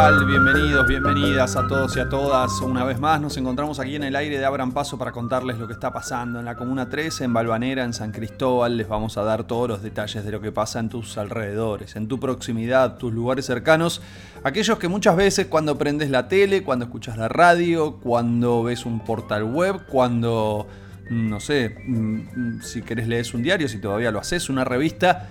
Bienvenidos, 0.00 0.88
bienvenidas 0.88 1.56
a 1.56 1.66
todos 1.66 1.94
y 1.94 2.00
a 2.00 2.08
todas. 2.08 2.62
Una 2.62 2.84
vez 2.84 2.98
más 2.98 3.20
nos 3.20 3.36
encontramos 3.36 3.78
aquí 3.80 3.96
en 3.96 4.02
el 4.02 4.16
aire 4.16 4.38
de 4.38 4.46
Abran 4.46 4.72
Paso 4.72 4.96
para 4.96 5.12
contarles 5.12 5.58
lo 5.58 5.66
que 5.66 5.74
está 5.74 5.92
pasando 5.92 6.38
en 6.38 6.46
la 6.46 6.56
Comuna 6.56 6.88
13, 6.88 7.24
en 7.24 7.34
Balvanera, 7.34 7.84
en 7.84 7.92
San 7.92 8.10
Cristóbal. 8.10 8.78
Les 8.78 8.88
vamos 8.88 9.18
a 9.18 9.24
dar 9.24 9.44
todos 9.44 9.68
los 9.68 9.82
detalles 9.82 10.24
de 10.24 10.32
lo 10.32 10.40
que 10.40 10.52
pasa 10.52 10.80
en 10.80 10.88
tus 10.88 11.18
alrededores, 11.18 11.96
en 11.96 12.08
tu 12.08 12.18
proximidad, 12.18 12.96
tus 12.96 13.12
lugares 13.12 13.44
cercanos. 13.44 14.00
Aquellos 14.42 14.78
que 14.78 14.88
muchas 14.88 15.16
veces 15.16 15.48
cuando 15.48 15.76
prendes 15.76 16.08
la 16.08 16.28
tele, 16.28 16.62
cuando 16.62 16.86
escuchas 16.86 17.18
la 17.18 17.28
radio, 17.28 17.96
cuando 17.96 18.62
ves 18.62 18.86
un 18.86 19.00
portal 19.00 19.44
web, 19.44 19.84
cuando, 19.86 20.66
no 21.10 21.40
sé, 21.40 21.76
mm, 21.86 22.62
si 22.62 22.80
querés 22.80 23.06
lees 23.06 23.34
un 23.34 23.42
diario, 23.42 23.68
si 23.68 23.78
todavía 23.78 24.10
lo 24.10 24.18
haces, 24.18 24.48
una 24.48 24.64
revista 24.64 25.28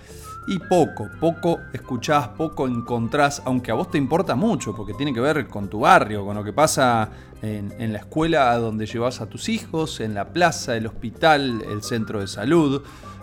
y 0.49 0.57
poco, 0.57 1.09
poco 1.19 1.59
escuchás, 1.71 2.29
poco 2.29 2.67
encontrás, 2.67 3.43
aunque 3.45 3.69
a 3.69 3.75
vos 3.75 3.91
te 3.91 3.99
importa 3.99 4.33
mucho, 4.33 4.75
porque 4.75 4.95
tiene 4.95 5.13
que 5.13 5.19
ver 5.19 5.47
con 5.47 5.69
tu 5.69 5.81
barrio, 5.81 6.25
con 6.25 6.35
lo 6.35 6.43
que 6.43 6.51
pasa 6.51 7.11
en, 7.43 7.93
la 7.93 7.99
escuela 7.99 8.57
donde 8.57 8.87
llevas 8.87 9.21
a 9.21 9.27
tus 9.27 9.47
hijos, 9.47 9.99
en 9.99 10.15
la 10.15 10.33
plaza, 10.33 10.75
el 10.75 10.87
hospital, 10.87 11.63
el 11.69 11.83
centro 11.83 12.19
de 12.19 12.25
salud, 12.25 12.81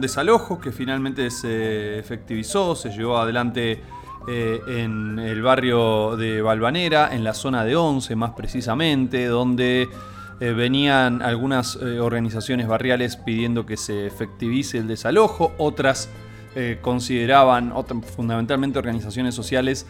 desalojo 0.00 0.58
que 0.58 0.72
finalmente 0.72 1.30
se 1.30 1.98
efectivizó, 1.98 2.74
se 2.74 2.88
llevó 2.88 3.18
adelante 3.18 3.82
eh, 4.26 4.60
en 4.66 5.18
el 5.18 5.42
barrio 5.42 6.16
de 6.16 6.40
Balvanera, 6.40 7.14
en 7.14 7.22
la 7.22 7.34
zona 7.34 7.62
de 7.64 7.76
Once 7.76 8.16
más 8.16 8.30
precisamente, 8.30 9.26
donde 9.26 9.88
venían 10.40 11.22
algunas 11.22 11.76
organizaciones 11.76 12.66
barriales 12.66 13.16
pidiendo 13.16 13.64
que 13.64 13.76
se 13.76 14.06
efectivice 14.06 14.78
el 14.78 14.88
desalojo, 14.88 15.52
otras 15.58 16.10
eh, 16.56 16.78
consideraban, 16.80 17.72
fundamentalmente 18.16 18.78
organizaciones 18.78 19.34
sociales, 19.34 19.86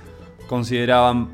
consideraban 0.47 1.29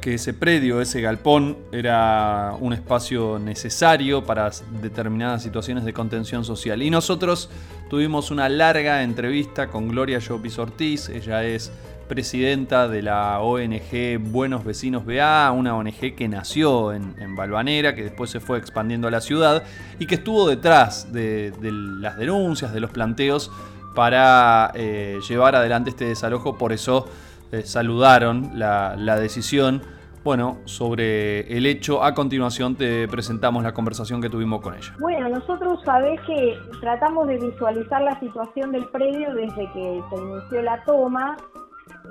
que 0.00 0.14
ese 0.14 0.34
predio, 0.34 0.80
ese 0.80 1.00
galpón, 1.00 1.56
era 1.72 2.54
un 2.60 2.72
espacio 2.72 3.38
necesario 3.38 4.24
para 4.24 4.50
determinadas 4.82 5.42
situaciones 5.42 5.84
de 5.84 5.92
contención 5.92 6.44
social. 6.44 6.82
Y 6.82 6.90
nosotros 6.90 7.50
tuvimos 7.88 8.30
una 8.30 8.48
larga 8.48 9.02
entrevista 9.02 9.68
con 9.68 9.88
Gloria 9.88 10.18
Llopis 10.18 10.58
Ortiz, 10.58 11.08
ella 11.08 11.42
es 11.44 11.72
presidenta 12.06 12.88
de 12.88 13.02
la 13.02 13.40
ONG 13.40 14.18
Buenos 14.18 14.64
Vecinos 14.64 15.04
BA, 15.04 15.52
una 15.52 15.76
ONG 15.76 16.14
que 16.16 16.28
nació 16.28 16.92
en, 16.92 17.14
en 17.18 17.36
Balvanera, 17.36 17.94
que 17.94 18.02
después 18.02 18.30
se 18.30 18.40
fue 18.40 18.58
expandiendo 18.58 19.08
a 19.08 19.10
la 19.10 19.20
ciudad 19.20 19.62
y 19.98 20.06
que 20.06 20.16
estuvo 20.16 20.48
detrás 20.48 21.12
de 21.12 21.52
las 21.62 22.16
denuncias, 22.16 22.72
de 22.72 22.80
los 22.80 22.90
planteos 22.90 23.50
para 23.98 24.70
eh, 24.74 25.18
llevar 25.28 25.56
adelante 25.56 25.90
este 25.90 26.04
desalojo. 26.04 26.56
Por 26.56 26.72
eso 26.72 27.08
eh, 27.50 27.62
saludaron 27.62 28.52
la, 28.54 29.16
decisión. 29.18 29.82
Bueno, 30.22 30.58
sobre 30.66 31.40
el 31.56 31.66
hecho, 31.66 32.04
a 32.04 32.14
continuación 32.14 32.76
te 32.76 33.08
presentamos 33.08 33.64
la 33.64 33.74
conversación 33.74 34.22
que 34.22 34.30
tuvimos 34.30 34.60
con 34.60 34.76
ella. 34.76 34.94
Bueno, 35.00 35.28
nosotros 35.28 35.80
sabés 35.84 36.20
que 36.28 36.56
tratamos 36.80 37.26
de 37.26 37.38
visualizar 37.38 38.00
la 38.02 38.20
situación 38.20 38.70
del 38.70 38.84
predio 38.90 39.34
desde 39.34 39.68
que 39.72 40.00
se 40.10 40.16
inició 40.16 40.62
la 40.62 40.84
toma, 40.84 41.36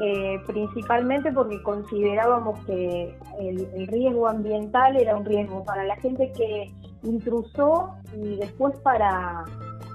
eh, 0.02 0.42
principalmente 0.46 1.32
porque 1.32 1.64
considerábamos 1.64 2.60
que 2.66 3.18
el, 3.40 3.66
el, 3.76 3.88
riesgo 3.88 4.28
ambiental 4.28 4.98
era 4.98 5.16
un 5.16 5.24
riesgo 5.24 5.64
para 5.64 5.86
la 5.86 5.96
gente 5.96 6.34
que 6.36 6.70
intrusó 7.04 7.94
y 8.14 8.36
después 8.36 8.76
para 8.84 9.46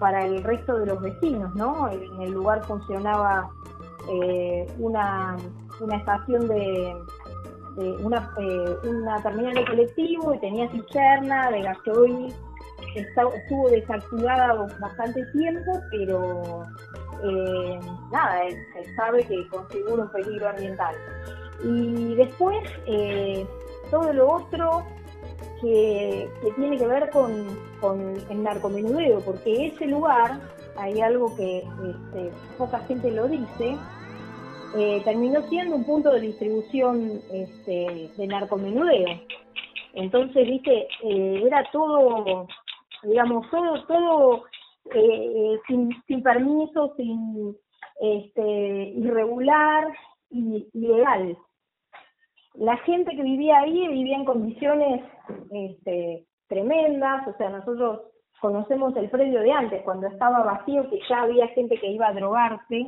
para 0.02 0.26
el 0.26 0.42
resto 0.42 0.78
de 0.78 0.86
los 0.86 1.00
vecinos, 1.00 1.54
¿no? 1.54 1.88
En 1.88 2.22
el 2.22 2.32
lugar 2.32 2.60
funcionaba 2.64 3.48
eh, 4.10 4.66
una, 4.80 5.36
estación 5.96 6.48
de, 6.48 6.96
una, 8.02 8.34
eh, 8.40 8.76
una, 8.82 9.22
terminal 9.22 9.54
de 9.54 9.64
colectivo 9.64 10.34
y 10.34 10.40
tenía 10.40 10.68
cisterna 10.72 11.52
de 11.52 11.62
gasoil, 11.62 12.34
estuvo 12.96 13.68
desactivada 13.70 14.66
bastante 14.80 15.24
tiempo, 15.34 15.78
pero 15.92 16.64
eh, 17.22 17.78
nada, 18.10 18.40
se 18.72 18.94
sabe 18.96 19.22
que 19.22 19.46
configura 19.50 20.02
un 20.02 20.10
peligro 20.10 20.48
ambiental. 20.48 20.96
Y 21.62 22.16
después, 22.16 22.58
todo 23.88 24.12
lo 24.12 24.32
otro 24.32 24.82
que, 25.62 26.28
tiene 26.56 26.76
que 26.76 26.86
ver 26.86 27.08
con, 27.10 27.46
el 28.28 28.42
narcomenudeo, 28.42 29.20
porque 29.20 29.66
ese 29.66 29.86
lugar, 29.86 30.40
hay 30.76 31.00
algo 31.00 31.34
que 31.36 31.58
este, 31.58 32.32
poca 32.58 32.80
gente 32.80 33.10
lo 33.10 33.28
dice, 33.28 33.76
eh, 34.76 35.00
terminó 35.04 35.42
siendo 35.48 35.76
un 35.76 35.84
punto 35.84 36.10
de 36.12 36.20
distribución 36.20 37.20
este, 37.32 38.10
de 38.16 38.26
narcomenudeo. 38.26 39.20
Entonces, 39.94 40.46
viste, 40.46 40.88
eh, 41.04 41.42
era 41.46 41.64
todo, 41.70 42.46
digamos, 43.04 43.48
todo, 43.50 43.84
todo 43.86 44.44
eh, 44.94 45.58
sin, 45.68 45.90
sin 46.06 46.22
permiso, 46.22 46.94
sin 46.96 47.56
este, 48.00 48.92
irregular 48.96 49.86
y 50.30 50.66
ilegal 50.72 51.36
la 52.54 52.76
gente 52.78 53.14
que 53.16 53.22
vivía 53.22 53.58
ahí 53.58 53.88
vivía 53.88 54.16
en 54.16 54.24
condiciones 54.24 55.02
este, 55.50 56.26
tremendas, 56.48 57.26
o 57.26 57.36
sea, 57.36 57.50
nosotros 57.50 58.02
conocemos 58.40 58.94
el 58.96 59.08
predio 59.08 59.40
de 59.40 59.52
antes, 59.52 59.82
cuando 59.84 60.08
estaba 60.08 60.42
vacío, 60.42 60.88
que 60.90 60.98
ya 61.08 61.22
había 61.22 61.48
gente 61.48 61.78
que 61.78 61.88
iba 61.88 62.08
a 62.08 62.12
drogarse. 62.12 62.86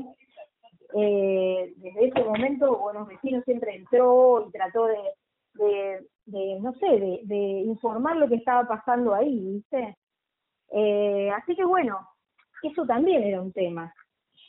Eh, 0.96 1.72
desde 1.76 2.08
ese 2.08 2.24
momento, 2.24 2.76
Buenos 2.78 3.08
Vecinos 3.08 3.44
siempre 3.44 3.76
entró 3.76 4.46
y 4.46 4.52
trató 4.52 4.86
de, 4.86 6.06
de, 6.26 6.60
no 6.60 6.72
sé, 6.74 6.86
de, 6.86 7.20
de, 7.24 7.36
informar 7.36 8.16
lo 8.16 8.28
que 8.28 8.36
estaba 8.36 8.66
pasando 8.66 9.14
ahí, 9.14 9.38
¿viste? 9.38 9.96
Eh, 10.72 11.30
así 11.30 11.54
que 11.54 11.64
bueno, 11.64 11.98
eso 12.62 12.84
también 12.86 13.22
era 13.22 13.40
un 13.40 13.52
tema. 13.52 13.92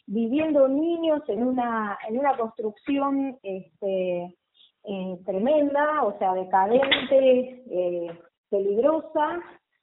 Viviendo 0.08 0.68
niños 0.68 1.22
en 1.28 1.44
una, 1.44 1.98
en 2.08 2.18
una 2.20 2.38
construcción 2.38 3.38
este, 3.44 4.36
eh, 4.88 5.20
tremenda, 5.26 6.04
o 6.04 6.18
sea, 6.18 6.34
decadente, 6.34 7.64
eh, 7.70 8.20
peligrosa, 8.50 9.42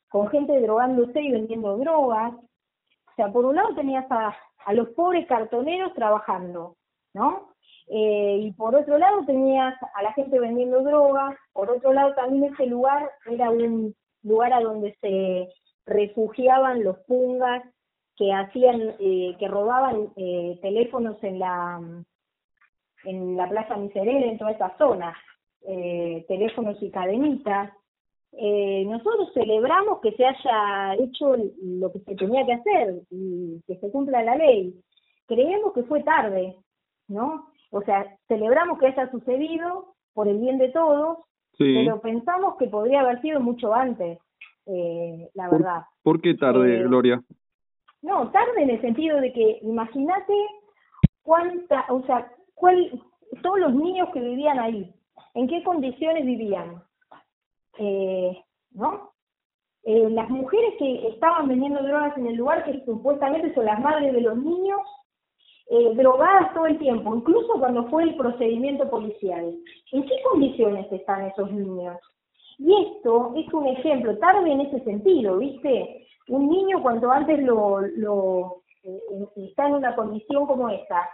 con 0.09 0.29
gente 0.29 0.61
drogándose 0.61 1.21
y 1.21 1.33
vendiendo 1.33 1.77
drogas. 1.79 2.35
O 2.35 3.15
sea, 3.17 3.33
por 3.33 3.45
un 3.45 3.57
lado 3.57 3.75
tenías 3.75 4.11
a, 4.11 4.35
a 4.65 4.73
los 4.73 4.89
pobres 4.91 5.27
cartoneros 5.27 5.95
trabajando, 5.95 6.77
¿no? 7.15 7.53
Eh, 7.89 8.39
y 8.43 8.53
por 8.53 8.75
otro 8.75 8.97
lado 8.97 9.25
tenías 9.27 9.75
a 9.95 10.03
la 10.03 10.13
gente 10.13 10.39
vendiendo 10.39 10.83
drogas, 10.83 11.37
por 11.53 11.71
otro 11.71 11.93
lado 11.93 12.15
también 12.15 12.53
ese 12.53 12.67
lugar 12.67 13.11
era 13.27 13.51
un 13.51 13.95
lugar 14.23 14.53
a 14.53 14.61
donde 14.61 14.97
se 15.01 15.49
refugiaban 15.85 16.85
los 16.85 16.97
pungas 17.01 17.63
que 18.17 18.33
hacían, 18.33 18.95
eh, 18.99 19.37
que 19.39 19.49
robaban 19.49 20.13
eh, 20.17 20.59
teléfonos 20.63 21.23
en 21.23 21.39
la 21.39 21.81
en 23.05 23.37
la 23.37 23.49
Plaza 23.49 23.77
Miserere, 23.77 24.31
en 24.31 24.39
toda 24.39 24.53
esa 24.53 24.77
zona, 24.79 25.15
eh, 25.67 26.25
teléfonos 26.29 26.83
y 26.83 26.91
cadenitas. 26.91 27.73
Eh, 28.33 28.85
nosotros 28.87 29.31
celebramos 29.35 30.01
que 30.01 30.13
se 30.13 30.25
haya 30.25 30.95
hecho 30.95 31.37
lo 31.63 31.93
que 31.93 32.01
se 32.01 32.15
tenía 32.15 32.47
que 32.47 32.55
hacer 32.55 33.03
y 33.11 33.61
que 33.67 33.77
se 33.77 33.91
cumpla 33.91 34.23
la 34.23 34.37
ley. 34.37 34.75
Creemos 35.27 35.73
que 35.75 35.83
fue 35.85 36.03
tarde, 36.03 36.57
¿no? 37.09 37.49
O 37.71 37.83
sea, 37.83 38.07
celebramos 38.29 38.79
que 38.79 38.87
haya 38.87 39.11
sucedido 39.11 39.95
por 40.15 40.29
el 40.29 40.39
bien 40.39 40.59
de 40.59 40.71
todos, 40.71 41.19
pero 41.59 42.01
pensamos 42.01 42.57
que 42.57 42.67
podría 42.67 43.01
haber 43.01 43.21
sido 43.21 43.41
mucho 43.41 43.75
antes, 43.75 44.19
eh, 44.67 45.29
la 45.35 45.49
verdad. 45.49 45.83
¿Por 46.03 46.21
qué 46.21 46.35
tarde, 46.35 46.83
Gloria? 46.85 47.23
No, 48.03 48.31
tarde 48.31 48.63
en 48.63 48.71
el 48.71 48.81
sentido 48.81 49.21
de 49.21 49.33
que 49.33 49.59
imagínate 49.63 50.35
cuánta, 51.23 51.87
o 51.89 52.03
sea, 52.03 52.31
todos 53.43 53.59
los 53.59 53.75
niños 53.75 54.09
que 54.13 54.21
vivían 54.21 54.59
ahí, 54.59 54.93
en 55.35 55.49
qué 55.49 55.63
condiciones 55.63 56.25
vivían, 56.25 56.83
eh, 57.79 58.43
¿no? 58.73 59.13
Eh, 59.85 60.11
las 60.11 60.31
mujeres 60.31 60.75
que 60.79 61.09
estaban 61.09 61.49
vendiendo 61.49 61.83
drogas 61.83 62.17
en 62.17 62.29
el 62.29 62.37
lugar, 62.37 62.65
que 62.65 62.85
supuestamente 62.85 63.53
son 63.55 63.65
las 63.65 63.81
madres 63.81 64.13
de 64.13 64.21
los 64.21 64.37
niños, 64.37 64.81
eh, 65.71 65.95
drogadas 65.95 66.55
todo 66.55 66.67
el 66.67 66.79
tiempo, 66.79 67.17
incluso 67.17 67.55
cuando 67.59 67.89
fue 67.89 68.05
el 68.05 68.17
procedimiento 68.17 68.89
policial. 68.89 69.57
¿En 69.93 70.03
qué 70.05 70.15
condiciones 70.31 70.91
están 70.93 71.27
esos 71.27 71.51
niños? 71.51 71.97
Y 72.59 72.73
esto 72.85 73.33
es 73.35 73.53
un 73.53 73.67
ejemplo, 73.67 74.17
tarde 74.19 74.53
en 74.53 74.61
ese 74.61 74.85
sentido, 74.85 75.39
¿viste? 75.39 76.07
un 76.29 76.49
niño 76.49 76.83
cuanto 76.83 77.11
antes 77.11 77.43
lo, 77.43 77.81
lo 77.81 78.63
eh, 78.85 79.01
está 79.37 79.67
en 79.67 79.75
una 79.75 79.95
condición 79.95 80.47
como 80.47 80.69
esta, 80.69 81.09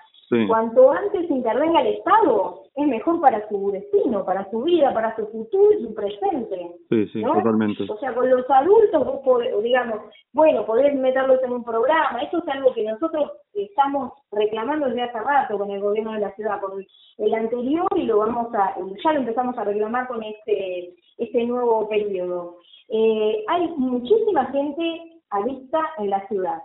Cuanto 0.47 0.93
antes 0.93 1.31
intervenga 1.31 1.81
el 1.81 1.95
Estado, 1.95 2.65
es 2.75 2.87
mejor 2.87 3.19
para 3.21 3.49
su 3.49 3.71
destino, 3.71 4.25
para 4.27 4.49
su 4.51 4.63
vida, 4.63 4.93
para 4.93 5.17
su 5.17 5.27
futuro 5.29 5.73
y 5.73 5.83
su 5.83 5.95
presente. 5.95 6.71
Sí, 6.91 7.07
sí, 7.09 7.23
totalmente. 7.23 7.85
O 7.89 7.99
sea, 7.99 8.15
con 8.15 8.29
los 8.29 8.45
adultos, 8.51 9.25
vos 9.25 9.43
digamos, 9.63 10.01
bueno, 10.33 10.67
podés 10.67 10.95
meterlos 10.95 11.43
en 11.43 11.53
un 11.53 11.65
programa. 11.65 12.21
Eso 12.23 12.39
es 12.39 12.49
algo 12.49 12.75
que 12.75 12.85
nosotros 12.85 13.33
estamos 13.55 14.13
reclamando 14.31 14.87
desde 14.87 15.03
hace 15.03 15.19
rato 15.19 15.59
con 15.59 15.71
el 15.71 15.81
gobierno 15.81 16.13
de 16.13 16.21
la 16.21 16.35
ciudad, 16.35 16.61
con 16.61 16.85
el 17.19 17.35
anterior 17.35 17.89
y 17.97 18.03
lo 18.03 18.19
vamos 18.19 18.55
a, 18.55 18.77
ya 19.03 19.13
lo 19.13 19.21
empezamos 19.21 19.57
a 19.57 19.65
reclamar 19.65 20.09
con 20.09 20.23
este, 20.23 20.95
este 21.17 21.45
nuevo 21.45 21.89
periodo. 21.89 22.59
Eh, 22.89 23.45
hay 23.49 23.69
muchísima 23.77 24.45
gente 24.47 25.21
adicta 25.31 25.81
en 25.99 26.11
la 26.11 26.27
ciudad, 26.29 26.63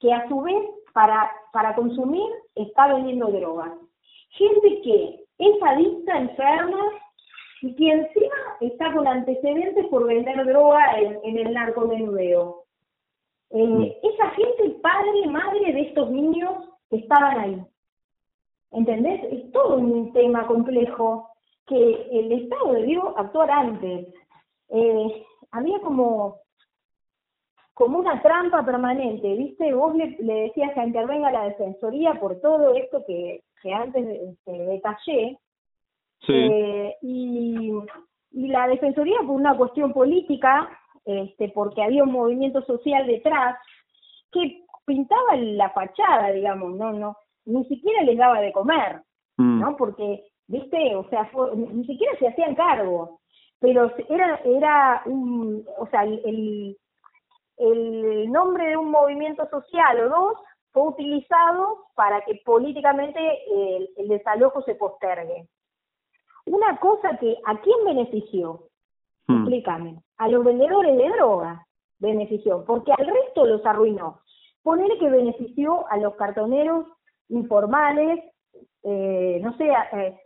que 0.00 0.12
a 0.12 0.28
su 0.28 0.42
vez 0.42 0.64
para, 0.96 1.30
para 1.52 1.74
consumir 1.74 2.26
está 2.54 2.86
vendiendo 2.86 3.26
drogas. 3.26 3.70
Gente 4.30 4.80
que 4.80 5.20
es 5.36 5.62
adicta, 5.62 6.16
enferma 6.16 6.80
y 7.60 7.76
que 7.76 7.90
encima 7.90 8.36
está 8.62 8.94
con 8.94 9.06
antecedentes 9.06 9.84
por 9.88 10.06
vender 10.06 10.42
droga 10.46 10.98
en, 10.98 11.36
el 11.36 11.52
narcomenudeo. 11.52 12.62
Eh, 13.50 13.66
mm. 13.66 13.82
esa 14.04 14.30
gente, 14.30 14.70
padre, 14.82 15.26
madre 15.26 15.70
de 15.74 15.80
estos 15.82 16.10
niños 16.10 16.64
estaban 16.90 17.40
ahí. 17.40 17.62
¿Entendés? 18.70 19.20
Es 19.30 19.52
todo 19.52 19.76
un 19.76 20.14
tema 20.14 20.46
complejo 20.46 21.28
que 21.66 22.08
el 22.10 22.32
Estado 22.32 22.72
debió 22.72 23.18
actuar 23.18 23.50
antes. 23.50 24.14
Eh, 24.70 25.26
había 25.50 25.78
como 25.80 26.38
como 27.76 27.98
una 27.98 28.22
trampa 28.22 28.64
permanente, 28.64 29.34
¿viste? 29.34 29.74
Vos 29.74 29.94
le, 29.94 30.16
decías 30.18 30.72
que 30.72 30.82
intervenga 30.82 31.30
la 31.30 31.44
Defensoría 31.44 32.14
por 32.14 32.40
todo 32.40 32.74
esto 32.74 33.04
que, 33.06 33.42
que 33.62 33.74
antes 33.74 34.02
este, 34.06 34.52
detallé. 34.52 35.38
Sí. 36.26 36.32
Eh, 36.32 36.96
y, 37.02 37.70
y 38.30 38.48
la 38.48 38.66
Defensoría 38.68 39.18
por 39.18 39.32
una 39.36 39.54
cuestión 39.58 39.92
política, 39.92 40.70
este, 41.04 41.50
porque 41.50 41.82
había 41.82 42.02
un 42.02 42.12
movimiento 42.12 42.62
social 42.62 43.06
detrás, 43.06 43.58
que 44.32 44.64
pintaba 44.86 45.36
la 45.36 45.68
fachada, 45.68 46.30
digamos, 46.30 46.74
no, 46.76 46.94
no, 46.94 47.18
ni 47.44 47.62
siquiera 47.66 48.04
les 48.04 48.16
daba 48.16 48.40
de 48.40 48.52
comer, 48.52 49.02
mm. 49.36 49.60
¿no? 49.60 49.76
Porque, 49.76 50.24
viste, 50.46 50.96
o 50.96 51.06
sea, 51.10 51.30
ni 51.54 51.84
siquiera 51.84 52.18
se 52.18 52.28
hacían 52.28 52.54
cargo, 52.54 53.20
pero 53.60 53.92
era, 54.08 54.40
era 54.46 55.02
un, 55.04 55.62
o 55.78 55.86
sea, 55.88 56.04
el 56.04 56.22
el 56.24 56.76
nombre 57.58 58.68
de 58.68 58.76
un 58.76 58.90
movimiento 58.90 59.48
social 59.48 60.00
o 60.00 60.08
dos 60.08 60.38
fue 60.72 60.88
utilizado 60.88 61.86
para 61.94 62.20
que 62.22 62.40
políticamente 62.44 63.18
el, 63.96 64.08
desalojo 64.08 64.62
se 64.62 64.74
postergue. 64.74 65.48
Una 66.44 66.78
cosa 66.78 67.16
que, 67.18 67.36
¿a 67.44 67.58
quién 67.60 67.84
benefició? 67.84 68.68
Hmm. 69.26 69.36
Explícame. 69.38 70.02
A 70.18 70.28
los 70.28 70.44
vendedores 70.44 70.96
de 70.96 71.08
droga 71.08 71.66
benefició, 71.98 72.64
porque 72.64 72.92
al 72.92 73.06
resto 73.06 73.46
los 73.46 73.64
arruinó. 73.64 74.20
Poner 74.62 74.98
que 74.98 75.08
benefició 75.08 75.86
a 75.90 75.96
los 75.96 76.14
cartoneros 76.16 76.86
informales, 77.28 78.22
eh, 78.82 79.40
no 79.42 79.56
sé 79.56 79.70
eh, 79.92 80.18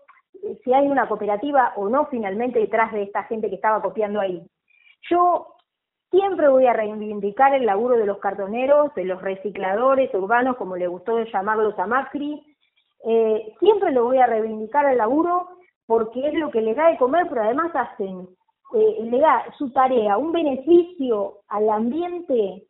si 0.64 0.72
hay 0.72 0.86
una 0.88 1.08
cooperativa 1.08 1.72
o 1.76 1.88
no 1.88 2.06
finalmente 2.06 2.58
detrás 2.58 2.92
de 2.92 3.02
esta 3.02 3.24
gente 3.24 3.48
que 3.48 3.56
estaba 3.56 3.80
copiando 3.82 4.20
ahí. 4.20 4.42
Yo 5.08 5.54
Siempre 6.10 6.48
voy 6.48 6.66
a 6.66 6.72
reivindicar 6.72 7.54
el 7.54 7.66
laburo 7.66 7.96
de 7.96 8.06
los 8.06 8.18
cartoneros, 8.18 8.94
de 8.94 9.04
los 9.04 9.22
recicladores 9.22 10.12
urbanos, 10.14 10.56
como 10.56 10.76
le 10.76 10.88
gustó 10.88 11.22
llamarlos 11.22 11.78
a 11.78 11.86
Macri. 11.86 12.42
Eh, 13.04 13.54
siempre 13.60 13.92
lo 13.92 14.04
voy 14.04 14.18
a 14.18 14.26
reivindicar 14.26 14.86
el 14.90 14.98
laburo 14.98 15.48
porque 15.86 16.26
es 16.26 16.34
lo 16.34 16.50
que 16.50 16.60
les 16.60 16.76
da 16.76 16.88
de 16.88 16.98
comer, 16.98 17.26
pero 17.28 17.42
además 17.42 17.70
hacen, 17.74 18.28
eh, 18.74 18.96
le 19.02 19.18
da 19.18 19.44
su 19.58 19.70
tarea, 19.70 20.18
un 20.18 20.32
beneficio 20.32 21.38
al 21.48 21.68
ambiente 21.68 22.64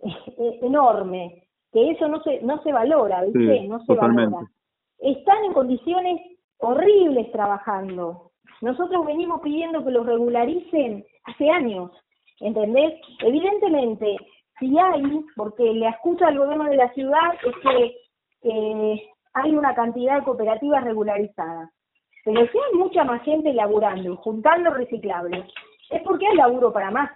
eh, 0.00 0.58
enorme, 0.62 1.44
que 1.72 1.90
eso 1.90 2.08
no 2.08 2.22
se, 2.22 2.40
no 2.42 2.62
se 2.62 2.72
valora, 2.72 3.22
¿viste? 3.22 3.66
no 3.68 3.82
se 3.84 3.94
valora. 3.94 4.46
Están 4.98 5.44
en 5.44 5.52
condiciones 5.52 6.20
horribles 6.58 7.30
trabajando. 7.32 8.32
Nosotros 8.60 9.06
venimos 9.06 9.40
pidiendo 9.40 9.84
que 9.84 9.90
los 9.90 10.04
regularicen 10.06 11.04
hace 11.24 11.50
años. 11.50 11.90
¿Entendés? 12.40 13.00
Evidentemente, 13.20 14.16
si 14.58 14.78
hay, 14.78 15.24
porque 15.36 15.64
le 15.64 15.88
escucha 15.88 16.28
al 16.28 16.38
gobierno 16.38 16.64
de 16.64 16.76
la 16.76 16.92
ciudad, 16.92 17.34
es 17.44 17.54
que 17.62 17.96
eh, 18.42 19.02
hay 19.34 19.54
una 19.54 19.74
cantidad 19.74 20.16
de 20.16 20.24
cooperativas 20.24 20.84
regularizadas. 20.84 21.70
Pero 22.24 22.46
si 22.48 22.58
hay 22.58 22.78
mucha 22.78 23.04
más 23.04 23.22
gente 23.22 23.52
laburando 23.52 24.12
y 24.12 24.16
juntando 24.16 24.70
reciclables, 24.70 25.44
es 25.90 26.02
porque 26.02 26.26
hay 26.26 26.36
laburo 26.36 26.72
para 26.72 26.90
más. 26.90 27.10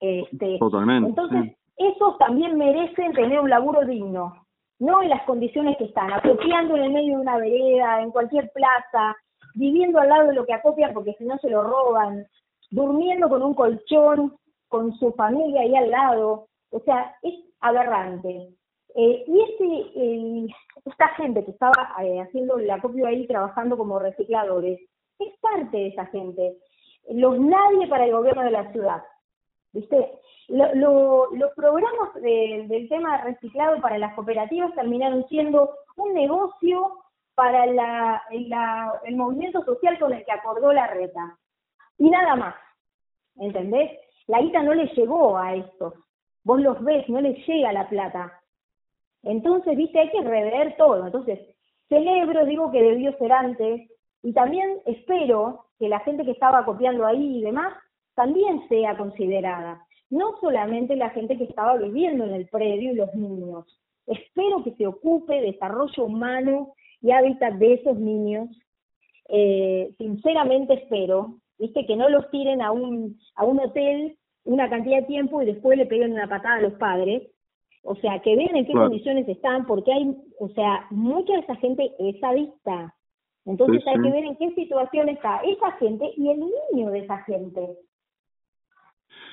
Este, 0.00 0.58
Totalmente. 0.58 1.10
Entonces, 1.10 1.56
esos 1.76 2.18
también 2.18 2.56
merecen 2.56 3.12
tener 3.12 3.40
un 3.40 3.50
laburo 3.50 3.84
digno, 3.84 4.46
no 4.78 5.02
en 5.02 5.10
las 5.10 5.22
condiciones 5.24 5.76
que 5.76 5.84
están, 5.84 6.12
apropiando 6.12 6.76
en 6.76 6.84
el 6.84 6.92
medio 6.92 7.16
de 7.16 7.22
una 7.22 7.36
vereda, 7.36 8.02
en 8.02 8.10
cualquier 8.10 8.50
plaza, 8.52 9.16
viviendo 9.54 10.00
al 10.00 10.08
lado 10.08 10.28
de 10.28 10.34
lo 10.34 10.46
que 10.46 10.54
acopian 10.54 10.92
porque 10.92 11.14
si 11.14 11.24
no 11.24 11.38
se 11.38 11.50
lo 11.50 11.62
roban, 11.62 12.26
durmiendo 12.72 13.28
con 13.28 13.42
un 13.42 13.54
colchón, 13.54 14.36
con 14.68 14.92
su 14.94 15.12
familia 15.12 15.60
ahí 15.60 15.76
al 15.76 15.90
lado, 15.90 16.48
o 16.70 16.80
sea, 16.80 17.14
es 17.22 17.34
aberrante. 17.60 18.48
Eh, 18.94 19.24
y 19.26 19.40
este, 19.40 20.54
esta 20.84 21.08
gente 21.16 21.44
que 21.44 21.52
estaba 21.52 21.94
eh, 22.02 22.20
haciendo 22.20 22.58
el 22.58 22.70
acopio 22.70 23.06
ahí, 23.06 23.26
trabajando 23.26 23.76
como 23.76 23.98
recicladores, 23.98 24.80
es 25.18 25.38
parte 25.40 25.76
de 25.76 25.88
esa 25.88 26.06
gente. 26.06 26.56
Los 27.10 27.38
nadie 27.38 27.86
para 27.88 28.06
el 28.06 28.12
gobierno 28.12 28.42
de 28.42 28.50
la 28.50 28.72
ciudad. 28.72 29.02
¿Viste? 29.72 30.18
los 30.48 31.52
programas 31.56 32.12
del 32.14 32.86
tema 32.88 33.16
de 33.16 33.24
reciclado 33.24 33.80
para 33.80 33.96
las 33.96 34.12
cooperativas 34.14 34.74
terminaron 34.74 35.26
siendo 35.28 35.70
un 35.96 36.12
negocio 36.12 36.98
para 37.34 37.64
la, 37.64 38.22
el 38.28 39.16
movimiento 39.16 39.64
social 39.64 39.98
con 39.98 40.12
el 40.12 40.22
que 40.26 40.32
acordó 40.32 40.72
la 40.72 40.88
reta 40.88 41.38
y 41.98 42.10
nada 42.10 42.36
más. 42.36 42.54
¿Entendés? 43.36 43.90
La 44.26 44.40
guita 44.40 44.62
no 44.62 44.74
le 44.74 44.86
llegó 44.86 45.36
a 45.36 45.54
estos. 45.54 45.94
Vos 46.44 46.60
los 46.60 46.82
ves, 46.82 47.08
no 47.08 47.20
les 47.20 47.46
llega 47.46 47.72
la 47.72 47.88
plata. 47.88 48.32
Entonces, 49.22 49.76
viste, 49.76 49.98
hay 49.98 50.10
que 50.10 50.22
rever 50.22 50.76
todo. 50.76 51.06
Entonces, 51.06 51.38
celebro, 51.88 52.44
digo 52.46 52.70
que 52.70 52.82
debió 52.82 53.16
ser 53.18 53.32
antes, 53.32 53.88
y 54.22 54.32
también 54.32 54.78
espero 54.86 55.66
que 55.78 55.88
la 55.88 56.00
gente 56.00 56.24
que 56.24 56.30
estaba 56.30 56.64
copiando 56.64 57.04
ahí 57.04 57.38
y 57.38 57.42
demás 57.42 57.74
también 58.14 58.66
sea 58.68 58.96
considerada. 58.96 59.84
No 60.10 60.36
solamente 60.40 60.94
la 60.96 61.10
gente 61.10 61.36
que 61.36 61.44
estaba 61.44 61.76
viviendo 61.76 62.24
en 62.24 62.34
el 62.34 62.46
predio 62.48 62.92
y 62.92 62.96
los 62.96 63.12
niños. 63.14 63.66
Espero 64.06 64.62
que 64.62 64.72
se 64.72 64.86
ocupe 64.86 65.40
desarrollo 65.40 66.04
humano 66.04 66.74
y 67.00 67.10
hábitat 67.10 67.54
de 67.54 67.74
esos 67.74 67.96
niños. 67.96 68.48
Eh, 69.28 69.94
sinceramente 69.98 70.74
espero 70.74 71.38
¿viste? 71.62 71.86
Que 71.86 71.96
no 71.96 72.08
los 72.08 72.28
tiren 72.30 72.60
a 72.60 72.72
un, 72.72 73.16
a 73.36 73.44
un 73.44 73.60
hotel 73.60 74.16
una 74.44 74.68
cantidad 74.68 74.98
de 74.98 75.06
tiempo 75.06 75.40
y 75.40 75.46
después 75.46 75.78
le 75.78 75.86
peguen 75.86 76.12
una 76.12 76.28
patada 76.28 76.56
a 76.56 76.62
los 76.62 76.72
padres. 76.74 77.22
O 77.84 77.94
sea, 77.96 78.20
que 78.20 78.36
vean 78.36 78.56
en 78.56 78.66
qué 78.66 78.72
condiciones 78.72 79.28
están, 79.28 79.66
porque 79.66 79.92
hay, 79.92 80.16
o 80.38 80.48
sea, 80.50 80.86
mucha 80.90 81.32
de 81.34 81.40
esa 81.40 81.56
gente 81.56 81.92
es 81.98 82.22
adicta. 82.22 82.94
Entonces 83.44 83.82
hay 83.86 84.00
que 84.00 84.10
ver 84.10 84.24
en 84.24 84.36
qué 84.36 84.50
situación 84.54 85.08
está 85.08 85.40
esa 85.44 85.72
gente 85.72 86.10
y 86.16 86.30
el 86.30 86.40
niño 86.40 86.90
de 86.90 86.98
esa 86.98 87.18
gente. 87.24 87.76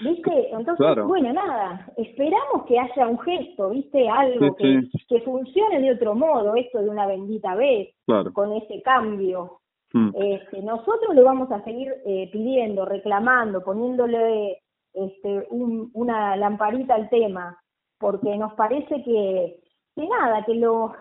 ¿Viste? 0.01 0.49
Entonces, 0.51 1.03
bueno, 1.05 1.33
nada, 1.33 1.91
esperamos 1.97 2.65
que 2.67 2.79
haya 2.79 3.07
un 3.07 3.19
gesto, 3.19 3.69
¿viste? 3.69 4.07
Algo 4.07 4.55
que, 4.55 4.81
que 5.07 5.21
funcione 5.21 5.81
de 5.81 5.91
otro 5.91 6.15
modo, 6.15 6.55
esto 6.55 6.81
de 6.81 6.89
una 6.89 7.05
bendita 7.05 7.55
vez, 7.55 7.89
con 8.33 8.53
ese 8.53 8.81
cambio. 8.81 9.58
Mm. 9.93 10.11
Este, 10.15 10.61
nosotros 10.61 11.15
le 11.15 11.23
vamos 11.23 11.51
a 11.51 11.63
seguir 11.63 11.93
eh, 12.05 12.29
pidiendo, 12.31 12.85
reclamando, 12.85 13.63
poniéndole 13.63 14.61
este, 14.93 15.47
una 15.49 16.35
lamparita 16.35 16.95
al 16.95 17.09
tema, 17.09 17.59
porque 17.97 18.37
nos 18.37 18.53
parece 18.53 19.03
que, 19.03 19.59
que 19.95 20.07
nada, 20.07 20.45
que 20.45 20.55
los, 20.55 20.91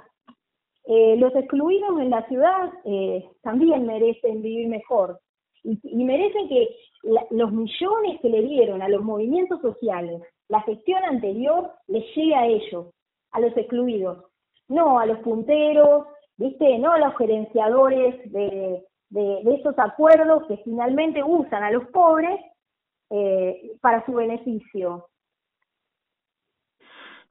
eh, 0.85 1.16
los 1.16 1.35
excluidos 1.35 2.00
en 2.00 2.11
la 2.11 2.26
ciudad 2.28 2.73
eh, 2.85 3.28
también 3.42 3.87
merecen 3.87 4.42
vivir 4.42 4.68
mejor 4.68 5.21
y, 5.62 5.78
y 5.83 6.04
merecen 6.04 6.49
que 6.49 6.68
los 7.30 7.52
millones 7.52 8.21
que 8.21 8.28
le 8.28 8.42
dieron 8.42 8.83
a 8.83 8.88
los 8.88 9.02
movimientos 9.02 9.61
sociales, 9.61 10.23
la 10.49 10.62
gestión 10.62 11.04
anterior, 11.04 11.71
les 11.87 12.04
llegue 12.14 12.35
a 12.35 12.47
ellos, 12.47 12.87
a 13.33 13.40
los 13.40 13.57
excluidos, 13.57 14.25
no 14.68 14.99
a 14.99 15.07
los 15.07 15.18
punteros, 15.18 16.07
¿viste? 16.38 16.78
No 16.78 16.97
los 16.97 17.16
gerenciadores 17.16 18.33
de, 18.33 18.83
de, 19.11 19.54
esos 19.54 19.78
acuerdos 19.78 20.47
que 20.47 20.57
finalmente 20.59 21.23
usan 21.23 21.62
a 21.62 21.71
los 21.71 21.85
pobres 21.88 22.40
eh, 23.11 23.73
para 23.80 24.04
su 24.07 24.14
beneficio. 24.14 25.07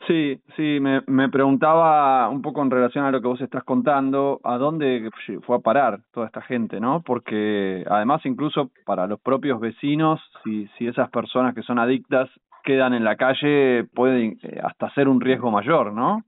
Sí, 0.06 0.40
sí, 0.56 0.80
me, 0.80 1.02
me 1.08 1.28
preguntaba 1.28 2.30
un 2.30 2.42
poco 2.42 2.62
en 2.62 2.70
relación 2.70 3.04
a 3.04 3.12
lo 3.12 3.20
que 3.20 3.28
vos 3.28 3.42
estás 3.42 3.64
contando, 3.64 4.40
a 4.44 4.58
dónde 4.58 5.10
fue 5.44 5.56
a 5.58 5.60
parar 5.60 6.02
toda 6.14 6.28
esta 6.28 6.42
gente, 6.42 6.80
¿no? 6.80 7.02
Porque 7.02 7.84
además 7.90 8.24
incluso 8.26 8.70
para 8.86 9.08
los 9.08 9.20
propios 9.20 9.60
vecinos, 9.60 10.22
si, 10.44 10.68
si 10.78 10.88
esas 10.88 11.10
personas 11.10 11.56
que 11.56 11.64
son 11.64 11.80
adictas 11.80 12.30
quedan 12.64 12.94
en 12.94 13.04
la 13.04 13.16
calle, 13.16 13.86
pueden 13.96 14.38
eh, 14.44 14.60
hasta 14.64 14.94
ser 14.94 15.08
un 15.08 15.20
riesgo 15.20 15.50
mayor, 15.52 15.92
¿no? 15.94 16.24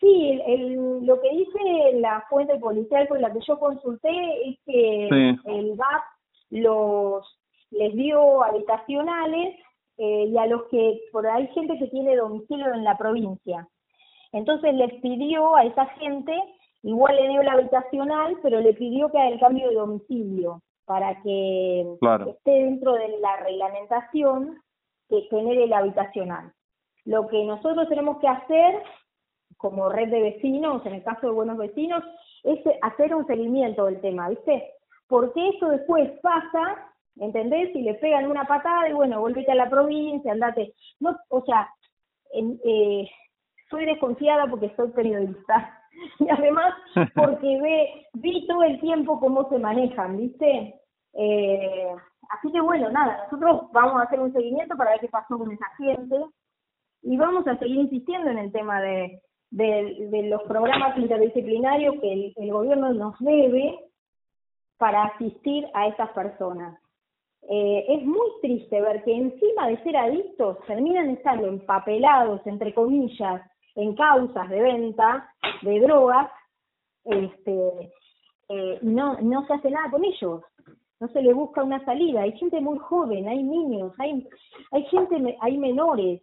Sí, 0.00 0.40
el, 0.46 1.04
lo 1.04 1.20
que 1.20 1.30
dice 1.30 1.92
la 1.94 2.24
fuente 2.30 2.58
policial 2.58 3.06
con 3.06 3.20
la 3.20 3.32
que 3.32 3.40
yo 3.46 3.58
consulté 3.58 4.48
es 4.48 4.58
que 4.64 5.08
el 5.44 5.76
GAP 5.76 6.02
los 6.50 7.40
les 7.70 7.94
dio 7.94 8.42
habitacionales 8.42 9.56
eh, 9.98 10.26
y 10.26 10.38
a 10.38 10.46
los 10.46 10.64
que, 10.64 11.02
por 11.12 11.26
ahí 11.26 11.42
hay 11.42 11.54
gente 11.54 11.78
que 11.78 11.86
tiene 11.88 12.16
domicilio 12.16 12.72
en 12.74 12.84
la 12.84 12.96
provincia. 12.96 13.68
Entonces 14.32 14.74
les 14.74 14.94
pidió 15.00 15.54
a 15.56 15.64
esa 15.64 15.86
gente, 15.86 16.32
igual 16.82 17.16
le 17.16 17.28
dio 17.28 17.42
la 17.42 17.52
habitacional, 17.52 18.38
pero 18.42 18.60
le 18.60 18.72
pidió 18.74 19.10
que 19.10 19.18
haga 19.18 19.28
el 19.28 19.40
cambio 19.40 19.68
de 19.68 19.74
domicilio 19.74 20.62
para 20.84 21.20
que 21.22 21.86
esté 22.28 22.50
dentro 22.50 22.94
de 22.94 23.18
la 23.18 23.36
reglamentación 23.36 24.60
que 25.08 25.22
genere 25.22 25.66
la 25.66 25.78
habitacional. 25.78 26.52
Lo 27.04 27.28
que 27.28 27.44
nosotros 27.44 27.88
tenemos 27.88 28.18
que 28.18 28.28
hacer 28.28 28.82
como 29.60 29.88
red 29.88 30.08
de 30.08 30.20
vecinos, 30.20 30.84
en 30.86 30.94
el 30.94 31.02
caso 31.02 31.28
de 31.28 31.32
buenos 31.32 31.58
vecinos, 31.58 32.02
es 32.44 32.58
hacer 32.82 33.14
un 33.14 33.26
seguimiento 33.26 33.86
del 33.86 34.00
tema, 34.00 34.28
¿viste? 34.28 34.72
Porque 35.06 35.48
eso 35.50 35.68
después 35.68 36.10
pasa 36.22 36.90
¿entendés? 37.20 37.72
Si 37.72 37.82
le 37.82 37.94
pegan 37.94 38.30
una 38.30 38.44
patada 38.44 38.88
y 38.88 38.92
bueno, 38.92 39.20
volvete 39.20 39.52
a 39.52 39.56
la 39.56 39.68
provincia, 39.68 40.32
andate. 40.32 40.74
No, 41.00 41.16
o 41.28 41.44
sea, 41.44 41.68
eh, 42.32 43.08
soy 43.68 43.86
desconfiada 43.86 44.46
porque 44.46 44.72
soy 44.76 44.90
periodista 44.90 45.78
y 46.18 46.28
además 46.28 46.74
porque 47.14 47.60
ve, 47.62 48.06
vi 48.14 48.46
todo 48.46 48.62
el 48.64 48.80
tiempo 48.80 49.20
cómo 49.20 49.48
se 49.48 49.58
manejan, 49.58 50.16
¿viste? 50.16 50.80
Eh, 51.14 51.94
así 52.30 52.52
que 52.52 52.60
bueno, 52.60 52.90
nada, 52.90 53.24
nosotros 53.24 53.70
vamos 53.72 54.00
a 54.00 54.04
hacer 54.04 54.20
un 54.20 54.32
seguimiento 54.32 54.76
para 54.76 54.92
ver 54.92 55.00
qué 55.00 55.08
pasó 55.08 55.38
con 55.38 55.50
esa 55.50 55.66
gente 55.76 56.16
y 57.02 57.16
vamos 57.16 57.46
a 57.46 57.58
seguir 57.58 57.80
insistiendo 57.80 58.30
en 58.30 58.38
el 58.38 58.52
tema 58.52 58.80
de, 58.80 59.20
de, 59.50 60.28
los 60.28 60.42
programas 60.42 60.96
interdisciplinarios 60.96 61.96
que 62.00 62.32
el 62.36 62.52
gobierno 62.52 62.92
nos 62.92 63.18
debe 63.18 63.78
para 64.78 65.04
asistir 65.04 65.66
a 65.74 65.88
esas 65.88 66.10
personas. 66.10 66.80
Eh, 67.48 67.84
es 67.88 68.04
muy 68.04 68.28
triste 68.42 68.80
ver 68.80 69.02
que 69.02 69.12
encima 69.12 69.68
de 69.68 69.82
ser 69.82 69.96
adictos 69.96 70.58
terminan 70.66 71.10
estando 71.10 71.48
empapelados, 71.48 72.40
entre 72.46 72.72
comillas, 72.74 73.42
en 73.74 73.94
causas 73.94 74.48
de 74.48 74.60
venta 74.60 75.28
de 75.62 75.80
drogas, 75.80 76.30
este, 77.04 77.92
eh, 78.48 78.78
no, 78.82 79.18
no 79.20 79.46
se 79.46 79.54
hace 79.54 79.70
nada 79.70 79.90
con 79.90 80.04
ellos, 80.04 80.42
no 81.00 81.08
se 81.08 81.22
le 81.22 81.32
busca 81.32 81.62
una 81.62 81.84
salida. 81.84 82.22
Hay 82.22 82.32
gente 82.38 82.60
muy 82.60 82.78
joven, 82.78 83.28
hay 83.28 83.42
niños, 83.42 83.92
hay, 83.98 84.28
hay 84.70 84.84
gente, 84.84 85.36
hay 85.40 85.58
menores 85.58 86.22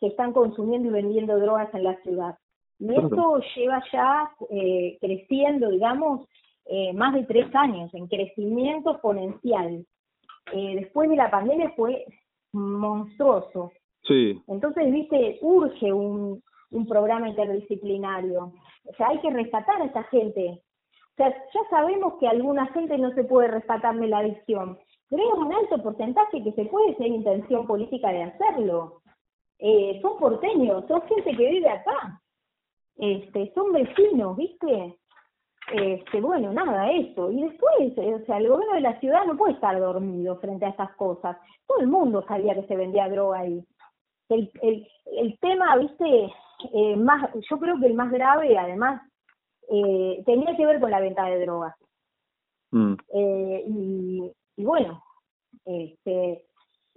que 0.00 0.08
están 0.08 0.32
consumiendo 0.32 0.88
y 0.88 0.92
vendiendo 0.92 1.38
drogas 1.38 1.72
en 1.74 1.84
la 1.84 1.96
ciudad. 2.02 2.36
Y 2.80 2.94
esto 2.94 3.40
lleva 3.56 3.82
ya 3.92 4.30
eh, 4.50 4.98
creciendo, 5.00 5.68
digamos, 5.70 6.28
eh, 6.66 6.92
más 6.92 7.14
de 7.14 7.24
tres 7.24 7.52
años, 7.54 7.92
en 7.94 8.06
crecimiento 8.06 8.92
exponencial. 8.92 9.84
Eh, 10.52 10.74
después 10.76 11.10
de 11.10 11.16
la 11.16 11.30
pandemia 11.30 11.72
fue 11.76 12.04
monstruoso. 12.52 13.72
Sí. 14.04 14.40
Entonces, 14.46 14.92
viste, 14.92 15.38
urge 15.42 15.92
un, 15.92 16.42
un 16.70 16.86
programa 16.86 17.28
interdisciplinario. 17.28 18.52
O 18.84 18.94
sea, 18.96 19.08
hay 19.08 19.18
que 19.20 19.30
rescatar 19.30 19.82
a 19.82 19.86
esa 19.86 20.04
gente. 20.04 20.62
O 21.12 21.16
sea, 21.16 21.30
ya 21.30 21.60
sabemos 21.70 22.14
que 22.20 22.28
alguna 22.28 22.66
gente 22.68 22.96
no 22.96 23.12
se 23.12 23.24
puede 23.24 23.48
rescatar 23.48 23.98
de 23.98 24.06
la 24.06 24.18
adicción, 24.18 24.78
pero 25.10 25.22
hay 25.22 25.40
un 25.40 25.52
alto 25.52 25.82
porcentaje 25.82 26.44
que 26.44 26.52
se 26.52 26.66
puede 26.66 26.94
ser 26.96 27.08
intención 27.08 27.66
política 27.66 28.10
de 28.12 28.22
hacerlo. 28.22 29.02
Eh, 29.58 29.98
son 30.00 30.18
porteños, 30.18 30.84
son 30.86 31.02
gente 31.02 31.36
que 31.36 31.50
vive 31.50 31.68
acá, 31.68 32.20
este, 32.98 33.52
son 33.54 33.72
vecinos, 33.72 34.36
¿viste? 34.36 34.98
Este, 35.72 36.20
bueno, 36.20 36.52
nada, 36.52 36.90
eso. 36.92 37.30
Y 37.30 37.42
después, 37.42 37.96
eh, 37.96 38.14
o 38.14 38.24
sea, 38.26 38.38
el 38.38 38.48
gobierno 38.48 38.74
de 38.74 38.80
la 38.80 38.98
ciudad 39.00 39.24
no 39.26 39.36
puede 39.36 39.54
estar 39.54 39.78
dormido 39.78 40.38
frente 40.40 40.64
a 40.64 40.70
estas 40.70 40.94
cosas. 40.96 41.36
Todo 41.66 41.80
el 41.80 41.88
mundo 41.88 42.24
sabía 42.26 42.54
que 42.54 42.66
se 42.66 42.76
vendía 42.76 43.08
droga 43.08 43.40
ahí. 43.40 43.64
El, 44.28 44.50
el, 44.62 44.88
el 45.06 45.38
tema, 45.38 45.76
viste, 45.76 46.32
eh, 46.72 46.96
más, 46.96 47.30
yo 47.48 47.58
creo 47.58 47.78
que 47.78 47.86
el 47.86 47.94
más 47.94 48.10
grave, 48.10 48.58
además, 48.58 49.02
eh, 49.70 50.22
tenía 50.26 50.56
que 50.56 50.66
ver 50.66 50.80
con 50.80 50.90
la 50.90 51.00
venta 51.00 51.24
de 51.26 51.40
drogas. 51.44 51.74
Mm. 52.70 52.94
Eh, 53.14 53.64
y, 53.66 54.32
y 54.56 54.64
bueno, 54.64 55.02
este, 55.64 56.44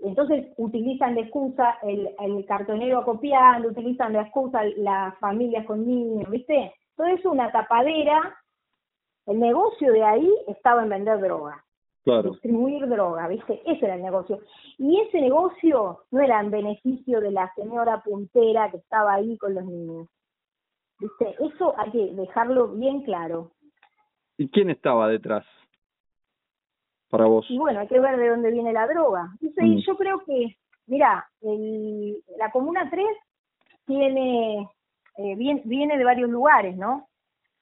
entonces 0.03 0.47
utilizan 0.57 1.15
de 1.15 1.21
excusa 1.21 1.77
el, 1.83 2.09
el 2.19 2.45
cartonero 2.45 2.99
acopiando, 2.99 3.69
utilizan 3.69 4.13
de 4.13 4.19
excusa 4.19 4.63
las 4.77 5.17
familias 5.19 5.65
con 5.65 5.87
niños, 5.87 6.29
¿viste? 6.29 6.73
Todo 6.95 7.07
eso 7.07 7.29
es 7.29 7.33
una 7.33 7.51
tapadera 7.51 8.35
el 9.27 9.39
negocio 9.39 9.91
de 9.93 10.03
ahí 10.03 10.29
estaba 10.47 10.83
en 10.83 10.89
vender 10.89 11.19
droga. 11.21 11.63
Claro. 12.03 12.31
Distribuir 12.31 12.87
droga, 12.87 13.27
¿viste? 13.27 13.61
Ese 13.65 13.85
era 13.85 13.95
el 13.95 14.01
negocio. 14.01 14.39
Y 14.77 14.99
ese 15.01 15.21
negocio 15.21 16.03
no 16.09 16.19
era 16.19 16.41
en 16.41 16.49
beneficio 16.49 17.21
de 17.21 17.31
la 17.31 17.51
señora 17.53 18.01
puntera 18.01 18.71
que 18.71 18.77
estaba 18.77 19.13
ahí 19.13 19.37
con 19.37 19.53
los 19.53 19.63
niños. 19.63 20.07
¿Viste? 20.99 21.35
Eso 21.39 21.73
hay 21.77 21.91
que 21.91 22.13
dejarlo 22.13 22.69
bien 22.69 23.03
claro. 23.03 23.51
¿Y 24.37 24.49
quién 24.49 24.71
estaba 24.71 25.07
detrás? 25.07 25.45
Para 27.11 27.25
vos. 27.25 27.45
Y 27.49 27.59
bueno, 27.59 27.81
hay 27.81 27.87
que 27.87 27.99
ver 27.99 28.17
de 28.17 28.29
dónde 28.29 28.49
viene 28.49 28.73
la 28.73 28.87
droga. 28.87 29.29
¿Viste? 29.39 29.63
Mm. 29.63 29.77
yo 29.85 29.95
creo 29.97 30.19
que, 30.25 30.57
mira, 30.87 31.29
la 32.37 32.51
Comuna 32.51 32.89
3 32.89 33.05
tiene, 33.85 34.67
eh, 35.17 35.35
viene, 35.35 35.61
viene 35.65 35.97
de 35.97 36.03
varios 36.03 36.29
lugares, 36.29 36.75
¿no? 36.75 37.07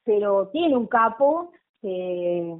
pero 0.10 0.48
tiene 0.48 0.76
un 0.76 0.88
capo 0.88 1.52
que, 1.84 2.58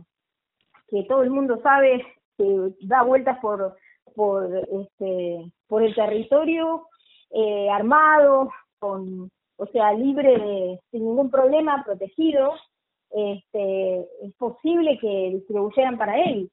que 0.88 1.04
todo 1.06 1.24
el 1.24 1.32
mundo 1.32 1.60
sabe 1.64 2.06
que 2.38 2.74
da 2.82 3.02
vueltas 3.02 3.40
por 3.40 3.76
por 4.16 4.56
este 4.56 5.52
por 5.68 5.82
el 5.82 5.96
territorio 5.96 6.88
eh, 7.32 7.68
armado 7.72 8.52
con 8.78 9.32
o 9.58 9.66
sea 9.68 9.94
libre 9.94 10.38
de, 10.38 10.80
sin 10.92 11.06
ningún 11.06 11.32
problema 11.32 11.84
protegido 11.84 12.54
este 13.10 14.02
es 14.22 14.34
posible 14.38 15.00
que 15.00 15.32
distribuyeran 15.32 15.98
para 15.98 16.20
él 16.22 16.52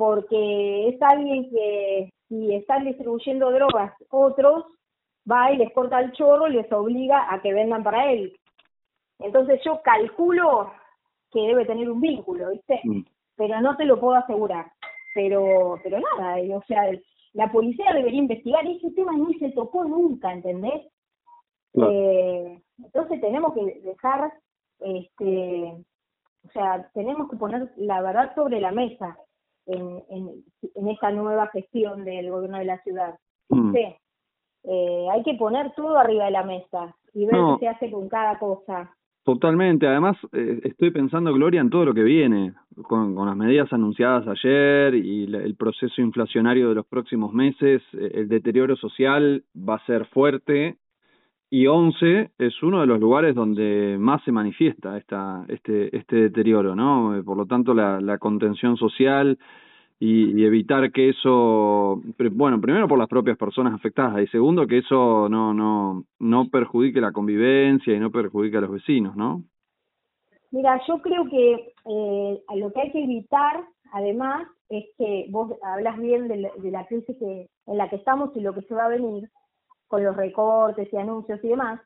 porque 0.00 0.88
es 0.88 1.02
alguien 1.02 1.50
que 1.50 2.10
si 2.26 2.54
están 2.54 2.86
distribuyendo 2.86 3.50
drogas 3.50 3.92
otros 4.08 4.64
va 5.30 5.52
y 5.52 5.58
les 5.58 5.70
corta 5.74 6.00
el 6.00 6.12
chorro 6.12 6.48
y 6.48 6.54
les 6.54 6.72
obliga 6.72 7.26
a 7.30 7.42
que 7.42 7.52
vendan 7.52 7.82
para 7.82 8.10
él 8.10 8.32
entonces 9.18 9.60
yo 9.62 9.82
calculo 9.82 10.72
que 11.30 11.40
debe 11.40 11.66
tener 11.66 11.90
un 11.90 12.00
vínculo, 12.00 12.50
¿viste? 12.50 12.80
Mm. 12.84 13.02
Pero 13.36 13.60
no 13.60 13.76
te 13.76 13.84
lo 13.84 14.00
puedo 14.00 14.16
asegurar. 14.16 14.72
Pero, 15.14 15.78
pero 15.82 15.98
nada, 16.00 16.36
o 16.56 16.62
sea, 16.66 16.82
la 17.32 17.50
policía 17.50 17.92
debería 17.92 18.18
investigar. 18.18 18.66
Ese 18.66 18.90
tema 18.92 19.12
ni 19.12 19.38
se 19.38 19.50
tocó 19.50 19.84
nunca, 19.84 20.32
¿entendés? 20.32 20.86
Eh, 21.74 22.60
entonces 22.78 23.20
tenemos 23.20 23.54
que 23.54 23.80
dejar, 23.82 24.32
este, 24.80 25.84
o 26.46 26.50
sea, 26.52 26.90
tenemos 26.94 27.30
que 27.30 27.36
poner 27.36 27.70
la 27.76 28.00
verdad 28.02 28.34
sobre 28.34 28.60
la 28.60 28.72
mesa 28.72 29.16
en, 29.72 30.02
en, 30.10 30.44
en 30.74 30.88
esta 30.88 31.10
nueva 31.10 31.48
gestión 31.48 32.04
del 32.04 32.30
gobierno 32.30 32.58
de 32.58 32.64
la 32.64 32.82
ciudad. 32.82 33.14
Mm. 33.48 33.72
¿sí? 33.72 33.96
Eh, 34.64 35.06
hay 35.12 35.22
que 35.22 35.34
poner 35.34 35.72
todo 35.74 35.98
arriba 35.98 36.26
de 36.26 36.30
la 36.30 36.44
mesa 36.44 36.94
y 37.14 37.24
ver 37.24 37.34
qué 37.34 37.56
se 37.60 37.68
hace 37.68 37.90
con 37.90 38.08
cada 38.08 38.38
cosa. 38.38 38.94
Totalmente. 39.24 39.86
Además, 39.86 40.16
eh, 40.32 40.60
estoy 40.64 40.90
pensando, 40.90 41.32
Gloria, 41.32 41.60
en 41.60 41.70
todo 41.70 41.84
lo 41.84 41.94
que 41.94 42.02
viene, 42.02 42.54
con, 42.82 43.14
con 43.14 43.26
las 43.26 43.36
medidas 43.36 43.72
anunciadas 43.72 44.26
ayer 44.26 44.94
y 44.94 45.24
el 45.24 45.56
proceso 45.56 46.00
inflacionario 46.00 46.70
de 46.70 46.74
los 46.74 46.86
próximos 46.86 47.32
meses. 47.32 47.82
Eh, 47.92 48.10
el 48.14 48.28
deterioro 48.28 48.76
social 48.76 49.44
va 49.56 49.76
a 49.76 49.86
ser 49.86 50.06
fuerte 50.06 50.78
y 51.50 51.66
ONCE 51.66 52.30
es 52.38 52.62
uno 52.62 52.80
de 52.80 52.86
los 52.86 53.00
lugares 53.00 53.34
donde 53.34 53.96
más 53.98 54.22
se 54.22 54.30
manifiesta 54.30 54.96
esta, 54.96 55.44
este, 55.48 55.94
este 55.96 56.16
deterioro, 56.16 56.76
¿no? 56.76 57.16
Eh, 57.16 57.24
por 57.24 57.36
lo 57.36 57.46
tanto, 57.46 57.74
la, 57.74 58.00
la 58.00 58.18
contención 58.18 58.76
social 58.76 59.36
y, 59.98 60.44
evitar 60.44 60.90
que 60.92 61.10
eso, 61.10 62.00
bueno, 62.32 62.58
primero 62.60 62.88
por 62.88 62.98
las 62.98 63.08
propias 63.08 63.36
personas 63.36 63.74
afectadas 63.74 64.22
y 64.22 64.26
segundo 64.28 64.66
que 64.66 64.78
eso 64.78 65.28
no, 65.28 65.52
no, 65.52 66.04
no 66.18 66.48
perjudique 66.48 67.02
la 67.02 67.12
convivencia 67.12 67.94
y 67.94 68.00
no 68.00 68.10
perjudique 68.10 68.56
a 68.56 68.62
los 68.62 68.70
vecinos, 68.70 69.14
¿no? 69.14 69.42
Mira, 70.52 70.80
yo 70.88 71.02
creo 71.02 71.28
que 71.28 71.74
eh, 71.84 72.42
lo 72.56 72.72
que 72.72 72.80
hay 72.80 72.92
que 72.92 73.04
evitar, 73.04 73.62
además, 73.92 74.48
es 74.70 74.84
que 74.96 75.26
vos 75.28 75.52
hablas 75.62 75.98
bien 75.98 76.28
de 76.28 76.50
la, 76.70 76.86
crisis 76.86 77.16
que, 77.18 77.46
en 77.66 77.76
la 77.76 77.90
que 77.90 77.96
estamos 77.96 78.30
y 78.34 78.40
lo 78.40 78.54
que 78.54 78.62
se 78.62 78.74
va 78.74 78.86
a 78.86 78.88
venir, 78.88 79.28
con 79.90 80.04
los 80.04 80.16
recortes 80.16 80.88
y 80.92 80.96
anuncios 80.96 81.40
y 81.42 81.48
demás, 81.48 81.80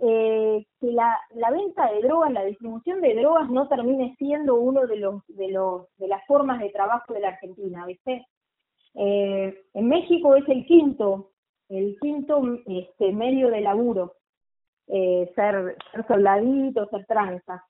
eh, 0.00 0.64
que 0.80 0.92
la, 0.92 1.18
la 1.34 1.50
venta 1.50 1.90
de 1.90 2.02
drogas, 2.02 2.32
la 2.32 2.44
distribución 2.44 3.00
de 3.00 3.16
drogas 3.16 3.50
no 3.50 3.66
termine 3.66 4.14
siendo 4.16 4.54
uno 4.54 4.86
de 4.86 4.96
los 4.96 5.26
de 5.26 5.48
los 5.48 5.88
de 5.96 6.06
las 6.06 6.24
formas 6.26 6.60
de 6.60 6.70
trabajo 6.70 7.12
de 7.12 7.20
la 7.20 7.30
Argentina, 7.30 7.84
¿viste? 7.84 8.24
Eh, 8.94 9.60
en 9.74 9.88
México 9.88 10.36
es 10.36 10.48
el 10.48 10.64
quinto, 10.66 11.30
el 11.68 11.96
quinto 12.00 12.40
este, 12.66 13.12
medio 13.12 13.50
de 13.50 13.60
laburo, 13.60 14.14
eh, 14.86 15.30
ser, 15.34 15.76
ser 15.90 16.06
soldadito, 16.06 16.88
ser 16.90 17.04
tranza. 17.06 17.64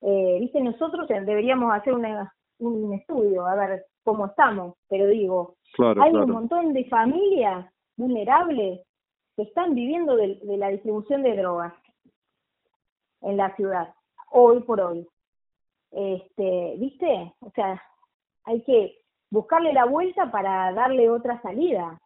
Eh, 0.00 0.38
Viste, 0.40 0.60
nosotros 0.62 1.06
deberíamos 1.06 1.74
hacer 1.74 1.92
una, 1.92 2.32
un 2.60 2.94
estudio, 2.94 3.46
a 3.46 3.54
ver 3.54 3.84
cómo 4.04 4.26
estamos, 4.26 4.76
pero 4.88 5.06
digo, 5.06 5.56
hay 6.00 6.12
un 6.12 6.30
montón 6.30 6.72
de 6.72 6.86
familias 6.86 7.66
vulnerables 7.96 8.80
que 9.38 9.44
están 9.44 9.72
viviendo 9.76 10.16
de, 10.16 10.36
la 10.58 10.68
distribución 10.70 11.22
de 11.22 11.36
drogas 11.36 11.72
en 13.20 13.36
la 13.36 13.54
ciudad, 13.54 13.94
hoy 14.32 14.58
por 14.62 14.80
hoy. 14.80 15.06
Este, 15.92 16.74
¿Viste? 16.76 17.32
O 17.42 17.50
sea, 17.52 17.80
hay 18.42 18.60
que 18.62 18.98
buscarle 19.30 19.72
la 19.72 19.84
vuelta 19.84 20.28
para 20.32 20.72
darle 20.72 21.08
otra 21.08 21.40
salida. 21.40 22.00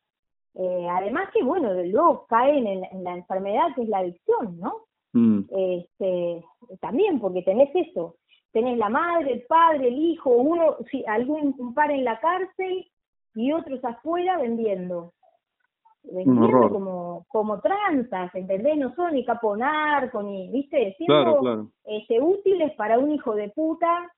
Eh, 0.57 0.87
además 0.91 1.31
que, 1.33 1.43
bueno, 1.43 1.73
luego 1.73 2.27
caen 2.27 2.67
en, 2.67 3.03
la 3.03 3.17
enfermedad 3.17 3.75
que 3.75 3.85
es 3.85 3.89
la 3.89 4.01
adicción, 4.01 4.61
¿no? 4.61 4.83
Mm. 5.15 5.45
Este, 5.49 6.45
también, 6.81 7.19
porque 7.19 7.41
tenés 7.41 7.71
eso, 7.75 8.17
tenés 8.53 8.77
la 8.77 8.91
madre, 8.91 9.33
el 9.33 9.43
padre, 9.45 9.89
el 9.89 9.99
hijo, 9.99 10.29
uno, 10.29 10.77
sí, 10.91 11.03
algún 11.07 11.55
un 11.57 11.73
par 11.73 11.93
en 11.93 12.05
la 12.05 12.21
cárcel 12.21 12.87
y 13.35 13.53
otros 13.53 13.83
afuera 13.83 14.37
vendiendo 14.37 15.15
vendiendo 16.05 16.69
como, 16.69 17.27
como 17.29 17.61
tranzas, 17.61 18.35
¿entendés? 18.35 18.77
No 18.77 18.95
son 18.95 19.15
ni 19.15 19.25
caponarco, 19.25 20.23
ni, 20.23 20.49
¿viste? 20.51 20.95
Siendo 20.99 21.69
Este, 21.85 22.21
útiles 22.21 22.73
para 22.75 22.99
un 22.99 23.13
hijo 23.13 23.35
de 23.35 23.51
puta, 23.51 24.11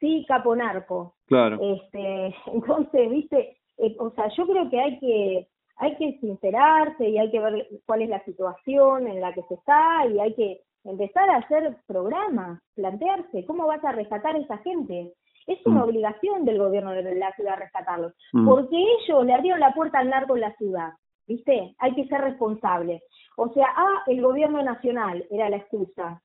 sí, 0.00 0.24
caponarco. 0.26 1.14
Claro. 1.26 1.58
Este, 1.60 2.34
entonces, 2.52 3.10
¿viste? 3.10 3.56
Eh, 3.78 3.96
o 3.98 4.10
sea, 4.10 4.28
yo 4.36 4.46
creo 4.46 4.68
que 4.68 4.80
hay 4.80 4.98
que 4.98 5.48
hay 5.80 5.96
que 5.96 6.18
sincerarse 6.18 7.08
y 7.08 7.18
hay 7.18 7.30
que 7.30 7.38
ver 7.38 7.68
cuál 7.86 8.02
es 8.02 8.08
la 8.08 8.24
situación 8.24 9.06
en 9.06 9.20
la 9.20 9.32
que 9.32 9.42
se 9.42 9.54
está 9.54 10.06
y 10.06 10.18
hay 10.18 10.34
que 10.34 10.60
empezar 10.84 11.30
a 11.30 11.36
hacer 11.36 11.76
programas, 11.86 12.60
plantearse 12.74 13.44
cómo 13.46 13.66
vas 13.66 13.84
a 13.84 13.92
rescatar 13.92 14.34
a 14.34 14.38
esa 14.38 14.58
gente. 14.58 15.12
Es 15.46 15.64
una 15.64 15.80
mm. 15.80 15.84
obligación 15.84 16.44
del 16.44 16.58
gobierno 16.58 16.90
de 16.92 17.14
la 17.14 17.32
ciudad 17.32 17.58
rescatarlos, 17.58 18.12
mm. 18.32 18.46
porque 18.46 18.76
ellos 18.76 19.24
le 19.24 19.34
abrieron 19.34 19.60
la 19.60 19.72
puerta 19.72 19.98
al 20.00 20.10
narco 20.10 20.34
en 20.34 20.42
la 20.42 20.54
ciudad. 20.56 20.90
¿Viste? 21.28 21.74
Hay 21.78 21.94
que 21.94 22.08
ser 22.08 22.22
responsable. 22.22 23.02
O 23.36 23.50
sea, 23.50 23.66
ah, 23.76 24.02
el 24.06 24.22
gobierno 24.22 24.62
nacional 24.62 25.24
era 25.30 25.50
la 25.50 25.58
excusa. 25.58 26.20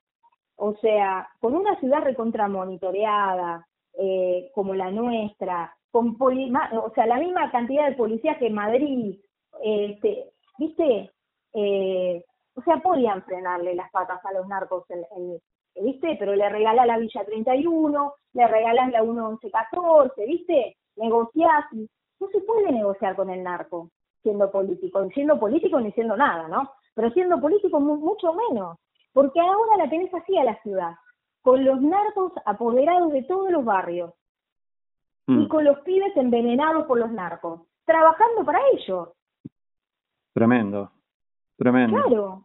O 0.56 0.76
sea, 0.78 1.28
con 1.40 1.56
una 1.56 1.78
ciudad 1.80 2.02
recontra 2.02 2.48
monitoreada, 2.48 3.68
eh, 4.00 4.50
como 4.56 4.74
la 4.74 4.90
nuestra, 4.90 5.76
con 5.92 6.18
poli 6.18 6.52
o 6.52 6.92
sea, 6.96 7.06
la 7.06 7.18
misma 7.18 7.52
cantidad 7.52 7.88
de 7.88 7.96
policías 7.96 8.38
que 8.38 8.48
en 8.48 8.54
Madrid, 8.54 9.20
este, 9.62 10.32
¿viste? 10.58 11.12
Eh, 11.54 12.24
o 12.56 12.62
sea, 12.64 12.78
podían 12.78 13.24
frenarle 13.24 13.76
las 13.76 13.92
patas 13.92 14.24
a 14.26 14.34
los 14.34 14.48
narcos, 14.48 14.86
¿viste? 15.76 16.16
Pero 16.18 16.36
le 16.36 16.50
regalás 16.50 16.88
la 16.88 16.98
Villa 16.98 17.26
31, 17.26 18.14
le 18.34 18.48
regalás 18.48 18.92
la 18.92 19.04
1114, 19.04 20.26
¿viste? 20.26 20.78
Negociás. 20.96 21.66
No 22.20 22.28
se 22.30 22.40
puede 22.42 22.72
negociar 22.72 23.16
con 23.16 23.30
el 23.30 23.44
narco 23.44 23.90
siendo 24.24 24.50
político, 24.50 25.08
siendo 25.14 25.40
político 25.40 25.80
ni 25.80 25.92
siendo 25.92 26.18
nada, 26.18 26.48
¿no? 26.48 26.72
Pero 26.96 27.12
siendo 27.12 27.40
político 27.40 27.80
mucho 27.80 28.34
menos, 28.34 28.80
porque 29.12 29.40
ahora 29.40 29.78
la 29.78 29.90
tenés 29.90 30.12
así 30.14 30.38
a 30.38 30.46
la 30.46 30.60
ciudad, 30.64 30.96
con 31.42 31.64
los 31.64 31.80
narcos 31.82 32.32
apoderados 32.46 33.12
de 33.12 33.24
todos 33.24 33.52
los 33.52 33.64
barrios 33.64 34.14
y 35.28 35.34
mm. 35.34 35.48
con 35.50 35.64
los 35.66 35.80
pibes 35.82 36.16
envenenados 36.16 36.86
por 36.86 36.98
los 36.98 37.12
narcos, 37.12 37.62
trabajando 37.86 38.44
para 38.46 38.60
ellos. 38.74 39.10
Tremendo, 40.34 40.90
tremendo. 41.58 42.02
Claro. 42.02 42.44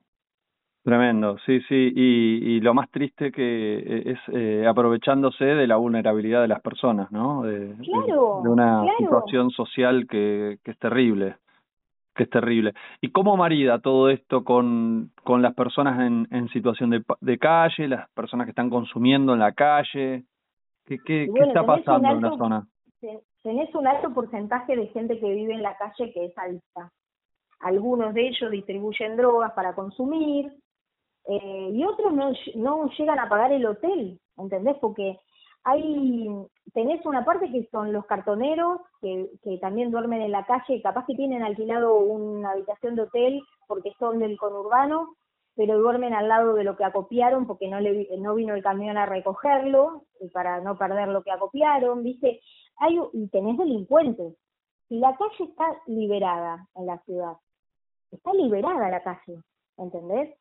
Tremendo, 0.83 1.37
sí, 1.45 1.61
sí, 1.69 1.93
y, 1.95 2.57
y 2.57 2.61
lo 2.61 2.73
más 2.73 2.91
triste 2.91 3.31
que 3.31 3.79
eh, 3.79 4.03
es 4.07 4.19
eh, 4.33 4.67
aprovechándose 4.67 5.45
de 5.45 5.67
la 5.67 5.77
vulnerabilidad 5.77 6.41
de 6.41 6.49
las 6.49 6.63
personas, 6.63 7.13
¿no? 7.13 7.43
De, 7.43 7.75
claro, 7.85 8.41
de, 8.43 8.49
una 8.49 8.85
situación 8.97 9.51
social 9.51 10.07
que, 10.09 10.59
que 10.65 10.71
es 10.71 10.79
terrible 10.79 11.37
que 12.19 12.25
es 12.25 12.31
terrible. 12.31 12.75
¿Y 13.01 13.11
cómo 13.13 13.37
marida 13.37 13.79
todo 13.79 14.11
esto 14.11 14.45
con, 14.45 15.13
con 15.25 15.41
las 15.41 15.55
personas 15.55 16.01
en, 16.01 16.27
en 16.31 16.49
situación 16.49 16.91
de, 16.91 17.03
de 17.21 17.39
calle, 17.39 17.89
las 17.89 18.11
personas 18.11 18.45
que 18.45 18.51
están 18.51 18.69
consumiendo 18.69 19.33
en 19.33 19.39
la 19.39 19.53
calle? 19.53 20.25
¿Qué, 20.85 20.99
qué, 20.99 21.31
¿qué 21.33 21.45
está 21.45 21.65
pasando 21.65 22.11
en 22.11 22.21
la 22.21 22.37
zona? 22.37 22.67
Tenés 23.43 23.73
un 23.75 23.87
alto 23.87 24.13
porcentaje 24.13 24.77
de 24.77 24.89
gente 24.89 25.19
que 25.21 25.33
vive 25.33 25.55
en 25.55 25.63
la 25.63 25.77
calle 25.77 26.13
que 26.13 26.27
es 26.27 26.37
adicta. 26.37 26.91
Algunos 27.61 28.13
de 28.13 28.29
ellos 28.29 28.51
distribuyen 28.51 29.17
drogas 29.17 29.53
para 29.53 29.75
consumir 29.75 30.53
eh, 31.29 31.71
y 31.73 31.85
otros 31.85 32.13
no, 32.13 32.33
no 32.57 32.91
llegan 32.99 33.19
a 33.21 33.29
pagar 33.29 33.53
el 33.53 33.65
hotel, 33.65 34.19
¿entendés? 34.37 34.77
Porque 34.81 35.19
hay 35.65 36.29
tenés 36.73 37.05
una 37.07 37.25
parte 37.25 37.51
que 37.51 37.69
son 37.71 37.93
los 37.93 38.07
cartoneros 38.07 38.81
que, 39.01 39.31
que 39.43 39.59
también 39.59 39.91
duermen 39.91 40.23
en 40.23 40.33
la 40.33 40.47
calle, 40.47 40.83
capaz 40.83 41.07
que 41.07 41.15
tienen 41.15 41.43
alquilado 41.43 41.99
una 41.99 42.53
habitación 42.53 42.97
de 42.97 43.03
hotel 43.03 43.43
porque 43.67 43.93
son 43.99 44.19
del 44.19 44.39
conurbano, 44.39 45.15
pero 45.57 45.79
duermen 45.79 46.15
al 46.15 46.29
lado 46.29 46.55
de 46.55 46.65
lo 46.65 46.77
que 46.77 46.85
acopiaron 46.85 47.47
porque 47.47 47.69
no 47.69 47.81
le 47.81 48.09
no 48.19 48.35
vino 48.35 48.55
el 48.55 48.63
camión 48.63 48.97
a 48.97 49.07
recogerlo 49.07 50.05
y 50.21 50.29
para 50.29 50.61
no 50.61 50.79
perder 50.79 51.09
lo 51.09 51.23
que 51.23 51.33
acopiaron, 51.33 52.03
¿viste? 52.03 52.41
Hay 52.77 52.99
y 53.13 53.29
tenés 53.29 53.59
delincuentes. 53.59 54.37
Si 54.89 54.99
la 54.99 55.17
calle 55.17 55.51
está 55.51 55.65
liberada 55.87 56.67
en 56.77 56.87
la 56.87 56.99
ciudad, 57.01 57.33
está 58.11 58.33
liberada 58.33 58.89
la 58.89 59.03
calle, 59.03 59.43
¿entendés? 59.77 60.35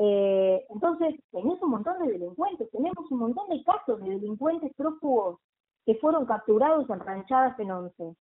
Eh, 0.00 0.64
entonces, 0.70 1.16
tenés 1.32 1.60
un 1.60 1.70
montón 1.70 1.98
de 2.00 2.12
delincuentes, 2.12 2.70
tenemos 2.70 3.10
un 3.10 3.18
montón 3.18 3.48
de 3.48 3.62
casos 3.64 4.00
de 4.00 4.10
delincuentes 4.10 4.72
prófugos 4.74 5.40
que 5.84 5.96
fueron 5.96 6.24
capturados 6.26 6.88
en 6.88 7.00
ranchadas 7.00 7.58
en 7.58 7.70
once. 7.70 8.14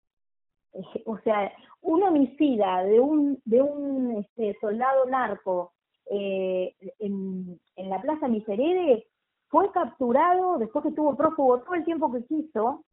Eh, 0.73 1.03
o 1.05 1.19
sea, 1.19 1.53
un 1.83 2.03
homicida 2.03 2.83
de 2.85 2.99
un, 2.99 3.41
de 3.45 3.63
un 3.63 4.17
este, 4.19 4.57
soldado 4.61 5.07
narco 5.07 5.73
eh, 6.11 6.75
en, 6.99 7.61
en 7.77 7.91
la 7.91 8.01
Plaza 8.01 8.29
Miserere 8.29 9.07
fue 9.49 9.71
capturado 9.73 10.59
después 10.59 10.83
que 10.83 10.89
estuvo 10.91 11.17
prófugo 11.17 11.61
todo 11.61 11.75
el 11.75 11.85
tiempo 11.85 12.13
que 12.13 12.25
quiso, 12.25 12.85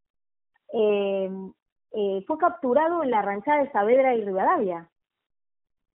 eh, 0.73 1.29
eh, 1.91 2.23
fue 2.25 2.37
capturado 2.37 3.03
en 3.03 3.11
la 3.11 3.21
ranchada 3.21 3.63
de 3.63 3.71
Saavedra 3.71 4.15
y 4.15 4.25
Rivadavia. 4.25 4.89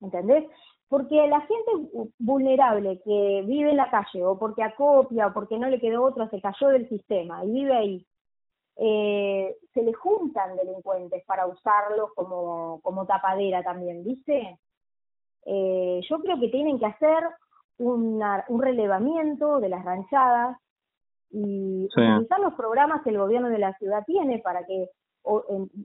¿Entendés? 0.01 0.45
Porque 0.89 1.27
la 1.27 1.41
gente 1.41 2.11
vulnerable 2.19 3.01
que 3.05 3.43
vive 3.45 3.71
en 3.71 3.77
la 3.77 3.91
calle 3.91 4.25
o 4.25 4.39
porque 4.39 4.63
acopia 4.63 5.27
o 5.27 5.33
porque 5.33 5.59
no 5.59 5.69
le 5.69 5.81
quedó 5.81 6.05
otro, 6.05 6.29
se 6.29 6.41
cayó 6.41 6.69
del 6.69 6.89
sistema 6.89 7.45
y 7.45 7.51
vive 7.51 7.77
ahí, 7.77 8.07
eh, 8.77 9.57
se 9.73 9.83
le 9.83 9.93
juntan 9.95 10.57
delincuentes 10.57 11.25
para 11.25 11.47
usarlos 11.47 12.13
como, 12.15 12.81
como 12.83 13.07
tapadera 13.07 13.65
también, 13.65 14.05
¿viste? 14.05 14.59
Eh, 15.47 16.01
yo 16.09 16.19
creo 16.21 16.39
que 16.39 16.49
tienen 16.49 16.79
que 16.79 16.87
hacer 16.87 17.25
una, 17.79 18.45
un 18.49 18.63
relevamiento 18.63 19.61
de 19.61 19.69
las 19.69 19.85
ranchadas 19.85 20.59
y 21.31 21.87
utilizar 21.87 22.39
los 22.41 22.55
programas 22.55 23.03
que 23.03 23.11
el 23.11 23.19
gobierno 23.19 23.49
de 23.49 23.59
la 23.59 23.77
ciudad 23.79 24.05
tiene 24.07 24.39
para 24.39 24.65
que 24.67 24.91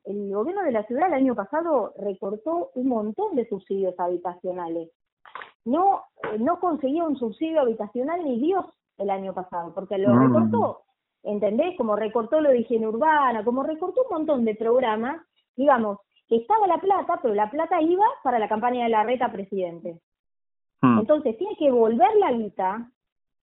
el 0.05 0.33
gobierno 0.33 0.63
de 0.63 0.71
la 0.71 0.83
ciudad 0.83 1.07
el 1.07 1.13
año 1.13 1.35
pasado 1.35 1.93
recortó 1.97 2.71
un 2.75 2.87
montón 2.87 3.35
de 3.35 3.47
subsidios 3.47 3.99
habitacionales. 3.99 4.89
No, 5.65 6.03
eh, 6.23 6.37
no 6.39 6.59
conseguía 6.59 7.03
un 7.03 7.17
subsidio 7.17 7.61
habitacional 7.61 8.23
ni 8.23 8.39
Dios 8.39 8.65
el 8.97 9.09
año 9.09 9.33
pasado, 9.33 9.73
porque 9.73 9.97
lo 9.97 10.17
recortó, 10.17 10.81
¿entendés? 11.23 11.75
Como 11.77 11.95
recortó 11.95 12.39
lo 12.39 12.49
de 12.49 12.59
higiene 12.59 12.87
urbana, 12.87 13.43
como 13.43 13.63
recortó 13.63 14.03
un 14.03 14.17
montón 14.17 14.45
de 14.45 14.55
programas, 14.55 15.21
digamos, 15.55 15.99
que 16.27 16.37
estaba 16.37 16.67
la 16.67 16.77
plata, 16.77 17.19
pero 17.21 17.33
la 17.33 17.49
plata 17.49 17.81
iba 17.81 18.05
para 18.23 18.39
la 18.39 18.47
campaña 18.47 18.83
de 18.83 18.89
la 18.89 19.03
reta 19.03 19.31
presidente. 19.31 19.99
Hmm. 20.81 20.99
Entonces 20.99 21.37
tiene 21.37 21.55
que 21.57 21.71
volver 21.71 22.15
la 22.17 22.31
guita 22.31 22.91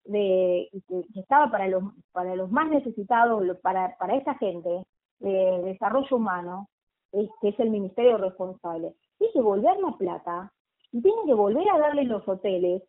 de 0.04 0.68
que, 0.88 1.20
estaba 1.20 1.50
para 1.50 1.68
los 1.68 1.82
para 2.12 2.34
los 2.34 2.50
más 2.50 2.68
necesitados, 2.68 3.44
para 3.62 3.96
para 3.98 4.16
esa 4.16 4.34
gente, 4.34 4.86
de 5.20 5.62
Desarrollo 5.64 6.16
Humano, 6.16 6.68
que 7.12 7.48
es 7.48 7.58
el 7.60 7.70
ministerio 7.70 8.18
responsable, 8.18 8.94
tiene 9.18 9.32
que 9.32 9.40
volver 9.40 9.78
la 9.78 9.96
plata 9.96 10.52
y 10.92 11.02
tiene 11.02 11.22
que 11.26 11.34
volver 11.34 11.68
a 11.70 11.78
darle 11.78 12.04
los 12.04 12.26
hoteles, 12.26 12.82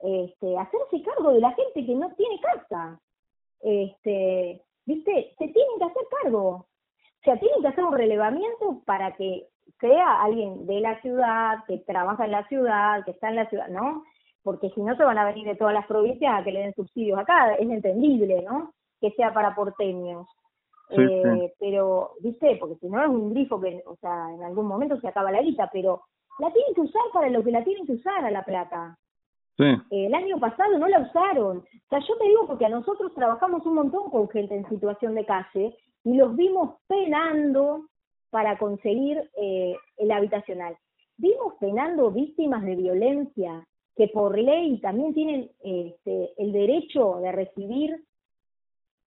este, 0.00 0.58
hacerse 0.58 1.02
cargo 1.02 1.32
de 1.32 1.40
la 1.40 1.52
gente 1.52 1.86
que 1.86 1.94
no 1.94 2.12
tiene 2.14 2.40
casa. 2.40 3.00
Este, 3.60 4.62
¿Viste? 4.84 5.34
Se 5.38 5.48
tienen 5.48 5.78
que 5.78 5.84
hacer 5.84 6.02
cargo. 6.22 6.48
O 6.48 7.24
sea, 7.24 7.38
tienen 7.38 7.62
que 7.62 7.68
hacer 7.68 7.84
un 7.84 7.92
relevamiento 7.92 8.82
para 8.84 9.14
que 9.14 9.46
sea 9.80 10.22
alguien 10.22 10.66
de 10.66 10.80
la 10.80 11.00
ciudad, 11.02 11.64
que 11.66 11.78
trabaja 11.78 12.24
en 12.24 12.32
la 12.32 12.46
ciudad, 12.48 13.04
que 13.04 13.12
está 13.12 13.28
en 13.28 13.36
la 13.36 13.48
ciudad, 13.48 13.68
¿no? 13.68 14.02
Porque 14.42 14.70
si 14.70 14.80
no 14.80 14.96
se 14.96 15.04
van 15.04 15.18
a 15.18 15.24
venir 15.24 15.46
de 15.46 15.54
todas 15.54 15.74
las 15.74 15.86
provincias 15.86 16.34
a 16.34 16.42
que 16.42 16.50
le 16.50 16.60
den 16.60 16.74
subsidios 16.74 17.18
acá, 17.18 17.54
es 17.54 17.68
entendible, 17.68 18.42
¿no? 18.42 18.72
Que 19.00 19.12
sea 19.12 19.32
para 19.32 19.54
porteños. 19.54 20.26
Eh, 20.96 21.52
Pero, 21.58 22.12
¿viste? 22.20 22.56
Porque 22.60 22.76
si 22.76 22.88
no 22.88 23.02
es 23.02 23.08
un 23.08 23.32
grifo 23.32 23.60
que, 23.60 23.82
o 23.86 23.96
sea, 23.96 24.32
en 24.34 24.42
algún 24.42 24.66
momento 24.66 25.00
se 25.00 25.08
acaba 25.08 25.32
la 25.32 25.42
guita, 25.42 25.70
pero 25.72 26.02
la 26.38 26.52
tienen 26.52 26.74
que 26.74 26.82
usar 26.82 27.02
para 27.12 27.28
lo 27.28 27.42
que 27.42 27.50
la 27.50 27.64
tienen 27.64 27.86
que 27.86 27.92
usar 27.92 28.24
a 28.24 28.30
la 28.30 28.44
plata. 28.44 28.98
Sí. 29.56 29.64
Eh, 29.64 30.06
el 30.06 30.14
año 30.14 30.38
pasado 30.38 30.78
no 30.78 30.88
la 30.88 31.00
usaron. 31.00 31.58
O 31.58 31.88
sea, 31.88 31.98
yo 32.00 32.16
te 32.18 32.28
digo 32.28 32.46
porque 32.46 32.66
a 32.66 32.70
nosotros 32.70 33.12
trabajamos 33.14 33.64
un 33.66 33.74
montón 33.74 34.10
con 34.10 34.28
gente 34.28 34.56
en 34.56 34.68
situación 34.68 35.14
de 35.14 35.26
calle 35.26 35.76
y 36.04 36.14
los 36.14 36.34
vimos 36.36 36.76
penando 36.86 37.86
para 38.30 38.56
conseguir 38.56 39.30
eh, 39.36 39.76
el 39.98 40.10
habitacional. 40.10 40.76
Vimos 41.18 41.54
penando 41.60 42.10
víctimas 42.10 42.64
de 42.64 42.76
violencia 42.76 43.66
que 43.94 44.08
por 44.08 44.38
ley 44.38 44.80
también 44.80 45.12
tienen 45.12 45.50
este, 45.62 46.32
el 46.38 46.52
derecho 46.52 47.18
de 47.20 47.32
recibir 47.32 48.02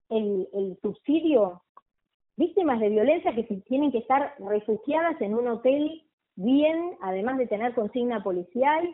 el, 0.09 0.47
el 0.53 0.77
subsidio. 0.81 1.61
Víctimas 2.37 2.79
de 2.79 2.89
violencia 2.89 3.33
que 3.33 3.43
tienen 3.43 3.91
que 3.91 3.99
estar 3.99 4.35
refugiadas 4.39 5.19
en 5.21 5.35
un 5.35 5.47
hotel 5.47 6.03
bien, 6.35 6.97
además 7.01 7.37
de 7.37 7.47
tener 7.47 7.73
consigna 7.73 8.23
policial, 8.23 8.93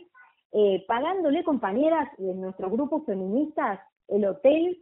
eh, 0.53 0.85
pagándole 0.87 1.43
compañeras 1.43 2.09
de 2.17 2.35
nuestros 2.35 2.71
grupos 2.71 3.05
feministas 3.05 3.79
el 4.09 4.25
hotel 4.25 4.77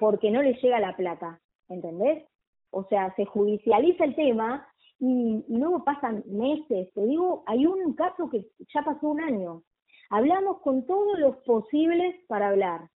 porque 0.00 0.30
no 0.30 0.42
les 0.42 0.60
llega 0.62 0.80
la 0.80 0.96
plata, 0.96 1.40
¿entendés? 1.68 2.26
O 2.70 2.84
sea, 2.84 3.14
se 3.14 3.26
judicializa 3.26 4.04
el 4.04 4.16
tema 4.16 4.66
y, 4.98 5.44
luego 5.48 5.84
pasan 5.84 6.24
meses. 6.26 6.92
Te 6.94 7.04
digo, 7.04 7.44
hay 7.46 7.66
un 7.66 7.94
caso 7.94 8.28
que 8.30 8.46
ya 8.74 8.82
pasó 8.82 9.08
un 9.08 9.20
año. 9.20 9.62
Hablamos 10.08 10.60
con 10.62 10.86
todos 10.86 11.18
los 11.18 11.36
posibles 11.44 12.16
para 12.26 12.48
hablar. 12.48 12.88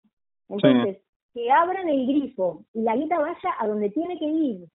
Entonces, 0.49 1.03
que 1.35 1.51
abran 1.51 1.89
el 1.89 2.07
grifo 2.07 2.65
y 2.73 2.83
la 2.83 2.97
guita 2.97 3.19
vaya 3.19 3.55
a 3.59 3.67
donde 3.67 3.91
tiene 3.91 4.19
que 4.19 4.27
ir 4.27 4.69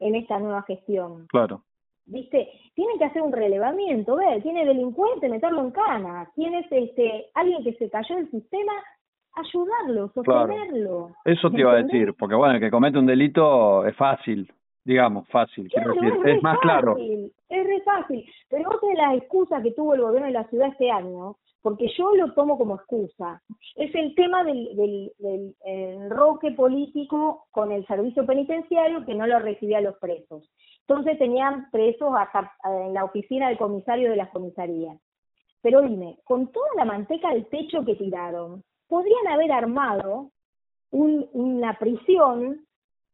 en 0.00 0.14
esta 0.14 0.38
nueva 0.38 0.62
gestión. 0.62 1.26
Claro. 1.28 1.62
¿Viste? 2.06 2.48
Tienen 2.74 2.98
que 2.98 3.04
hacer 3.04 3.20
un 3.20 3.32
relevamiento, 3.32 4.16
ver, 4.16 4.42
tiene 4.42 4.64
delincuente, 4.64 5.28
meterlo 5.28 5.60
en 5.60 5.70
cana, 5.72 6.30
tienes 6.34 6.66
este, 6.70 7.26
alguien 7.34 7.62
que 7.62 7.74
se 7.74 7.90
cayó 7.90 8.16
del 8.16 8.30
sistema, 8.30 8.72
ayudarlo, 9.34 10.08
sostenerlo. 10.14 11.10
Eso 11.24 11.50
te 11.50 11.60
iba 11.60 11.72
a 11.72 11.82
decir, 11.82 12.14
porque 12.18 12.34
bueno, 12.34 12.54
el 12.54 12.60
que 12.60 12.70
comete 12.70 12.98
un 12.98 13.04
delito 13.04 13.84
es 13.84 13.94
fácil, 13.94 14.50
digamos, 14.84 15.28
fácil, 15.28 15.68
quiero 15.68 15.92
decir, 15.92 16.14
es, 16.24 16.42
más 16.42 16.58
claro. 16.60 16.96
Es 16.96 17.66
re 17.66 17.80
fácil, 17.82 18.24
pero 18.48 18.70
otra 18.70 18.88
de 18.88 18.94
las 18.94 19.16
excusas 19.18 19.62
que 19.62 19.72
tuvo 19.72 19.94
el 19.94 20.00
gobierno 20.00 20.28
de 20.28 20.32
la 20.32 20.44
ciudad 20.44 20.68
este 20.68 20.90
año, 20.90 21.36
porque 21.62 21.88
yo 21.96 22.14
lo 22.14 22.32
tomo 22.34 22.56
como 22.56 22.76
excusa, 22.76 23.42
es 23.74 23.94
el 23.94 24.14
tema 24.14 24.44
del, 24.44 24.76
del, 24.76 25.12
del 25.18 25.56
enroque 25.64 26.52
político 26.52 27.46
con 27.50 27.72
el 27.72 27.86
servicio 27.86 28.24
penitenciario 28.24 29.04
que 29.04 29.14
no 29.14 29.26
lo 29.26 29.38
recibía 29.38 29.78
a 29.78 29.82
los 29.82 29.96
presos. 29.98 30.48
Entonces 30.88 31.18
tenían 31.18 31.70
presos 31.70 32.12
hasta 32.18 32.52
en 32.64 32.94
la 32.94 33.04
oficina 33.04 33.48
del 33.48 33.58
comisario 33.58 34.10
de 34.10 34.16
las 34.16 34.30
comisarías. 34.30 34.98
Pero 35.60 35.82
dime, 35.82 36.18
con 36.24 36.50
toda 36.52 36.68
la 36.76 36.84
manteca 36.84 37.30
del 37.30 37.46
techo 37.48 37.84
que 37.84 37.96
tiraron, 37.96 38.62
podrían 38.88 39.26
haber 39.28 39.52
armado 39.52 40.30
una 40.90 41.78
prisión, 41.78 42.64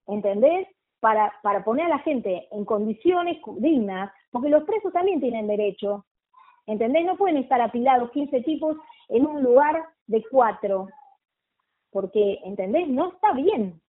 ¿entendés? 0.07 0.69
Para 1.01 1.65
poner 1.65 1.87
a 1.87 1.97
la 1.97 1.99
gente 1.99 2.47
en 2.53 2.65
condiciones 2.65 3.39
dignas, 3.59 4.13
porque 4.31 4.49
los 4.49 4.65
presos 4.65 4.93
también 4.93 5.21
tienen 5.21 5.47
derecho, 5.47 6.07
¿entendés? 6.66 7.05
No 7.05 7.16
pueden 7.16 7.38
estar 7.38 7.61
apilados 7.61 8.11
15 8.11 8.40
tipos 8.42 8.77
en 9.09 9.27
un 9.27 9.42
lugar 9.42 9.85
de 10.07 10.24
cuatro, 10.31 10.88
porque, 11.90 12.40
¿entendés? 12.44 12.88
No 12.88 13.12
está 13.12 13.33
bien. 13.33 13.81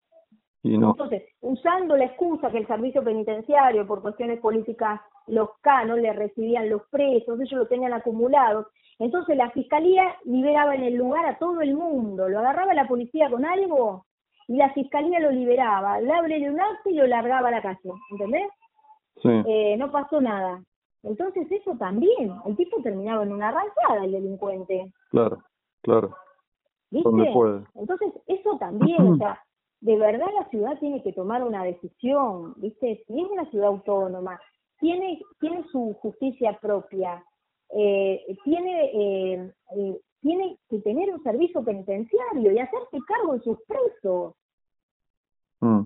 Entonces, 0.73 1.23
usando 1.41 1.95
la 1.95 2.05
excusa 2.05 2.49
que 2.49 2.57
el 2.57 2.67
servicio 2.67 3.03
penitenciario, 3.03 3.85
por 3.85 4.01
cuestiones 4.01 4.39
políticas, 4.39 4.99
los 5.27 5.49
canos 5.61 5.99
le 5.99 6.11
recibían 6.11 6.69
los 6.69 6.81
presos, 6.89 7.39
ellos 7.39 7.59
lo 7.59 7.67
tenían 7.67 7.93
acumulado, 7.93 8.67
entonces 8.97 9.37
la 9.37 9.51
fiscalía 9.51 10.15
liberaba 10.23 10.73
en 10.73 10.83
el 10.83 10.95
lugar 10.95 11.25
a 11.25 11.37
todo 11.37 11.61
el 11.61 11.75
mundo, 11.75 12.29
lo 12.29 12.39
agarraba 12.39 12.73
la 12.73 12.87
policía 12.87 13.29
con 13.29 13.45
algo 13.45 14.05
y 14.47 14.55
la 14.55 14.71
fiscalía 14.73 15.19
lo 15.19 15.31
liberaba, 15.31 15.99
le 15.99 16.11
abre 16.11 16.39
de 16.39 16.49
un 16.49 16.59
acto 16.59 16.89
y 16.89 16.93
lo 16.93 17.05
largaba 17.05 17.49
a 17.49 17.51
la 17.51 17.61
calle, 17.61 17.91
¿entendés? 18.11 18.49
Sí. 19.21 19.29
Eh, 19.47 19.75
no 19.77 19.91
pasó 19.91 20.19
nada. 20.21 20.61
Entonces 21.05 21.47
eso 21.51 21.75
también, 21.77 22.33
el 22.45 22.55
tipo 22.57 22.81
terminaba 22.81 23.23
en 23.23 23.31
una 23.31 23.49
arrancada, 23.49 24.05
el 24.05 24.11
delincuente. 24.11 24.91
Claro, 25.11 25.43
claro. 25.81 26.15
¿Viste? 26.89 27.09
Entonces 27.75 28.13
eso 28.27 28.57
también, 28.57 29.13
o 29.13 29.15
sea, 29.17 29.39
de 29.81 29.97
verdad 29.97 30.27
la 30.37 30.49
ciudad 30.49 30.79
tiene 30.79 31.03
que 31.03 31.13
tomar 31.13 31.43
una 31.43 31.63
decisión, 31.63 32.53
¿viste? 32.57 33.03
Si 33.05 33.21
es 33.21 33.29
una 33.29 33.49
ciudad 33.51 33.67
autónoma, 33.67 34.39
tiene, 34.79 35.21
tiene 35.39 35.63
su 35.71 35.93
justicia 36.01 36.57
propia, 36.59 37.23
eh, 37.69 38.25
tiene, 38.43 38.85
eh, 38.93 39.53
eh, 39.77 40.01
tiene 40.21 40.57
que 40.69 40.79
tener 40.79 41.13
un 41.13 41.21
servicio 41.21 41.63
penitenciario 41.63 42.51
y 42.51 42.59
hacerse 42.59 42.97
cargo 43.07 43.33
de 43.33 43.41
sus 43.41 43.59
presos. 43.67 44.33
Mm. 45.59 45.81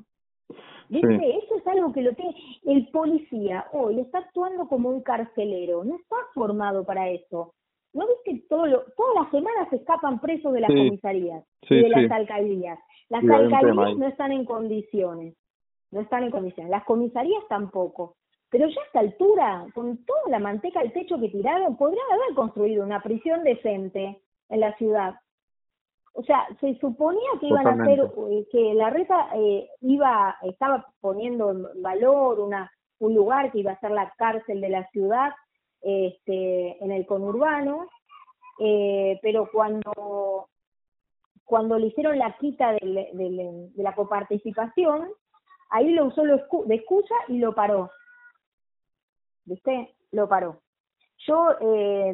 ¿Viste? 0.89 1.37
Eso 1.37 1.55
es 1.55 1.67
algo 1.67 1.93
que 1.93 2.01
lo 2.01 2.13
tiene. 2.13 2.35
El 2.65 2.87
policía 2.89 3.67
hoy 3.73 3.99
está 3.99 4.19
actuando 4.19 4.67
como 4.67 4.89
un 4.89 5.01
carcelero, 5.01 5.83
no 5.83 5.95
está 5.95 6.15
formado 6.33 6.83
para 6.83 7.09
eso. 7.09 7.53
¿No 7.93 8.05
viste 8.07 8.45
todo 8.49 8.65
lo, 8.65 8.83
todas 8.97 9.15
las 9.23 9.31
semanas 9.31 9.67
se 9.69 9.77
escapan 9.77 10.19
presos 10.19 10.53
de 10.53 10.61
las 10.61 10.69
comisarías 10.69 11.43
y 11.61 11.75
de 11.75 11.89
las 11.89 12.11
alcaldías? 12.11 12.79
Las 13.09 13.23
alcaldías 13.23 13.97
no 13.97 14.07
están 14.07 14.31
en 14.31 14.45
condiciones, 14.45 15.35
no 15.91 16.01
están 16.01 16.23
en 16.23 16.31
condiciones. 16.31 16.69
Las 16.69 16.83
comisarías 16.85 17.43
tampoco. 17.47 18.15
Pero 18.51 18.67
ya 18.67 18.81
a 18.81 18.85
esta 18.85 18.99
altura, 18.99 19.67
con 19.75 20.03
toda 20.05 20.21
la 20.29 20.39
manteca 20.39 20.79
al 20.79 20.91
techo 20.91 21.19
que 21.19 21.29
tiraron, 21.29 21.77
podrían 21.77 22.11
haber 22.11 22.35
construido 22.35 22.83
una 22.83 23.01
prisión 23.01 23.43
decente 23.43 24.21
en 24.49 24.59
la 24.59 24.75
ciudad. 24.77 25.15
O 26.13 26.23
sea, 26.23 26.47
se 26.59 26.75
suponía 26.79 27.29
que 27.39 27.47
iban 27.47 27.67
a 27.67 27.83
hacer, 27.83 27.99
eh, 27.99 28.47
que 28.51 28.73
la 28.73 28.89
reta 28.89 29.29
eh, 29.35 29.69
iba, 29.81 30.35
estaba 30.41 30.85
poniendo 30.99 31.51
en 31.51 31.81
valor 31.81 32.39
una, 32.39 32.71
un 32.99 33.13
lugar 33.13 33.51
que 33.51 33.59
iba 33.59 33.71
a 33.71 33.79
ser 33.79 33.91
la 33.91 34.11
cárcel 34.17 34.59
de 34.61 34.69
la 34.69 34.87
ciudad, 34.89 35.31
este, 35.81 36.83
en 36.83 36.91
el 36.91 37.05
conurbano, 37.05 37.87
eh, 38.59 39.17
pero 39.21 39.49
cuando 39.51 40.49
cuando 41.45 41.79
le 41.79 41.87
hicieron 41.87 42.19
la 42.19 42.37
quita 42.37 42.73
de 42.73 43.71
la 43.75 43.95
coparticipación, 43.95 45.09
ahí 45.71 45.89
lo 45.89 46.05
usó 46.05 46.21
de 46.21 46.75
excusa 46.75 47.15
y 47.27 47.39
lo 47.39 47.55
paró. 47.55 47.89
¿Viste? 49.45 49.95
Lo 50.11 50.29
paró. 50.29 50.61
Yo 51.25 51.55
eh, 51.59 52.13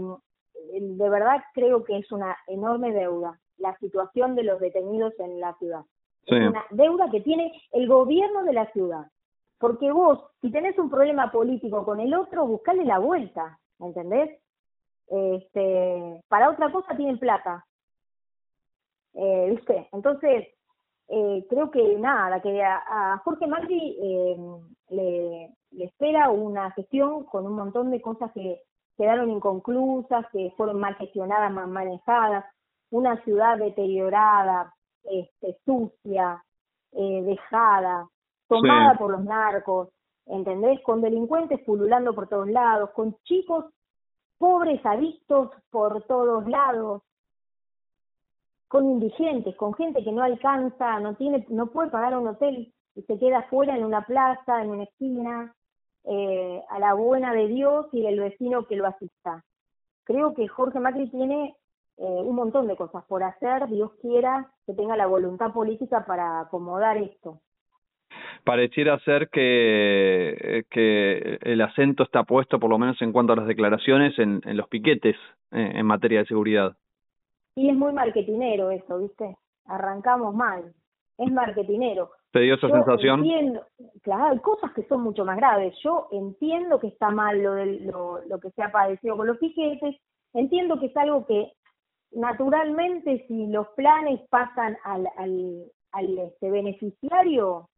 de 0.79 1.09
verdad 1.09 1.43
creo 1.53 1.83
que 1.83 1.97
es 1.97 2.09
una 2.13 2.37
enorme 2.47 2.93
deuda 2.93 3.37
la 3.57 3.77
situación 3.79 4.35
de 4.35 4.43
los 4.43 4.59
detenidos 4.59 5.13
en 5.19 5.39
la 5.39 5.53
ciudad. 5.57 5.81
Es 6.25 6.49
una 6.49 6.65
deuda 6.71 7.09
que 7.11 7.21
tiene 7.21 7.53
el 7.71 7.87
gobierno 7.87 8.43
de 8.43 8.53
la 8.53 8.71
ciudad. 8.71 9.05
Porque 9.59 9.91
vos, 9.91 10.19
si 10.41 10.51
tenés 10.51 10.77
un 10.77 10.89
problema 10.89 11.31
político 11.31 11.85
con 11.85 11.99
el 11.99 12.13
otro, 12.13 12.45
buscale 12.45 12.83
la 12.83 12.99
vuelta, 12.99 13.59
¿entendés? 13.79 14.39
Este, 15.07 16.23
para 16.27 16.49
otra 16.49 16.71
cosa 16.71 16.95
tienen 16.97 17.19
plata, 17.19 17.65
eh, 19.15 19.47
¿Viste? 19.51 19.87
Entonces, 19.93 20.47
eh, 21.07 21.45
creo 21.49 21.71
que 21.71 21.97
nada, 21.97 22.41
que 22.41 22.61
a, 22.61 23.21
Jorge 23.23 23.47
Macri 23.47 23.97
eh, 24.01 24.37
le, 24.89 25.53
espera 25.83 26.29
una 26.29 26.71
gestión 26.71 27.23
con 27.25 27.45
un 27.45 27.53
montón 27.53 27.91
de 27.91 28.01
cosas 28.01 28.31
que 28.33 28.61
quedaron 28.97 29.29
inconclusas, 29.29 30.25
que 30.31 30.51
fueron 30.57 30.79
mal 30.79 30.95
gestionadas, 30.95 31.51
mal 31.51 31.67
manejadas, 31.67 32.45
una 32.91 33.21
ciudad 33.23 33.57
deteriorada, 33.57 34.73
este, 35.03 35.57
sucia, 35.65 36.43
eh, 36.91 37.21
dejada, 37.23 38.07
tomada 38.47 38.97
por 38.97 39.11
los 39.11 39.23
narcos, 39.23 39.89
¿entendés? 40.25 40.81
Con 40.81 41.01
delincuentes 41.01 41.59
pululando 41.65 42.13
por 42.13 42.27
todos 42.27 42.47
lados, 42.47 42.91
con 42.91 43.15
chicos 43.23 43.65
pobres 44.37 44.85
adictos 44.85 45.51
por 45.69 46.03
todos 46.03 46.47
lados, 46.47 47.01
con 48.67 48.85
indigentes, 48.85 49.55
con 49.55 49.73
gente 49.73 50.03
que 50.03 50.11
no 50.11 50.23
alcanza, 50.23 50.99
no 50.99 51.15
tiene, 51.15 51.45
no 51.49 51.67
puede 51.67 51.89
pagar 51.89 52.17
un 52.17 52.27
hotel 52.27 52.73
y 52.95 53.01
se 53.03 53.19
queda 53.19 53.43
fuera 53.43 53.75
en 53.75 53.85
una 53.85 54.05
plaza, 54.05 54.61
en 54.61 54.69
una 54.69 54.83
esquina, 54.83 55.53
eh, 56.05 56.63
a 56.69 56.79
la 56.79 56.93
buena 56.93 57.33
de 57.33 57.47
Dios 57.47 57.87
y 57.91 58.01
del 58.01 58.19
vecino 58.19 58.65
que 58.65 58.75
lo 58.75 58.87
asista. 58.87 59.43
Creo 60.03 60.33
que 60.33 60.47
Jorge 60.47 60.79
Macri 60.79 61.09
tiene 61.09 61.55
eh, 61.97 62.21
un 62.23 62.35
montón 62.35 62.67
de 62.67 62.75
cosas 62.75 63.03
por 63.05 63.23
hacer, 63.23 63.67
Dios 63.67 63.91
quiera 64.01 64.51
que 64.65 64.73
tenga 64.73 64.95
la 64.97 65.07
voluntad 65.07 65.53
política 65.53 66.05
para 66.05 66.41
acomodar 66.41 66.97
esto. 66.97 67.39
pareciera 68.43 68.99
ser 68.99 69.29
que, 69.29 70.65
que 70.69 71.39
el 71.41 71.61
acento 71.61 72.03
está 72.03 72.23
puesto, 72.23 72.59
por 72.59 72.69
lo 72.69 72.77
menos 72.77 73.01
en 73.01 73.11
cuanto 73.11 73.33
a 73.33 73.35
las 73.35 73.47
declaraciones, 73.47 74.17
en, 74.19 74.41
en 74.45 74.57
los 74.57 74.67
piquetes 74.69 75.15
eh, 75.51 75.71
en 75.75 75.85
materia 75.85 76.19
de 76.19 76.25
seguridad. 76.25 76.75
Y 77.55 77.69
es 77.69 77.75
muy 77.75 77.91
marketinero 77.93 78.71
eso, 78.71 78.99
¿viste? 78.99 79.35
Arrancamos 79.65 80.33
mal. 80.35 80.73
Es 81.17 81.31
marketinero. 81.31 82.11
¿Te 82.31 82.41
dio 82.41 82.55
esa 82.55 82.69
sensación? 82.69 83.21
Entiendo, 83.21 83.61
claro, 84.03 84.33
hay 84.33 84.39
cosas 84.39 84.73
que 84.73 84.83
son 84.83 85.01
mucho 85.01 85.23
más 85.23 85.37
graves. 85.37 85.73
Yo 85.81 86.09
entiendo 86.11 86.79
que 86.79 86.87
está 86.87 87.09
mal 87.09 87.41
lo, 87.41 87.53
de, 87.53 87.79
lo, 87.79 88.19
lo 88.27 88.39
que 88.39 88.51
se 88.51 88.61
ha 88.61 88.71
padecido 88.71 89.15
con 89.15 89.27
los 89.27 89.37
piquetes, 89.37 89.95
entiendo 90.33 90.77
que 90.79 90.87
es 90.87 90.97
algo 90.97 91.25
que 91.25 91.53
naturalmente 92.15 93.25
si 93.27 93.47
los 93.47 93.67
planes 93.75 94.21
pasan 94.29 94.77
al, 94.83 95.07
al, 95.17 95.65
al 95.91 96.17
este, 96.17 96.49
beneficiario, 96.49 97.69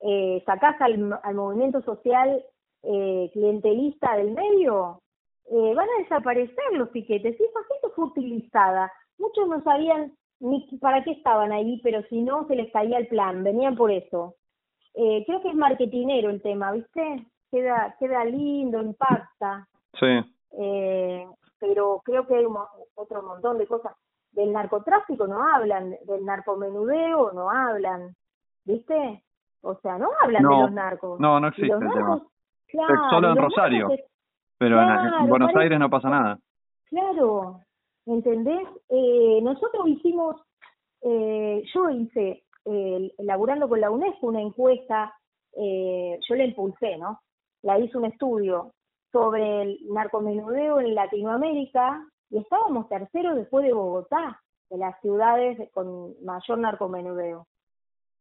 eh, 0.00 0.42
sacás 0.44 0.80
al, 0.80 1.18
al 1.22 1.34
movimiento 1.34 1.80
social 1.82 2.44
eh, 2.82 3.30
clientelista 3.32 4.16
del 4.16 4.32
medio, 4.32 5.00
eh, 5.50 5.74
van 5.74 5.88
a 5.88 6.02
desaparecer 6.02 6.72
los 6.72 6.90
piquetes. 6.90 7.38
Y 7.38 7.44
esa 7.44 7.64
gente 7.68 7.94
fue 7.94 8.06
utilizada. 8.06 8.92
Muchos 9.18 9.48
no 9.48 9.62
sabían 9.62 10.12
ni 10.40 10.66
para 10.80 11.02
qué 11.02 11.12
estaban 11.12 11.52
ahí, 11.52 11.80
pero 11.82 12.02
si 12.08 12.20
no, 12.20 12.46
se 12.46 12.56
les 12.56 12.70
caía 12.72 12.98
el 12.98 13.08
plan, 13.08 13.42
venían 13.42 13.76
por 13.76 13.90
eso. 13.90 14.34
Eh, 14.94 15.24
creo 15.26 15.42
que 15.42 15.48
es 15.48 15.54
marketinero 15.54 16.30
el 16.30 16.42
tema, 16.42 16.72
¿viste? 16.72 17.26
Queda, 17.50 17.96
queda 17.98 18.24
lindo, 18.24 18.82
impacta. 18.82 19.68
Sí. 19.98 20.06
Eh, 20.58 21.26
pero 21.58 22.02
creo 22.04 22.26
que 22.26 22.36
hay 22.36 22.46
otro 22.94 23.22
montón 23.22 23.58
de 23.58 23.66
cosas. 23.66 23.92
Del 24.32 24.52
narcotráfico 24.52 25.26
no 25.26 25.42
hablan, 25.42 25.96
del 26.04 26.24
narcomenudeo 26.24 27.32
no 27.32 27.50
hablan, 27.50 28.14
¿viste? 28.64 29.22
O 29.62 29.74
sea, 29.76 29.98
no 29.98 30.10
hablan 30.20 30.42
de 30.42 30.48
los 30.48 30.72
narcos. 30.72 31.18
No, 31.18 31.40
no 31.40 31.48
existe 31.48 31.72
el 31.72 31.92
tema. 31.92 32.22
Solo 33.10 33.30
en 33.30 33.36
Rosario. 33.36 33.88
Pero 34.58 34.80
en 34.80 35.28
Buenos 35.28 35.54
Aires 35.56 35.78
no 35.78 35.90
pasa 35.90 36.08
nada. 36.08 36.38
Claro, 36.88 37.60
¿entendés? 38.06 38.66
Eh, 38.88 39.40
nosotros 39.42 39.86
hicimos, 39.88 40.36
eh, 41.02 41.62
yo 41.74 41.90
hice, 41.90 42.44
eh, 42.64 43.12
elaborando 43.18 43.68
con 43.68 43.80
la 43.80 43.90
UNESCO, 43.90 44.26
una 44.26 44.40
encuesta, 44.40 45.14
eh, 45.56 46.18
yo 46.28 46.34
la 46.34 46.44
impulsé, 46.44 46.96
¿no? 46.96 47.20
La 47.62 47.78
hice 47.78 47.98
un 47.98 48.04
estudio 48.06 48.72
sobre 49.12 49.62
el 49.62 49.78
narcomenudeo 49.88 50.80
en 50.80 50.94
Latinoamérica 50.94 52.04
y 52.30 52.38
estábamos 52.38 52.88
terceros 52.88 53.36
después 53.36 53.64
de 53.64 53.72
Bogotá, 53.72 54.40
de 54.70 54.78
las 54.78 55.00
ciudades 55.00 55.58
con 55.72 56.14
mayor 56.24 56.58
narcomenudeo. 56.58 57.46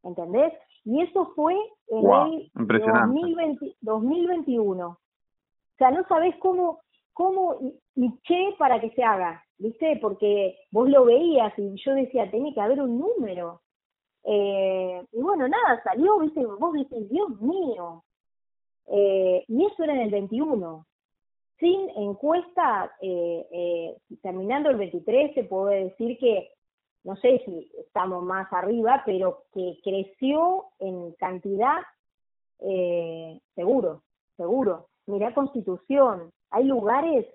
¿Entendés? 0.03 0.53
Y 0.85 1.01
eso 1.01 1.33
fue 1.35 1.55
en 1.87 2.11
el 2.11 2.51
2020, 2.53 3.75
2021. 3.81 4.87
O 4.87 4.97
sea, 5.77 5.91
no 5.91 6.07
sabés 6.07 6.35
cómo, 6.37 6.79
cómo 7.13 7.57
y, 7.95 8.11
qué 8.23 8.55
para 8.57 8.79
que 8.79 8.91
se 8.91 9.03
haga, 9.03 9.43
¿viste? 9.57 9.97
Porque 10.01 10.55
vos 10.71 10.87
lo 10.87 11.05
veías 11.05 11.51
y 11.57 11.75
yo 11.83 11.93
decía, 11.95 12.29
tiene 12.29 12.53
que 12.53 12.61
haber 12.61 12.81
un 12.81 12.99
número. 12.99 13.61
Eh, 14.23 15.03
y 15.11 15.21
bueno, 15.21 15.47
nada, 15.47 15.81
salió, 15.83 16.19
¿viste? 16.19 16.45
Vos 16.45 16.73
dices, 16.73 17.09
Dios 17.09 17.41
mío. 17.41 18.04
Eh, 18.87 19.43
y 19.47 19.65
eso 19.65 19.83
era 19.83 19.93
en 19.93 20.01
el 20.01 20.11
21. 20.11 20.85
Sin 21.59 21.89
encuesta, 21.95 22.91
eh, 23.01 23.47
eh, 23.51 23.97
terminando 24.21 24.69
el 24.69 24.77
23, 24.77 25.33
se 25.33 25.45
puede 25.45 25.85
decir 25.85 26.17
que, 26.19 26.51
no 27.03 27.15
sé 27.17 27.41
si 27.45 27.71
estamos 27.79 28.23
más 28.23 28.51
arriba, 28.51 29.03
pero 29.05 29.43
que 29.53 29.79
creció 29.83 30.65
en 30.79 31.13
cantidad, 31.13 31.77
eh, 32.59 33.39
seguro, 33.55 34.01
seguro. 34.35 34.87
Mirá 35.05 35.33
Constitución, 35.33 36.31
hay 36.49 36.65
lugares, 36.65 37.25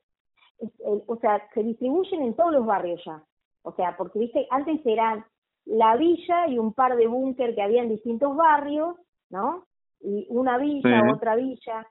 o 1.07 1.17
sea, 1.17 1.49
se 1.55 1.63
distribuyen 1.63 2.23
en 2.23 2.35
todos 2.35 2.53
los 2.53 2.67
barrios 2.67 3.03
ya. 3.05 3.25
O 3.63 3.73
sea, 3.73 3.97
porque 3.97 4.19
viste, 4.19 4.47
antes 4.51 4.85
eran 4.85 5.25
la 5.65 5.97
villa 5.97 6.49
y 6.49 6.59
un 6.59 6.75
par 6.75 6.97
de 6.97 7.07
búnker 7.07 7.55
que 7.55 7.63
había 7.63 7.83
en 7.83 7.91
distintos 7.91 8.37
barrios, 8.37 8.97
¿no? 9.31 9.67
Y 10.01 10.27
una 10.31 10.59
villa, 10.59 11.03
otra 11.13 11.37
villa. 11.37 11.87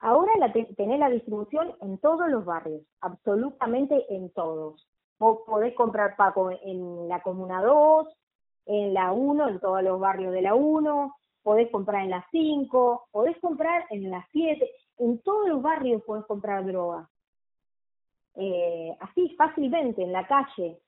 Ahora 0.00 0.32
la 0.38 0.52
tenés 0.52 0.98
la 0.98 1.10
distribución 1.10 1.74
en 1.82 1.98
todos 1.98 2.30
los 2.30 2.44
barrios, 2.44 2.82
absolutamente 3.00 4.06
en 4.14 4.30
todos. 4.30 4.88
Vos 5.18 5.40
podés 5.46 5.74
comprar 5.74 6.16
Paco 6.16 6.50
en 6.50 7.08
la 7.08 7.22
Comuna 7.22 7.62
2, 7.62 8.08
en 8.66 8.94
la 8.94 9.12
1, 9.12 9.48
en 9.48 9.60
todos 9.60 9.82
los 9.82 10.00
barrios 10.00 10.32
de 10.32 10.42
la 10.42 10.54
1, 10.54 11.14
podés 11.42 11.70
comprar 11.70 12.04
en 12.04 12.10
la 12.10 12.26
5, 12.30 13.08
podés 13.10 13.38
comprar 13.40 13.84
en 13.90 14.10
la 14.10 14.26
7, 14.32 14.70
en 14.98 15.18
todos 15.20 15.48
los 15.48 15.60
barrios 15.60 16.02
podés 16.02 16.24
comprar 16.26 16.64
droga. 16.64 17.08
Eh, 18.36 18.96
así 19.00 19.34
fácilmente, 19.36 20.02
en 20.02 20.12
la 20.12 20.26
calle. 20.26 20.78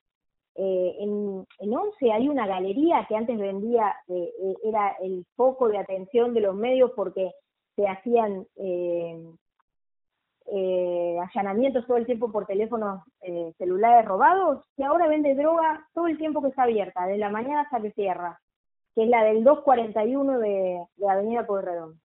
Eh, 0.55 0.95
en, 0.99 1.47
en 1.59 1.73
11 1.75 2.11
hay 2.11 2.29
una 2.29 2.45
galería 2.45 3.05
que 3.07 3.15
antes 3.15 3.37
vendía, 3.39 3.95
eh, 4.07 4.31
eh, 4.39 4.53
era 4.63 4.95
el 5.01 5.25
foco 5.35 5.67
de 5.67 5.79
atención 5.79 6.33
de 6.33 6.41
los 6.41 6.55
medios 6.55 6.91
porque 6.95 7.31
se 7.75 7.87
hacían 7.87 8.45
eh, 8.57 9.19
eh, 10.47 11.17
allanamientos 11.19 11.87
todo 11.87 11.97
el 11.97 12.05
tiempo 12.05 12.31
por 12.31 12.45
teléfonos 12.45 13.01
eh, 13.21 13.51
celulares 13.57 14.05
robados, 14.05 14.63
que 14.77 14.83
ahora 14.83 15.07
vende 15.07 15.33
droga 15.33 15.87
todo 15.93 16.07
el 16.07 16.17
tiempo 16.17 16.41
que 16.41 16.49
está 16.49 16.63
abierta, 16.63 17.07
de 17.07 17.17
la 17.17 17.29
mañana 17.29 17.61
hasta 17.61 17.81
que 17.81 17.91
cierra, 17.91 18.39
que 18.93 19.03
es 19.03 19.09
la 19.09 19.23
del 19.23 19.43
241 19.43 20.39
de, 20.39 20.85
de 20.97 21.09
Avenida 21.09 21.47
Pueyrredón 21.47 21.99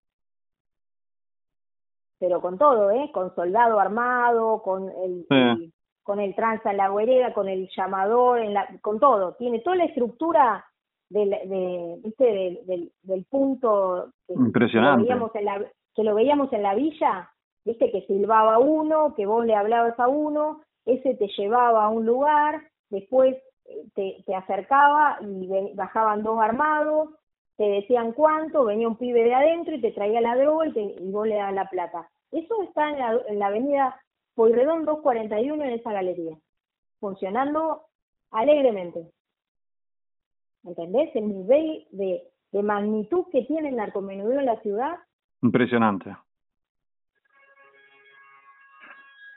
pero 2.19 2.41
con 2.41 2.59
todo, 2.59 2.91
¿eh? 2.91 3.11
Con 3.13 3.35
soldado 3.35 3.79
armado, 3.79 4.63
con 4.63 4.91
el, 4.91 5.73
con 6.09 6.21
el 6.21 6.35
tranza 6.35 6.71
en 6.71 6.79
la 6.79 6.89
vereda, 6.89 7.35
con 7.35 7.51
el 7.51 7.69
llamador, 7.77 8.41
en 8.41 8.55
la, 8.55 8.67
con 8.81 8.99
todo. 8.99 9.35
Tiene 9.35 9.59
toda 9.59 9.77
la 9.77 9.85
estructura 9.85 10.65
del, 11.11 11.29
de, 11.29 12.01
¿viste? 12.03 12.25
Del, 12.65 12.91
del, 13.03 13.25
punto 13.27 14.09
que, 14.27 14.33
Impresionante. 14.33 15.07
Que 15.07 15.13
lo, 15.13 15.19
veíamos 15.19 15.35
en 15.35 15.45
la, 15.45 15.73
que 15.95 16.05
lo 16.05 16.15
veíamos 16.15 16.53
en 16.55 16.63
la 16.63 16.75
villa, 16.75 17.31
viste 17.63 17.93
que 17.93 18.07
silbaba 18.07 18.59
uno, 18.59 19.15
que 19.17 19.27
vos 19.27 19.45
le 19.45 19.55
hablabas 19.55 20.01
a 20.01 20.09
uno, 20.09 20.63
ese 20.87 21.15
te 21.15 21.29
llevaba 21.37 21.85
a 21.85 21.91
un 21.91 22.07
lugar, 22.07 22.63
después 22.89 23.37
eh, 23.67 23.85
te, 23.95 24.23
te 24.25 24.35
acercaba 24.35 25.19
y 25.21 25.75
bajaban 25.75 26.23
dos 26.23 26.41
armados, 26.41 27.11
te 27.59 27.65
decían 27.65 28.13
cuánto, 28.13 28.65
venía 28.65 28.89
un 28.89 28.97
pibe 28.97 29.25
de 29.25 29.35
adentro 29.35 29.75
y 29.75 29.83
te 29.83 29.93
traía 29.93 30.23
la 30.23 30.37
droga 30.37 30.69
y, 30.69 30.73
te, 30.73 30.81
y 30.81 31.11
vos 31.11 31.29
le 31.29 31.35
das 31.35 31.53
la 31.53 31.69
plata. 31.69 32.09
Eso 32.33 32.63
está 32.63 32.89
en 32.89 32.99
la, 32.99 33.21
en 33.29 33.39
la 33.39 33.49
avenida 33.49 34.01
Poirredón 34.39 34.85
241 34.85 35.65
en 35.65 35.71
esa 35.71 35.93
galería, 35.93 36.37
funcionando 37.01 37.87
alegremente. 38.31 39.11
¿Entendés? 40.63 41.11
El 41.17 41.27
nivel 41.27 41.89
de, 41.91 42.23
de 42.53 42.63
magnitud 42.63 43.25
que 43.33 43.43
tiene 43.47 43.71
el 43.71 43.75
narcomenudeo 43.75 44.39
en 44.39 44.47
la 44.47 44.61
ciudad. 44.61 44.95
Impresionante. 45.43 46.17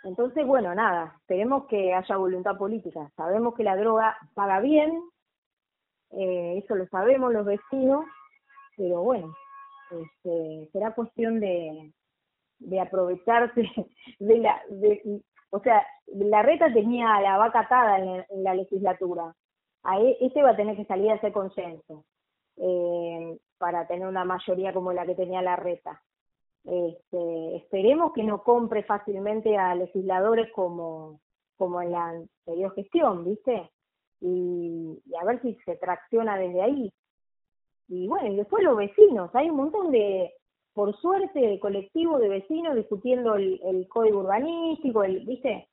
Entonces, 0.03 0.45
bueno, 0.45 0.75
nada, 0.75 1.15
esperemos 1.21 1.65
que 1.65 1.95
haya 1.95 2.17
voluntad 2.17 2.55
política. 2.59 3.11
Sabemos 3.15 3.55
que 3.55 3.63
la 3.63 3.75
droga 3.75 4.15
paga 4.35 4.59
bien, 4.59 5.01
eh, 6.11 6.61
eso 6.63 6.75
lo 6.75 6.85
sabemos 6.89 7.33
los 7.33 7.47
vecinos, 7.47 8.05
pero 8.77 9.01
bueno, 9.01 9.33
este, 9.89 10.69
será 10.71 10.93
cuestión 10.93 11.39
de, 11.39 11.91
de 12.61 12.79
aprovecharse 12.79 13.61
de 14.19 14.37
la, 14.37 14.61
de, 14.69 15.21
o 15.49 15.59
sea, 15.59 15.85
la 16.07 16.41
reta 16.41 16.71
tenía 16.73 17.19
la 17.21 17.37
vaca 17.37 17.61
atada 17.61 17.99
en, 17.99 18.25
en 18.29 18.43
la 18.43 18.55
legislatura, 18.55 19.33
a 19.83 19.99
e, 19.99 20.17
este 20.21 20.43
va 20.43 20.51
a 20.51 20.55
tener 20.55 20.75
que 20.75 20.85
salir 20.85 21.11
a 21.11 21.15
hacer 21.15 21.31
consenso 21.31 22.05
eh, 22.57 23.37
para 23.57 23.87
tener 23.87 24.07
una 24.07 24.25
mayoría 24.25 24.73
como 24.73 24.93
la 24.93 25.05
que 25.05 25.15
tenía 25.15 25.41
la 25.41 25.55
reta. 25.55 26.01
Este, 26.63 27.55
esperemos 27.55 28.13
que 28.13 28.23
no 28.23 28.43
compre 28.43 28.83
fácilmente 28.83 29.57
a 29.57 29.73
legisladores 29.73 30.51
como, 30.53 31.19
como 31.57 31.81
en 31.81 31.91
la 31.91 32.09
anterior 32.09 32.73
gestión, 32.75 33.25
¿viste? 33.25 33.71
y, 34.21 35.01
y 35.03 35.15
a 35.19 35.25
ver 35.25 35.41
si 35.41 35.55
se 35.65 35.75
tracciona 35.77 36.37
desde 36.37 36.61
ahí. 36.61 36.93
Y 37.87 38.07
bueno, 38.07 38.31
y 38.31 38.35
después 38.37 38.63
los 38.63 38.77
vecinos, 38.77 39.31
hay 39.33 39.49
un 39.49 39.57
montón 39.57 39.91
de, 39.91 40.31
por 40.73 40.95
suerte, 40.97 41.39
de 41.39 41.59
colectivo 41.59 42.19
de 42.19 42.29
vecinos 42.29 42.75
discutiendo 42.75 43.35
el, 43.35 43.87
código 43.89 44.19
urbanístico, 44.19 45.03
el, 45.03 45.25
¿viste? 45.25 45.67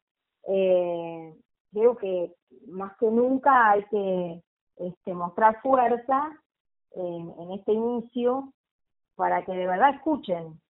Eh, 0.48 1.34
creo 1.72 1.96
que 1.96 2.34
más 2.68 2.96
que 2.98 3.06
nunca 3.06 3.70
hay 3.70 3.84
que 3.84 4.42
este, 4.76 5.14
mostrar 5.14 5.60
fuerza 5.62 6.30
en, 6.92 7.32
en 7.38 7.52
este 7.52 7.72
inicio 7.72 8.52
para 9.16 9.44
que 9.44 9.52
de 9.52 9.66
verdad 9.66 9.94
escuchen. 9.94 10.60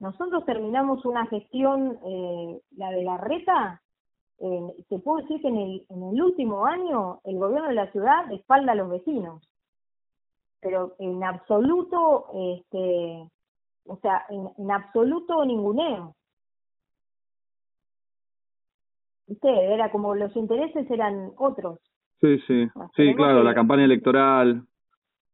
Nosotros 0.00 0.44
terminamos 0.44 1.04
una 1.04 1.26
gestión, 1.26 1.98
eh, 2.04 2.60
la 2.76 2.90
de 2.90 3.04
la 3.04 3.16
reta, 3.18 3.80
eh, 4.40 4.84
te 4.88 4.98
puedo 4.98 5.22
decir 5.22 5.40
que 5.40 5.48
en 5.48 5.56
el, 5.56 5.86
en 5.88 6.02
el 6.02 6.22
último 6.22 6.66
año 6.66 7.20
el 7.24 7.38
gobierno 7.38 7.68
de 7.68 7.74
la 7.74 7.90
ciudad 7.92 8.30
espalda 8.32 8.72
a 8.72 8.74
los 8.74 8.90
vecinos. 8.90 9.48
pero 10.60 10.94
en 10.98 11.22
absoluto, 11.22 12.26
este, 12.32 13.30
o 13.86 13.96
sea, 13.98 14.24
en, 14.28 14.48
en 14.58 14.70
absoluto 14.70 15.44
ninguneo. 15.44 16.14
¿Viste? 19.26 19.74
Era 19.74 19.90
como 19.90 20.14
los 20.14 20.34
intereses 20.36 20.90
eran 20.90 21.32
otros. 21.36 21.80
Sí, 22.20 22.38
sí, 22.46 22.68
sí, 22.96 23.14
claro, 23.14 23.42
la 23.42 23.54
campaña 23.54 23.84
electoral. 23.84 24.62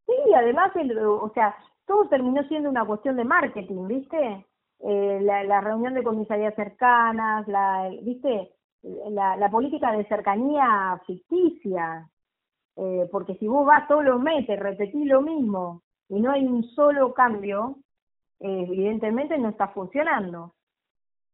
Sí, 0.06 0.34
además, 0.34 0.74
el, 0.76 0.98
o 0.98 1.30
sea, 1.34 1.54
todo 1.86 2.08
terminó 2.08 2.42
siendo 2.44 2.68
una 2.68 2.84
cuestión 2.84 3.16
de 3.16 3.24
marketing, 3.24 3.86
¿viste? 3.86 4.46
Eh, 4.80 5.18
la, 5.22 5.44
la 5.44 5.60
reunión 5.60 5.94
de 5.94 6.02
comisarías 6.02 6.54
cercanas, 6.54 7.46
la, 7.46 7.90
¿viste? 8.02 8.52
La, 9.10 9.36
la 9.36 9.50
política 9.50 9.92
de 9.92 10.04
cercanía 10.06 11.00
ficticia, 11.06 12.08
eh, 12.76 13.08
porque 13.12 13.34
si 13.34 13.46
vos 13.46 13.66
vas 13.66 13.86
todos 13.86 14.04
los 14.04 14.20
meses, 14.20 14.58
repetís 14.58 15.06
lo 15.06 15.20
mismo 15.20 15.82
y 16.08 16.20
no 16.20 16.32
hay 16.32 16.46
un 16.46 16.64
solo 16.70 17.12
cambio, 17.12 17.76
eh, 18.40 18.64
evidentemente 18.68 19.38
no 19.38 19.50
está 19.50 19.68
funcionando. 19.68 20.54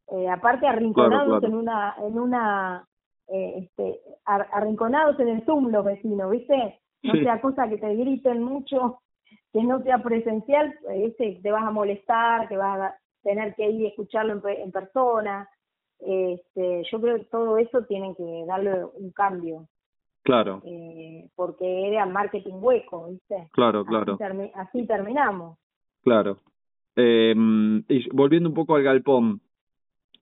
Eh, 0.09 0.29
aparte 0.29 0.67
arrinconados 0.67 1.43
en 1.43 1.55
una, 1.55 1.97
en 1.99 2.19
una, 2.19 2.87
eh, 3.29 3.55
este, 3.65 4.01
arrinconados 4.25 5.19
en 5.19 5.29
el 5.29 5.45
Zoom 5.45 5.71
los 5.71 5.85
vecinos, 5.85 6.31
¿viste? 6.31 6.81
No 7.03 7.13
sea 7.15 7.41
cosa 7.41 7.69
que 7.69 7.79
te 7.79 7.95
griten 7.95 8.43
mucho, 8.43 9.01
que 9.53 9.63
no 9.63 9.83
sea 9.83 9.99
presencial, 9.99 10.75
este, 10.91 11.41
te 11.43 11.51
vas 11.51 11.65
a 11.65 11.71
molestar, 11.71 12.49
que 12.49 12.57
vas 12.57 12.81
a 12.81 12.95
tener 13.23 13.55
que 13.55 13.69
ir 13.71 13.87
a 13.87 13.89
escucharlo 13.89 14.35
en, 14.35 14.61
en 14.61 14.73
persona. 14.73 15.49
Este, 15.99 16.83
yo 16.91 17.01
creo 17.01 17.17
que 17.17 17.25
todo 17.25 17.59
eso 17.59 17.83
tienen 17.85 18.15
que 18.15 18.45
darle 18.47 18.85
un 18.85 19.11
cambio. 19.13 19.67
Claro. 20.27 20.61
Eh, 20.65 21.29
porque 21.37 21.89
era 21.89 22.05
marketing 22.05 22.55
hueco, 22.55 23.07
¿viste? 23.09 23.49
Claro, 23.53 23.85
claro. 23.85 24.19
Así, 24.55 24.85
terminamos. 24.85 25.57
Claro. 26.03 26.39
Eh, 26.97 27.35
y 27.89 28.09
volviendo 28.11 28.49
un 28.49 28.55
poco 28.55 28.75
al 28.75 28.83
galpón, 28.83 29.41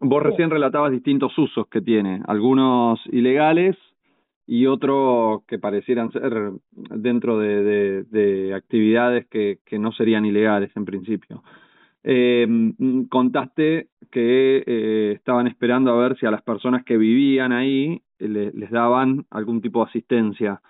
vos 0.00 0.22
recién 0.22 0.50
relatabas 0.50 0.92
distintos 0.92 1.36
usos 1.38 1.66
que 1.68 1.80
tiene, 1.80 2.20
algunos 2.26 3.00
ilegales 3.06 3.76
y 4.46 4.66
otros 4.66 5.42
que 5.46 5.58
parecieran 5.58 6.12
ser 6.12 6.52
dentro 6.72 7.38
de, 7.38 7.62
de, 7.62 8.02
de 8.04 8.54
actividades 8.54 9.26
que, 9.28 9.60
que 9.64 9.78
no 9.78 9.92
serían 9.92 10.26
ilegales 10.26 10.70
en 10.76 10.84
principio. 10.84 11.42
Eh, 12.06 12.46
contaste 13.08 13.88
que 14.10 14.62
eh, 14.66 15.12
estaban 15.16 15.46
esperando 15.46 15.90
a 15.90 15.96
ver 15.96 16.18
si 16.18 16.26
a 16.26 16.30
las 16.30 16.42
personas 16.42 16.84
que 16.84 16.98
vivían 16.98 17.52
ahí 17.52 18.02
le, 18.18 18.52
les 18.52 18.70
daban 18.70 19.24
algún 19.30 19.62
tipo 19.62 19.82
de 19.82 19.88
asistencia. 19.88 20.60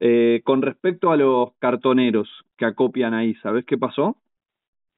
Eh, 0.00 0.42
con 0.44 0.60
respecto 0.60 1.12
a 1.12 1.16
los 1.16 1.52
cartoneros 1.60 2.28
que 2.56 2.64
acopian 2.64 3.14
ahí, 3.14 3.34
¿sabes 3.36 3.64
qué 3.64 3.78
pasó? 3.78 4.16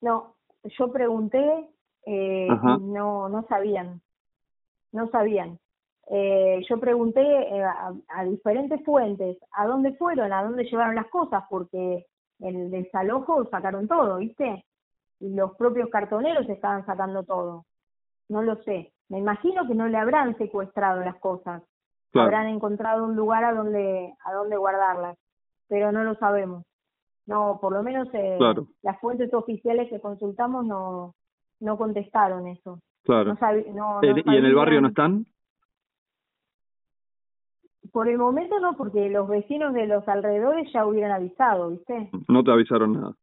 No, 0.01 0.34
yo 0.65 0.93
pregunté, 0.93 1.69
eh, 2.07 2.49
no, 2.81 3.29
no 3.29 3.47
sabían, 3.49 4.01
no 4.93 5.09
sabían. 5.09 5.59
Eh, 6.11 6.63
yo 6.69 6.79
pregunté 6.79 7.23
eh, 7.23 7.65
a, 7.65 7.93
a, 8.09 8.25
diferentes 8.25 8.85
fuentes 8.85 9.39
a 9.53 9.67
dónde 9.67 9.95
fueron, 9.95 10.33
a 10.33 10.43
dónde 10.43 10.65
llevaron 10.65 10.95
las 10.95 11.07
cosas, 11.07 11.45
porque 11.49 12.07
el 12.41 12.71
desalojo 12.71 13.47
sacaron 13.47 13.89
todo, 13.89 14.19
¿viste? 14.19 14.65
Y 15.21 15.35
los 15.35 15.55
propios 15.57 15.89
cartoneros 15.89 16.49
estaban 16.49 16.85
sacando 16.85 17.23
todo. 17.23 17.65
No 18.29 18.43
lo 18.43 18.57
sé. 18.65 18.93
Me 19.09 19.19
imagino 19.19 19.67
que 19.67 19.75
no 19.75 19.87
le 19.89 19.97
habrán 19.97 20.37
secuestrado 20.37 21.01
las 21.01 21.17
cosas 21.17 21.63
habrán 22.21 22.49
encontrado 22.49 23.05
un 23.05 23.17
lugar 23.17 23.45
a 23.45 23.53
donde 23.53 24.15
a 24.25 24.33
donde 24.33 24.57
guardarlas, 24.57 25.17
pero 25.69 25.93
no 25.93 26.05
lo 26.05 26.15
sabemos. 26.17 26.65
No, 27.27 27.59
por 27.61 27.73
lo 27.73 27.83
menos 27.83 28.09
eh, 28.13 28.39
las 28.83 29.01
fuentes 29.01 29.33
oficiales 29.33 29.89
que 29.89 30.01
consultamos 30.01 30.67
no 30.67 31.15
no 31.61 31.79
contestaron 31.79 32.47
eso. 32.47 32.81
Claro. 33.05 33.37
¿Y 33.53 34.37
en 34.37 34.45
el 34.45 34.55
barrio 34.55 34.81
no 34.81 34.89
están? 34.89 35.27
Por 37.93 38.09
el 38.09 38.19
momento 38.19 38.59
no, 38.61 38.77
porque 38.77 39.09
los 39.09 39.29
vecinos 39.29 39.73
de 39.73 39.87
los 39.87 40.07
alrededores 40.09 40.71
ya 40.73 40.87
hubieran 40.87 41.13
avisado, 41.13 41.71
¿viste? 41.71 42.11
No 42.29 42.43
te 42.43 42.51
avisaron 42.51 42.93
nada. 42.93 43.15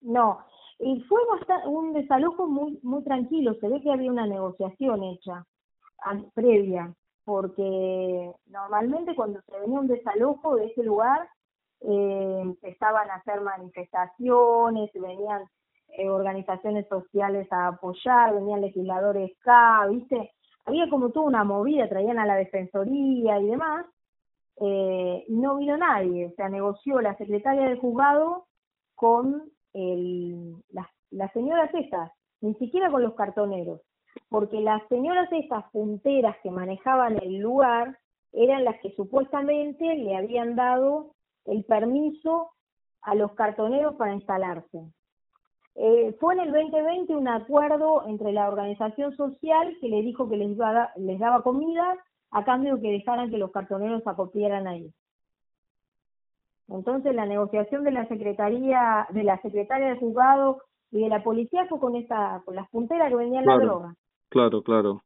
No, 0.00 0.40
y 0.78 1.00
fue 1.02 1.20
un 1.66 1.92
desalojo 1.92 2.46
muy 2.46 2.78
muy 2.82 3.02
tranquilo, 3.04 3.54
se 3.54 3.68
ve 3.68 3.80
que 3.82 3.92
había 3.92 4.10
una 4.10 4.26
negociación 4.26 5.02
hecha 5.02 5.44
previa 6.34 6.94
porque 7.24 8.32
normalmente 8.46 9.14
cuando 9.14 9.40
se 9.42 9.58
venía 9.60 9.80
un 9.80 9.86
desalojo 9.86 10.56
de 10.56 10.66
ese 10.66 10.82
lugar 10.84 11.26
eh, 11.86 12.38
empezaban 12.42 13.10
a 13.10 13.16
hacer 13.16 13.40
manifestaciones, 13.40 14.90
venían 14.94 15.44
eh, 15.96 16.08
organizaciones 16.08 16.86
sociales 16.88 17.46
a 17.52 17.68
apoyar, 17.68 18.34
venían 18.34 18.60
legisladores 18.60 19.32
acá, 19.40 19.86
¿viste? 19.88 20.32
Había 20.64 20.88
como 20.88 21.10
toda 21.10 21.26
una 21.26 21.44
movida, 21.44 21.88
traían 21.88 22.18
a 22.18 22.26
la 22.26 22.36
defensoría 22.36 23.38
y 23.38 23.46
demás, 23.46 23.86
eh, 24.60 25.24
y 25.28 25.34
no 25.34 25.56
vino 25.56 25.76
nadie, 25.76 26.26
o 26.26 26.34
sea, 26.36 26.48
negoció 26.48 27.00
la 27.00 27.16
secretaria 27.16 27.68
del 27.68 27.80
juzgado 27.80 28.46
con 28.94 29.50
el, 29.74 30.56
las, 30.70 30.86
las 31.10 31.32
señoras 31.32 31.72
estas, 31.74 32.12
ni 32.40 32.54
siquiera 32.54 32.90
con 32.90 33.02
los 33.02 33.14
cartoneros 33.14 33.80
porque 34.28 34.60
las 34.60 34.82
señoras 34.88 35.28
estas 35.32 35.64
punteras 35.70 36.36
que 36.42 36.50
manejaban 36.50 37.18
el 37.22 37.38
lugar 37.38 37.98
eran 38.32 38.64
las 38.64 38.80
que 38.80 38.90
supuestamente 38.92 39.94
le 39.94 40.16
habían 40.16 40.56
dado 40.56 41.13
el 41.46 41.64
permiso 41.64 42.50
a 43.02 43.14
los 43.14 43.32
cartoneros 43.32 43.94
para 43.96 44.14
instalarse. 44.14 44.78
Eh, 45.76 46.16
fue 46.20 46.34
en 46.34 46.40
el 46.40 46.52
2020 46.52 47.16
un 47.16 47.28
acuerdo 47.28 48.06
entre 48.06 48.32
la 48.32 48.48
organización 48.48 49.14
social 49.16 49.76
que 49.80 49.88
le 49.88 50.02
dijo 50.02 50.28
que 50.28 50.36
les, 50.36 50.50
iba 50.50 50.90
les 50.96 51.18
daba 51.18 51.42
comida 51.42 51.96
a 52.30 52.44
cambio 52.44 52.76
de 52.76 52.82
que 52.82 52.92
dejaran 52.92 53.30
que 53.30 53.38
los 53.38 53.50
cartoneros 53.50 54.06
acopiaran 54.06 54.66
ahí. 54.66 54.90
Entonces 56.68 57.14
la 57.14 57.26
negociación 57.26 57.84
de 57.84 57.90
la 57.90 58.06
secretaría, 58.06 59.06
de 59.10 59.24
la 59.24 59.40
secretaria 59.42 59.88
de 59.88 59.98
juzgado 59.98 60.62
y 60.90 61.00
de 61.00 61.08
la 61.08 61.22
policía 61.22 61.66
fue 61.66 61.80
con 61.80 61.96
esta, 61.96 62.40
con 62.44 62.54
las 62.54 62.68
punteras 62.70 63.08
que 63.10 63.16
vendían 63.16 63.44
la 63.44 63.58
droga. 63.58 63.94
Claro, 64.28 64.62
claro. 64.62 65.02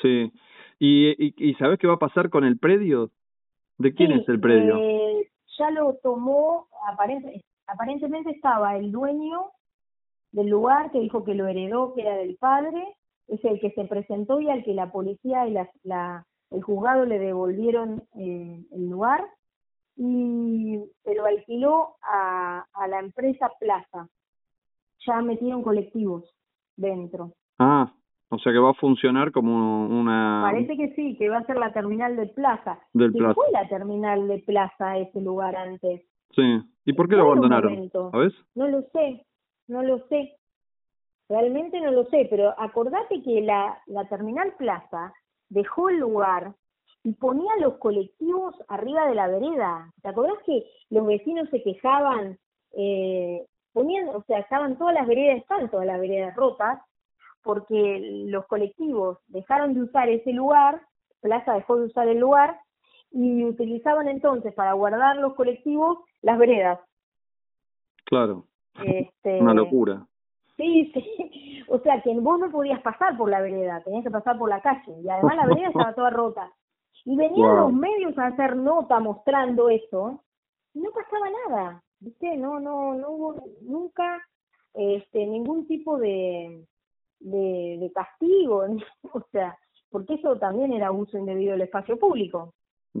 Sí. 0.00 0.32
¿Y, 0.78 1.10
y, 1.18 1.34
y 1.36 1.54
sabes 1.54 1.78
qué 1.78 1.86
va 1.86 1.94
a 1.94 1.98
pasar 1.98 2.30
con 2.30 2.44
el 2.44 2.58
predio? 2.58 3.10
¿De 3.76 3.92
quién 3.92 4.12
es 4.12 4.28
el 4.28 4.40
predio? 4.40 4.76
Eh, 4.78 5.30
ya 5.58 5.70
lo 5.70 5.94
tomó, 6.02 6.68
aparente, 6.86 7.44
aparentemente 7.66 8.30
estaba 8.30 8.76
el 8.76 8.90
dueño 8.92 9.50
del 10.32 10.48
lugar 10.48 10.90
que 10.90 11.00
dijo 11.00 11.24
que 11.24 11.34
lo 11.34 11.46
heredó, 11.46 11.94
que 11.94 12.02
era 12.02 12.16
del 12.16 12.36
padre, 12.36 12.96
es 13.28 13.44
el 13.44 13.60
que 13.60 13.70
se 13.72 13.84
presentó 13.84 14.40
y 14.40 14.50
al 14.50 14.64
que 14.64 14.74
la 14.74 14.90
policía 14.90 15.46
y 15.46 15.52
la, 15.52 15.70
la 15.82 16.26
el 16.50 16.62
juzgado 16.62 17.04
le 17.04 17.18
devolvieron 17.18 18.02
eh, 18.16 18.64
el 18.72 18.88
lugar 18.88 19.24
y 19.96 20.80
se 21.04 21.14
lo 21.14 21.26
alquiló 21.26 21.96
a, 22.02 22.66
a 22.72 22.88
la 22.88 22.98
empresa 22.98 23.52
Plaza. 23.60 24.08
Ya 25.06 25.20
metieron 25.22 25.62
colectivos 25.62 26.24
dentro. 26.76 27.32
Ah, 27.58 27.92
o 28.30 28.38
sea 28.38 28.52
que 28.52 28.58
va 28.58 28.70
a 28.70 28.74
funcionar 28.74 29.32
como 29.32 29.86
una... 29.86 30.40
Parece 30.44 30.76
que 30.76 30.94
sí, 30.94 31.16
que 31.18 31.28
va 31.28 31.38
a 31.38 31.46
ser 31.46 31.56
la 31.56 31.72
terminal 31.72 32.16
de 32.16 32.26
Plaza. 32.26 32.78
Del 32.92 33.12
Plaza. 33.12 33.34
fue 33.34 33.46
la 33.52 33.68
terminal 33.68 34.28
de 34.28 34.38
Plaza 34.38 34.98
ese 34.98 35.20
lugar 35.20 35.56
antes? 35.56 36.02
Sí. 36.34 36.62
¿Y 36.84 36.92
por 36.92 37.08
qué 37.08 37.16
lo 37.16 37.24
abandonaron? 37.24 37.90
¿Sabes? 37.90 38.32
No 38.54 38.68
lo 38.68 38.82
sé, 38.92 39.26
no 39.66 39.82
lo 39.82 39.98
sé. 40.06 40.36
Realmente 41.28 41.80
no 41.80 41.90
lo 41.90 42.04
sé, 42.06 42.28
pero 42.30 42.54
acordate 42.56 43.20
que 43.22 43.40
la, 43.40 43.78
la 43.86 44.08
terminal 44.08 44.54
Plaza 44.56 45.12
dejó 45.48 45.88
el 45.88 45.98
lugar 45.98 46.54
y 47.02 47.12
ponía 47.14 47.50
los 47.60 47.78
colectivos 47.78 48.54
arriba 48.68 49.06
de 49.06 49.14
la 49.14 49.26
vereda. 49.26 49.92
¿Te 50.02 50.08
acordás 50.08 50.38
que 50.46 50.64
los 50.90 51.04
vecinos 51.06 51.48
se 51.50 51.62
quejaban? 51.62 52.38
Eh, 52.76 53.44
ponían, 53.72 54.08
o 54.08 54.22
sea, 54.22 54.38
estaban 54.38 54.78
todas 54.78 54.94
las 54.94 55.06
veredas, 55.06 55.38
están 55.38 55.70
todas 55.70 55.86
las 55.86 56.00
veredas 56.00 56.34
rotas, 56.36 56.80
porque 57.42 58.24
los 58.26 58.46
colectivos 58.46 59.18
dejaron 59.28 59.74
de 59.74 59.82
usar 59.82 60.08
ese 60.08 60.32
lugar, 60.32 60.82
Plaza 61.20 61.54
dejó 61.54 61.76
de 61.76 61.86
usar 61.86 62.08
el 62.08 62.18
lugar, 62.18 62.58
y 63.12 63.44
utilizaban 63.44 64.08
entonces 64.08 64.54
para 64.54 64.72
guardar 64.72 65.16
los 65.16 65.34
colectivos 65.34 65.98
las 66.22 66.38
veredas. 66.38 66.78
Claro. 68.04 68.44
Este, 68.84 69.40
Una 69.40 69.54
locura. 69.54 70.06
Sí, 70.56 70.90
sí. 70.94 71.64
O 71.68 71.78
sea, 71.78 72.00
que 72.02 72.12
vos 72.18 72.38
no 72.38 72.50
podías 72.50 72.80
pasar 72.82 73.16
por 73.16 73.30
la 73.30 73.40
vereda, 73.40 73.80
tenías 73.84 74.04
que 74.04 74.10
pasar 74.10 74.38
por 74.38 74.48
la 74.48 74.60
calle. 74.60 74.92
Y 75.02 75.08
además 75.08 75.36
la 75.36 75.46
vereda 75.46 75.68
estaba 75.68 75.94
toda 75.94 76.10
rota. 76.10 76.52
Y 77.04 77.16
venían 77.16 77.56
los 77.56 77.72
medios 77.72 78.16
a 78.18 78.26
hacer 78.26 78.56
nota 78.56 79.00
mostrando 79.00 79.68
eso, 79.70 80.22
y 80.74 80.80
no 80.80 80.90
pasaba 80.90 81.26
nada. 81.48 81.82
¿Viste? 82.00 82.36
No, 82.36 82.58
no, 82.58 82.94
no 82.94 83.10
hubo 83.10 83.34
nunca 83.62 84.20
este, 84.74 85.26
ningún 85.26 85.66
tipo 85.66 85.98
de, 85.98 86.64
de, 87.20 87.78
de 87.80 87.92
castigo, 87.92 88.64
o 89.12 89.22
sea, 89.32 89.56
porque 89.90 90.14
eso 90.14 90.36
también 90.36 90.72
era 90.72 90.92
uso 90.92 91.18
indebido 91.18 91.52
del 91.52 91.62
espacio 91.62 91.98
público. 91.98 92.54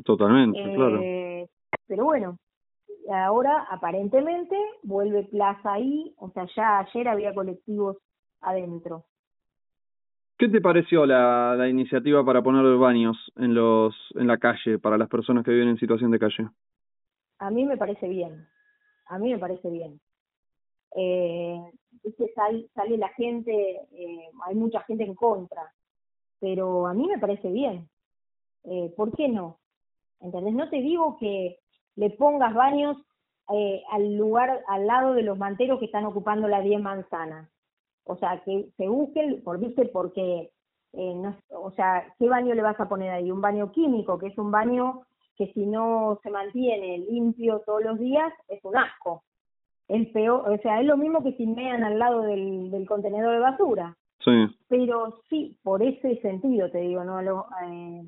Totalmente, 0.04 0.62
claro. 0.74 1.00
Eh, 1.02 1.48
pero 1.86 2.04
bueno, 2.04 2.38
ahora 3.12 3.66
aparentemente 3.70 4.56
vuelve 4.82 5.24
plaza 5.24 5.72
ahí, 5.72 6.14
o 6.18 6.30
sea, 6.30 6.46
ya 6.54 6.78
ayer 6.80 7.08
había 7.08 7.34
colectivos 7.34 7.96
adentro. 8.40 9.04
¿Qué 10.38 10.48
te 10.48 10.60
pareció 10.60 11.04
la, 11.04 11.54
la 11.56 11.68
iniciativa 11.68 12.24
para 12.24 12.42
poner 12.42 12.62
los 12.62 12.80
baños 12.80 13.16
en 13.36 13.54
los 13.54 13.94
en 14.14 14.26
la 14.26 14.38
calle 14.38 14.78
para 14.78 14.96
las 14.96 15.08
personas 15.08 15.44
que 15.44 15.50
viven 15.50 15.68
en 15.68 15.78
situación 15.78 16.10
de 16.10 16.18
calle? 16.18 16.48
A 17.38 17.50
mí 17.50 17.66
me 17.66 17.76
parece 17.76 18.08
bien, 18.08 18.46
a 19.06 19.18
mí 19.18 19.32
me 19.32 19.38
parece 19.38 19.68
bien. 19.68 20.00
Eh, 20.96 21.60
sale, 22.34 22.68
sale 22.74 22.96
la 22.96 23.08
gente, 23.10 23.52
eh, 23.92 24.28
hay 24.46 24.54
mucha 24.54 24.80
gente 24.82 25.04
en 25.04 25.14
contra, 25.14 25.72
pero 26.38 26.86
a 26.86 26.94
mí 26.94 27.06
me 27.06 27.18
parece 27.18 27.50
bien. 27.50 27.88
Eh, 28.64 28.92
¿Por 28.96 29.14
qué 29.16 29.28
no? 29.28 29.58
¿Entendés? 30.20 30.54
No 30.54 30.68
te 30.68 30.80
digo 30.80 31.16
que 31.18 31.58
le 31.96 32.10
pongas 32.10 32.54
baños 32.54 32.96
eh, 33.52 33.82
al 33.90 34.16
lugar, 34.16 34.62
al 34.68 34.86
lado 34.86 35.14
de 35.14 35.22
los 35.22 35.38
manteros 35.38 35.78
que 35.78 35.86
están 35.86 36.04
ocupando 36.04 36.46
la 36.46 36.60
10 36.60 36.80
manzanas. 36.80 37.48
O 38.04 38.16
sea, 38.16 38.40
que 38.44 38.68
se 38.76 38.88
busquen, 38.88 39.42
por 39.42 39.58
viste, 39.58 39.86
porque, 39.86 40.50
eh, 40.92 41.14
no, 41.14 41.36
o 41.50 41.70
sea, 41.72 42.14
¿qué 42.18 42.28
baño 42.28 42.54
le 42.54 42.62
vas 42.62 42.78
a 42.80 42.88
poner 42.88 43.10
ahí? 43.10 43.30
Un 43.30 43.40
baño 43.40 43.72
químico, 43.72 44.18
que 44.18 44.28
es 44.28 44.38
un 44.38 44.50
baño 44.50 45.02
que 45.36 45.52
si 45.52 45.66
no 45.66 46.18
se 46.22 46.30
mantiene 46.30 46.98
limpio 46.98 47.62
todos 47.64 47.82
los 47.82 47.98
días, 47.98 48.32
es 48.48 48.62
un 48.64 48.76
asco. 48.76 49.24
Es 49.90 50.08
peor, 50.10 50.48
o 50.48 50.56
sea, 50.58 50.80
es 50.80 50.86
lo 50.86 50.96
mismo 50.96 51.22
que 51.22 51.32
si 51.32 51.46
mean 51.46 51.82
al 51.82 51.98
lado 51.98 52.22
del, 52.22 52.70
del 52.70 52.86
contenedor 52.86 53.32
de 53.34 53.40
basura. 53.40 53.96
Sí. 54.24 54.46
Pero 54.68 55.20
sí, 55.28 55.58
por 55.64 55.82
ese 55.82 56.20
sentido 56.20 56.70
te 56.70 56.78
digo, 56.78 57.02
no 57.02 57.20
lo, 57.22 57.46
eh, 57.64 58.02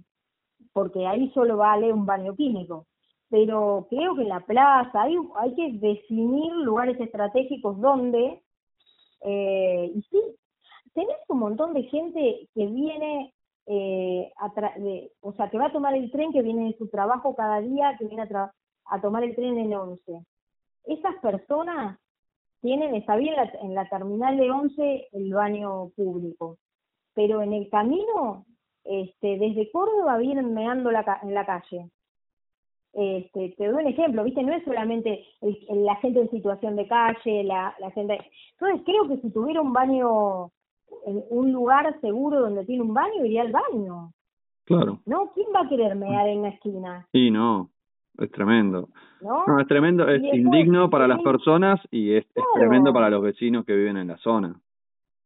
porque 0.72 1.06
ahí 1.06 1.28
solo 1.34 1.56
vale 1.56 1.92
un 1.92 2.06
baño 2.06 2.36
químico. 2.36 2.86
Pero 3.28 3.86
creo 3.90 4.14
que 4.14 4.22
en 4.22 4.28
la 4.28 4.40
plaza 4.40 5.02
hay, 5.02 5.16
hay 5.40 5.54
que 5.54 5.72
definir 5.72 6.52
lugares 6.52 7.00
estratégicos 7.00 7.80
donde, 7.80 8.42
eh, 9.22 9.90
y 9.92 10.02
sí, 10.02 10.20
tenés 10.94 11.16
un 11.28 11.38
montón 11.38 11.72
de 11.72 11.82
gente 11.84 12.48
que 12.54 12.66
viene, 12.66 13.32
eh, 13.66 14.30
a 14.38 14.78
de, 14.78 15.10
o 15.20 15.32
sea, 15.32 15.50
que 15.50 15.58
va 15.58 15.66
a 15.66 15.72
tomar 15.72 15.94
el 15.94 16.10
tren, 16.10 16.32
que 16.32 16.42
viene 16.42 16.66
de 16.66 16.76
su 16.76 16.88
trabajo 16.88 17.34
cada 17.34 17.60
día, 17.60 17.96
que 17.98 18.04
viene 18.04 18.22
a, 18.22 18.52
a 18.84 19.00
tomar 19.00 19.24
el 19.24 19.34
tren 19.34 19.58
en 19.58 19.74
11. 19.74 20.24
Esas 20.84 21.14
personas 21.16 21.98
tienen, 22.60 22.94
está 22.94 23.16
bien 23.16 23.34
la, 23.34 23.44
en 23.60 23.74
la 23.74 23.88
terminal 23.88 24.36
de 24.36 24.50
11 24.50 25.08
el 25.12 25.34
baño 25.34 25.90
público, 25.96 26.58
pero 27.14 27.42
en 27.42 27.52
el 27.52 27.68
camino 27.68 28.46
este, 28.84 29.38
desde 29.38 29.70
Córdoba 29.70 30.18
vienen 30.18 30.54
meando 30.54 30.90
la, 30.90 31.20
en 31.22 31.34
la 31.34 31.44
calle. 31.46 31.90
Este, 32.94 33.54
te 33.56 33.68
doy 33.68 33.84
un 33.84 33.90
ejemplo, 33.90 34.22
¿viste? 34.22 34.42
No 34.42 34.52
es 34.52 34.64
solamente 34.64 35.24
el, 35.40 35.58
la 35.84 35.96
gente 35.96 36.20
en 36.20 36.30
situación 36.30 36.76
de 36.76 36.86
calle, 36.86 37.44
la, 37.44 37.74
la 37.78 37.90
gente... 37.90 38.18
Entonces 38.52 38.82
creo 38.84 39.08
que 39.08 39.16
si 39.22 39.30
tuviera 39.30 39.60
un 39.60 39.72
baño, 39.72 40.50
en 41.06 41.24
un 41.30 41.52
lugar 41.52 41.98
seguro 42.00 42.40
donde 42.40 42.64
tiene 42.66 42.82
un 42.82 42.92
baño, 42.92 43.24
iría 43.24 43.42
al 43.42 43.52
baño. 43.52 44.12
Claro. 44.64 45.00
¿No? 45.06 45.32
¿Quién 45.32 45.48
va 45.54 45.60
a 45.60 45.68
querer 45.68 45.96
mear 45.96 46.28
en 46.28 46.42
la 46.42 46.48
esquina? 46.48 47.08
Sí, 47.12 47.30
no, 47.30 47.70
es 48.18 48.30
tremendo. 48.30 48.88
¿No? 49.20 49.60
es 49.60 49.68
tremendo, 49.68 50.08
es 50.08 50.20
indigno 50.34 50.90
para 50.90 51.06
las 51.06 51.22
personas 51.22 51.80
y 51.92 52.14
es, 52.14 52.24
es, 52.34 52.44
tremendo 52.54 52.92
para 52.92 53.08
los 53.08 53.22
vecinos 53.22 53.64
que 53.64 53.76
viven 53.76 53.96
en 53.96 54.08
la 54.08 54.16
zona. 54.16 54.60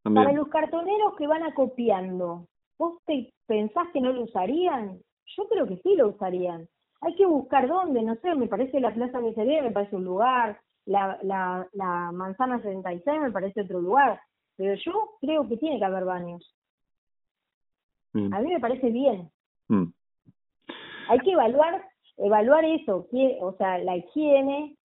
También. 0.02 0.24
Para 0.24 0.36
los 0.36 0.48
cartoneros 0.48 1.16
que 1.16 1.26
van 1.26 1.42
acopiando, 1.42 2.46
¿Vos 2.78 2.98
te 3.06 3.32
pensás 3.46 3.88
que 3.92 4.00
no 4.00 4.12
lo 4.12 4.22
usarían? 4.22 4.98
Yo 5.36 5.48
creo 5.48 5.66
que 5.66 5.78
sí 5.78 5.94
lo 5.96 6.08
usarían. 6.08 6.68
Hay 7.00 7.14
que 7.14 7.26
buscar 7.26 7.68
dónde, 7.68 8.02
no 8.02 8.14
sé, 8.16 8.34
me 8.34 8.48
parece 8.48 8.80
la 8.80 8.92
Plaza 8.92 9.20
Miseria, 9.20 9.62
me 9.62 9.70
parece 9.70 9.96
un 9.96 10.04
lugar, 10.04 10.60
la, 10.84 11.18
la, 11.22 11.66
la 11.72 12.12
Manzana 12.12 12.60
76 12.60 13.20
me 13.20 13.32
parece 13.32 13.62
otro 13.62 13.80
lugar, 13.80 14.20
pero 14.56 14.74
yo 14.74 15.16
creo 15.20 15.48
que 15.48 15.56
tiene 15.56 15.78
que 15.78 15.84
haber 15.84 16.04
baños. 16.04 16.54
Mm. 18.12 18.32
A 18.32 18.40
mí 18.40 18.52
me 18.52 18.60
parece 18.60 18.90
bien. 18.90 19.30
Mm. 19.68 19.86
Hay 21.08 21.18
que 21.20 21.32
evaluar 21.32 21.86
evaluar 22.18 22.64
eso, 22.64 23.06
que, 23.10 23.38
o 23.40 23.52
sea, 23.56 23.78
la 23.78 23.96
higiene. 23.96 24.76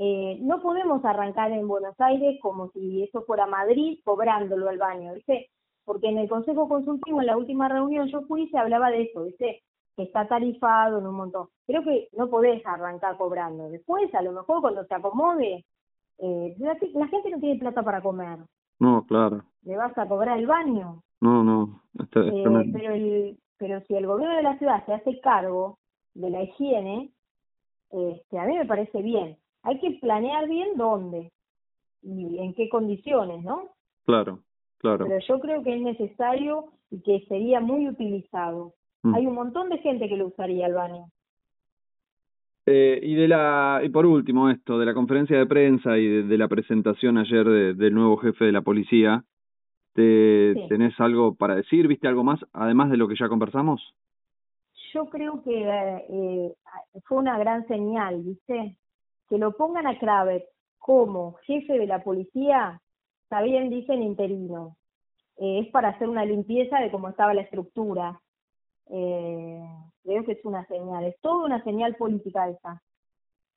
Eh, 0.00 0.38
no 0.40 0.60
podemos 0.62 1.04
arrancar 1.04 1.50
en 1.50 1.66
Buenos 1.66 1.94
Aires 1.98 2.38
como 2.40 2.70
si 2.70 3.02
eso 3.02 3.22
fuera 3.22 3.46
Madrid 3.46 3.98
cobrándolo 4.04 4.68
al 4.68 4.78
baño, 4.78 5.14
¿viste? 5.14 5.50
porque 5.88 6.08
en 6.08 6.18
el 6.18 6.28
Consejo 6.28 6.68
Consultivo, 6.68 7.22
en 7.22 7.26
la 7.28 7.38
última 7.38 7.66
reunión 7.66 8.08
yo 8.08 8.20
fui, 8.26 8.46
se 8.50 8.58
hablaba 8.58 8.90
de 8.90 9.04
eso, 9.04 9.24
¿viste? 9.24 9.62
que 9.96 10.02
está 10.02 10.28
tarifado 10.28 10.98
en 10.98 11.06
un 11.06 11.14
montón. 11.14 11.48
Creo 11.66 11.82
que 11.82 12.08
no 12.12 12.28
podés 12.28 12.64
arrancar 12.66 13.16
cobrando. 13.16 13.70
Después, 13.70 14.14
a 14.14 14.20
lo 14.20 14.32
mejor 14.32 14.60
cuando 14.60 14.84
se 14.84 14.94
acomode, 14.94 15.64
eh, 16.18 16.56
la, 16.58 16.74
gente 17.08 17.30
no 17.30 17.40
tiene 17.40 17.58
plata 17.58 17.82
para 17.82 18.02
comer. 18.02 18.38
No, 18.78 19.06
claro. 19.06 19.42
¿Le 19.62 19.78
vas 19.78 19.96
a 19.96 20.06
cobrar 20.06 20.38
el 20.38 20.46
baño? 20.46 21.02
No, 21.22 21.42
no. 21.42 21.80
eh, 21.98 22.04
pero, 22.14 22.92
el, 22.92 23.38
pero 23.56 23.80
si 23.86 23.94
el 23.94 24.06
gobierno 24.06 24.36
de 24.36 24.42
la 24.42 24.58
ciudad 24.58 24.84
se 24.84 24.92
hace 24.92 25.18
cargo 25.20 25.77
de 26.18 26.30
la 26.30 26.42
higiene, 26.42 27.10
este, 27.90 28.38
a 28.38 28.44
mí 28.44 28.56
me 28.56 28.66
parece 28.66 29.02
bien. 29.02 29.36
Hay 29.62 29.78
que 29.80 29.92
planear 30.00 30.48
bien 30.48 30.76
dónde 30.76 31.30
y 32.02 32.38
en 32.38 32.54
qué 32.54 32.68
condiciones, 32.68 33.42
¿no? 33.42 33.68
Claro. 34.04 34.40
Claro. 34.78 35.06
Pero 35.06 35.18
yo 35.26 35.40
creo 35.40 35.62
que 35.62 35.74
es 35.74 35.80
necesario 35.80 36.66
y 36.90 37.00
que 37.00 37.24
sería 37.28 37.60
muy 37.60 37.88
utilizado. 37.88 38.74
Mm. 39.02 39.14
Hay 39.14 39.26
un 39.26 39.34
montón 39.34 39.68
de 39.68 39.78
gente 39.78 40.08
que 40.08 40.16
lo 40.16 40.28
usaría 40.28 40.66
el 40.66 40.74
baño. 40.74 41.06
Eh, 42.66 43.00
y 43.02 43.14
de 43.14 43.28
la 43.28 43.80
y 43.82 43.88
por 43.88 44.04
último 44.04 44.50
esto 44.50 44.78
de 44.78 44.86
la 44.86 44.94
conferencia 44.94 45.38
de 45.38 45.46
prensa 45.46 45.96
y 45.96 46.06
de, 46.22 46.38
la 46.38 46.48
presentación 46.48 47.16
ayer 47.16 47.74
del 47.74 47.94
nuevo 47.94 48.18
jefe 48.18 48.44
de 48.44 48.52
la 48.52 48.60
policía, 48.60 49.24
¿te, 49.94 50.54
¿tenés 50.68 50.98
algo 51.00 51.34
para 51.34 51.56
decir? 51.56 51.88
¿Viste 51.88 52.06
algo 52.06 52.24
más 52.24 52.40
además 52.52 52.90
de 52.90 52.98
lo 52.98 53.08
que 53.08 53.16
ya 53.18 53.28
conversamos? 53.28 53.94
Yo 54.92 55.06
creo 55.06 55.42
que 55.42 55.62
eh, 55.62 56.54
fue 57.04 57.18
una 57.18 57.38
gran 57.38 57.66
señal, 57.68 58.22
¿viste? 58.22 58.76
Que 59.28 59.38
lo 59.38 59.56
pongan 59.56 59.86
a 59.86 59.98
Kravet 59.98 60.48
como 60.78 61.34
jefe 61.44 61.78
de 61.78 61.86
la 61.86 62.02
policía 62.02 62.80
bien, 63.42 63.70
dicen 63.70 64.02
interino. 64.02 64.76
Eh, 65.36 65.60
es 65.60 65.70
para 65.70 65.90
hacer 65.90 66.08
una 66.08 66.24
limpieza 66.24 66.78
de 66.80 66.90
cómo 66.90 67.08
estaba 67.08 67.34
la 67.34 67.42
estructura. 67.42 68.20
Eh, 68.90 69.62
creo 70.02 70.24
que 70.24 70.32
es 70.32 70.44
una 70.44 70.66
señal, 70.66 71.04
es 71.04 71.20
toda 71.20 71.44
una 71.44 71.62
señal 71.62 71.94
política 71.96 72.48
esa. 72.48 72.82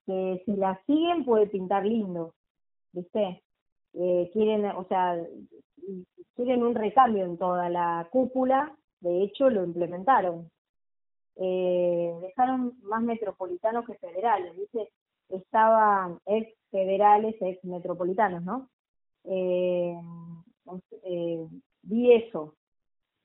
Que 0.05 0.43
si 0.45 0.55
la 0.55 0.79
siguen 0.86 1.25
puede 1.25 1.47
pintar 1.47 1.86
lindo, 1.86 2.34
¿viste? 2.91 3.41
Eh, 3.93 4.29
quieren, 4.34 4.65
o 4.65 4.86
sea, 4.86 5.17
quieren 6.36 6.63
un 6.63 6.75
recambio 6.75 7.25
en 7.25 7.38
toda 7.38 7.69
la 7.69 8.07
cúpula, 8.11 8.75
de 8.99 9.23
hecho 9.23 9.49
lo 9.49 9.63
implementaron. 9.63 10.51
Eh, 11.38 12.13
dejaron 12.21 12.73
más 12.84 13.01
metropolitanos 13.01 13.86
que 13.86 13.95
federales, 13.95 14.55
¿viste? 14.57 14.89
Estaban 15.29 16.19
ex 16.25 16.53
federales, 16.69 17.36
ex 17.41 17.63
metropolitanos, 17.63 18.43
¿no? 18.43 18.69
eh, 19.25 19.95
eh, 21.03 21.47
vi 21.84 22.13
eso, 22.13 22.55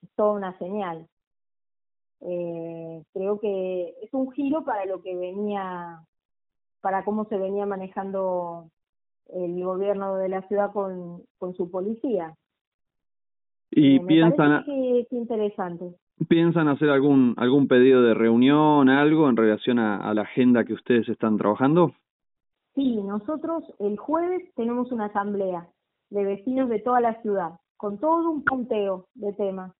es 0.02 0.10
toda 0.14 0.32
una 0.32 0.58
señal. 0.58 1.06
Eh, 2.20 3.02
creo 3.12 3.38
que 3.38 3.94
es 4.02 4.12
un 4.12 4.30
giro 4.32 4.64
para 4.64 4.84
lo 4.86 5.02
que 5.02 5.14
venía, 5.14 6.00
para 6.80 7.04
cómo 7.04 7.26
se 7.26 7.36
venía 7.36 7.66
manejando 7.66 8.70
el 9.28 9.62
gobierno 9.62 10.16
de 10.16 10.28
la 10.28 10.42
ciudad 10.48 10.72
con, 10.72 11.22
con 11.38 11.54
su 11.54 11.70
policía. 11.70 12.34
Y 13.70 13.96
eh, 13.96 14.00
piensan, 14.06 14.64
que 14.64 15.00
es 15.00 15.12
interesante. 15.12 15.94
¿Piensan 16.28 16.68
hacer 16.68 16.88
algún 16.88 17.34
algún 17.36 17.68
pedido 17.68 18.02
de 18.02 18.14
reunión, 18.14 18.88
algo 18.88 19.28
en 19.28 19.36
relación 19.36 19.78
a, 19.78 20.14
la 20.14 20.22
agenda 20.22 20.64
que 20.64 20.72
ustedes 20.72 21.06
están 21.10 21.36
trabajando? 21.36 21.92
Sí, 22.74 23.02
nosotros 23.02 23.64
el 23.78 23.98
jueves 23.98 24.42
tenemos 24.54 24.90
una 24.92 25.06
asamblea 25.06 25.68
de 26.08 26.24
vecinos 26.24 26.70
de 26.70 26.78
toda 26.80 27.00
la 27.00 27.20
ciudad, 27.20 27.60
con 27.76 27.98
todo 27.98 28.30
un 28.30 28.44
punteo 28.44 29.08
de 29.14 29.34
temas. 29.34 29.72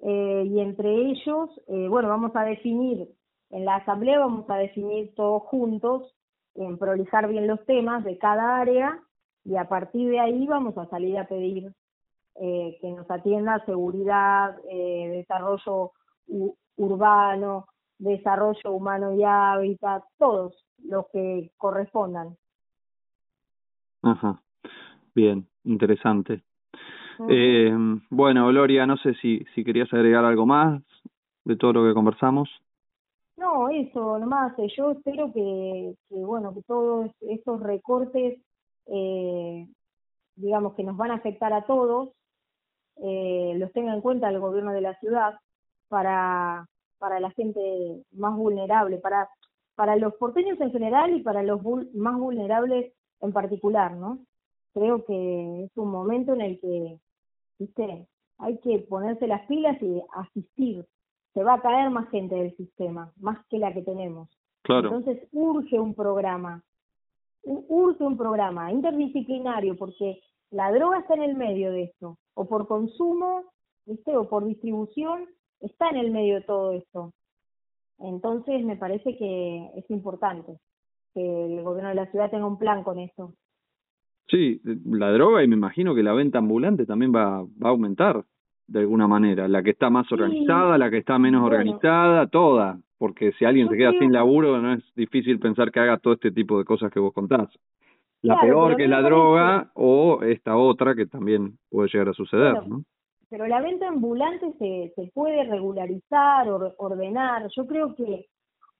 Eh, 0.00 0.44
y 0.46 0.60
entre 0.60 1.10
ellos, 1.10 1.50
eh, 1.68 1.88
bueno, 1.88 2.08
vamos 2.08 2.32
a 2.34 2.44
definir, 2.44 3.08
en 3.50 3.64
la 3.66 3.76
asamblea 3.76 4.18
vamos 4.18 4.48
a 4.48 4.56
definir 4.56 5.14
todos 5.14 5.42
juntos, 5.42 6.14
en 6.54 6.78
prolijar 6.78 7.28
bien 7.28 7.46
los 7.46 7.64
temas 7.66 8.02
de 8.04 8.16
cada 8.16 8.58
área, 8.58 8.98
y 9.44 9.56
a 9.56 9.68
partir 9.68 10.08
de 10.08 10.20
ahí 10.20 10.46
vamos 10.46 10.76
a 10.78 10.86
salir 10.86 11.18
a 11.18 11.26
pedir 11.26 11.72
eh, 12.40 12.78
que 12.80 12.90
nos 12.90 13.10
atienda 13.10 13.64
seguridad, 13.64 14.56
desarrollo 14.64 15.92
urbano, 16.76 17.66
desarrollo 17.98 18.72
humano 18.72 19.14
y 19.14 19.22
hábitat, 19.24 20.02
todos 20.18 20.64
los 20.84 21.06
que 21.12 21.50
correspondan. 21.56 22.36
Ajá. 24.02 24.40
Bien, 25.14 25.46
interesante. 25.64 26.42
Eh, 27.28 27.72
bueno, 28.10 28.48
Gloria, 28.48 28.86
no 28.86 28.96
sé 28.96 29.14
si, 29.14 29.44
si 29.54 29.64
querías 29.64 29.92
agregar 29.92 30.24
algo 30.24 30.46
más 30.46 30.82
de 31.44 31.56
todo 31.56 31.74
lo 31.74 31.84
que 31.84 31.94
conversamos. 31.94 32.48
No, 33.36 33.68
eso 33.68 34.18
nomás. 34.18 34.58
Eh, 34.58 34.68
yo 34.76 34.92
espero 34.92 35.32
que, 35.32 35.94
que 36.08 36.16
bueno, 36.16 36.54
que 36.54 36.62
todos 36.62 37.10
esos 37.20 37.60
recortes, 37.60 38.38
eh, 38.86 39.66
digamos, 40.36 40.74
que 40.74 40.84
nos 40.84 40.96
van 40.96 41.12
a 41.12 41.14
afectar 41.14 41.52
a 41.52 41.66
todos, 41.66 42.10
eh, 43.02 43.54
los 43.56 43.72
tenga 43.72 43.94
en 43.94 44.00
cuenta 44.00 44.28
el 44.28 44.40
gobierno 44.40 44.72
de 44.72 44.80
la 44.80 44.98
ciudad 45.00 45.34
para, 45.88 46.68
para 46.98 47.20
la 47.20 47.30
gente 47.30 48.02
más 48.12 48.36
vulnerable, 48.36 48.98
para, 48.98 49.28
para 49.74 49.96
los 49.96 50.14
porteños 50.14 50.60
en 50.60 50.72
general 50.72 51.14
y 51.16 51.22
para 51.22 51.42
los 51.42 51.60
más 51.94 52.18
vulnerables 52.18 52.92
en 53.20 53.32
particular, 53.32 53.92
¿no? 53.94 54.18
Creo 54.72 55.04
que 55.04 55.64
es 55.64 55.70
un 55.76 55.90
momento 55.90 56.34
en 56.34 56.40
el 56.40 56.60
que, 56.60 56.98
viste, 57.58 58.06
hay 58.38 58.58
que 58.58 58.80
ponerse 58.80 59.26
las 59.26 59.46
pilas 59.46 59.80
y 59.80 60.02
asistir 60.14 60.84
se 61.34 61.42
va 61.42 61.54
a 61.54 61.60
caer 61.60 61.90
más 61.90 62.08
gente 62.10 62.36
del 62.36 62.56
sistema, 62.56 63.12
más 63.20 63.44
que 63.46 63.58
la 63.58 63.72
que 63.74 63.82
tenemos. 63.82 64.28
Claro. 64.62 64.88
Entonces 64.88 65.28
urge 65.32 65.78
un 65.78 65.94
programa, 65.94 66.62
urge 67.42 68.04
un 68.04 68.16
programa 68.16 68.72
interdisciplinario, 68.72 69.76
porque 69.76 70.20
la 70.50 70.72
droga 70.72 70.98
está 70.98 71.14
en 71.14 71.22
el 71.22 71.36
medio 71.36 71.72
de 71.72 71.84
esto, 71.84 72.18
o 72.34 72.46
por 72.46 72.66
consumo, 72.66 73.44
¿viste? 73.86 74.16
o 74.16 74.28
por 74.28 74.44
distribución, 74.44 75.26
está 75.60 75.88
en 75.90 75.96
el 75.96 76.10
medio 76.10 76.36
de 76.36 76.42
todo 76.42 76.72
esto. 76.72 77.12
Entonces 77.98 78.64
me 78.64 78.76
parece 78.76 79.16
que 79.16 79.70
es 79.76 79.90
importante 79.90 80.58
que 81.14 81.46
el 81.46 81.62
gobierno 81.62 81.90
de 81.90 81.94
la 81.94 82.10
ciudad 82.10 82.30
tenga 82.30 82.46
un 82.46 82.58
plan 82.58 82.82
con 82.82 82.98
eso. 82.98 83.34
Sí, 84.28 84.60
la 84.86 85.12
droga 85.12 85.44
y 85.44 85.48
me 85.48 85.56
imagino 85.56 85.94
que 85.94 86.02
la 86.02 86.12
venta 86.12 86.38
ambulante 86.38 86.86
también 86.86 87.14
va, 87.14 87.42
va 87.42 87.68
a 87.68 87.70
aumentar 87.70 88.24
de 88.66 88.80
alguna 88.80 89.06
manera, 89.06 89.46
la 89.46 89.62
que 89.62 89.70
está 89.70 89.90
más 89.90 90.10
organizada, 90.10 90.78
la 90.78 90.90
que 90.90 90.98
está 90.98 91.18
menos 91.18 91.44
organizada, 91.44 92.26
toda, 92.26 92.78
porque 92.98 93.32
si 93.32 93.44
alguien 93.44 93.68
se 93.68 93.76
queda 93.76 93.92
sin 93.98 94.12
laburo 94.12 94.60
no 94.60 94.72
es 94.72 94.84
difícil 94.96 95.38
pensar 95.38 95.70
que 95.70 95.80
haga 95.80 95.98
todo 95.98 96.14
este 96.14 96.30
tipo 96.30 96.58
de 96.58 96.64
cosas 96.64 96.90
que 96.90 97.00
vos 97.00 97.12
contás. 97.12 97.48
La 98.24 98.40
peor 98.40 98.76
que 98.76 98.84
es 98.84 98.90
la 98.90 99.02
droga 99.02 99.70
o 99.74 100.22
esta 100.22 100.56
otra 100.56 100.94
que 100.94 101.06
también 101.06 101.58
puede 101.70 101.88
llegar 101.92 102.08
a 102.08 102.14
suceder, 102.14 102.66
¿no? 102.66 102.82
Pero 103.28 103.46
la 103.46 103.60
venta 103.60 103.88
ambulante 103.88 104.52
se, 104.58 104.92
se 104.94 105.10
puede 105.12 105.44
regularizar, 105.44 106.48
o 106.48 106.74
ordenar. 106.78 107.48
Yo 107.54 107.66
creo 107.66 107.94
que 107.94 108.26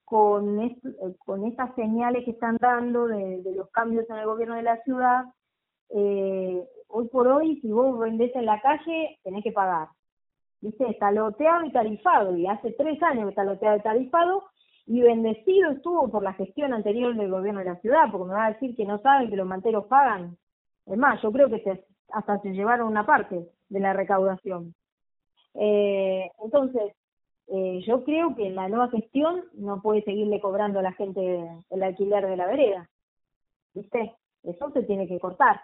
con, 0.04 0.76
con 1.18 1.44
estas 1.44 1.74
señales 1.74 2.24
que 2.24 2.30
están 2.30 2.56
dando 2.60 3.06
de, 3.06 3.42
de 3.42 3.54
los 3.54 3.68
cambios 3.70 4.08
en 4.08 4.16
el 4.16 4.26
gobierno 4.26 4.54
de 4.54 4.62
la 4.62 4.76
ciudad, 4.82 5.24
eh, 5.90 6.62
hoy 6.88 7.08
por 7.08 7.26
hoy, 7.26 7.60
si 7.60 7.70
vos 7.70 7.98
vendés 7.98 8.34
en 8.36 8.46
la 8.46 8.60
calle, 8.60 9.18
tenés 9.24 9.42
que 9.44 9.52
pagar. 9.52 9.88
¿Viste? 10.60 10.88
Está 10.88 11.10
loteado 11.10 11.64
y 11.64 11.72
tarifado, 11.72 12.36
y 12.36 12.46
hace 12.46 12.70
tres 12.72 13.02
años 13.02 13.24
que 13.24 13.30
está 13.30 13.44
loteado 13.44 13.76
y 13.76 13.82
tarifado, 13.82 14.44
y 14.86 15.00
bendecido 15.00 15.70
estuvo 15.70 16.10
por 16.10 16.22
la 16.22 16.34
gestión 16.34 16.72
anterior 16.74 17.14
del 17.16 17.30
gobierno 17.30 17.60
de 17.60 17.66
la 17.66 17.80
ciudad, 17.80 18.10
porque 18.10 18.28
me 18.28 18.34
va 18.34 18.46
a 18.46 18.52
decir 18.52 18.76
que 18.76 18.84
no 18.84 18.98
saben 18.98 19.30
que 19.30 19.36
los 19.36 19.46
manteros 19.46 19.86
pagan. 19.86 20.36
Es 20.86 20.98
más, 20.98 21.20
yo 21.22 21.32
creo 21.32 21.48
que 21.48 21.84
hasta 22.10 22.38
se 22.40 22.52
llevaron 22.52 22.88
una 22.88 23.06
parte 23.06 23.48
de 23.68 23.80
la 23.80 23.92
recaudación. 23.94 24.74
Eh, 25.54 26.30
entonces, 26.42 26.94
eh, 27.48 27.80
yo 27.86 28.04
creo 28.04 28.34
que 28.34 28.50
la 28.50 28.68
nueva 28.68 28.88
gestión 28.90 29.44
no 29.54 29.80
puede 29.80 30.02
seguirle 30.02 30.40
cobrando 30.40 30.80
a 30.80 30.82
la 30.82 30.92
gente 30.92 31.48
el 31.70 31.82
alquiler 31.82 32.26
de 32.26 32.36
la 32.36 32.46
vereda. 32.46 32.90
¿Viste? 33.72 34.14
Eso 34.42 34.70
se 34.70 34.82
tiene 34.82 35.08
que 35.08 35.18
cortar. 35.18 35.60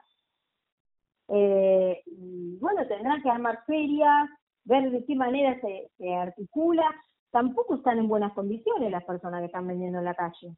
Eh, 1.29 2.03
y 2.07 2.57
bueno, 2.59 2.87
tendrán 2.87 3.23
que 3.23 3.31
armar 3.31 3.65
ferias, 3.67 4.29
ver 4.65 4.91
de 4.91 5.05
qué 5.05 5.15
manera 5.15 5.61
se, 5.61 5.91
se 5.99 6.15
articula. 6.15 6.91
Tampoco 7.31 7.77
están 7.77 7.99
en 7.99 8.09
buenas 8.09 8.33
condiciones 8.33 8.91
las 8.91 9.05
personas 9.05 9.41
que 9.41 9.47
están 9.47 9.67
vendiendo 9.67 9.99
en 9.99 10.05
la 10.05 10.15
calle. 10.15 10.57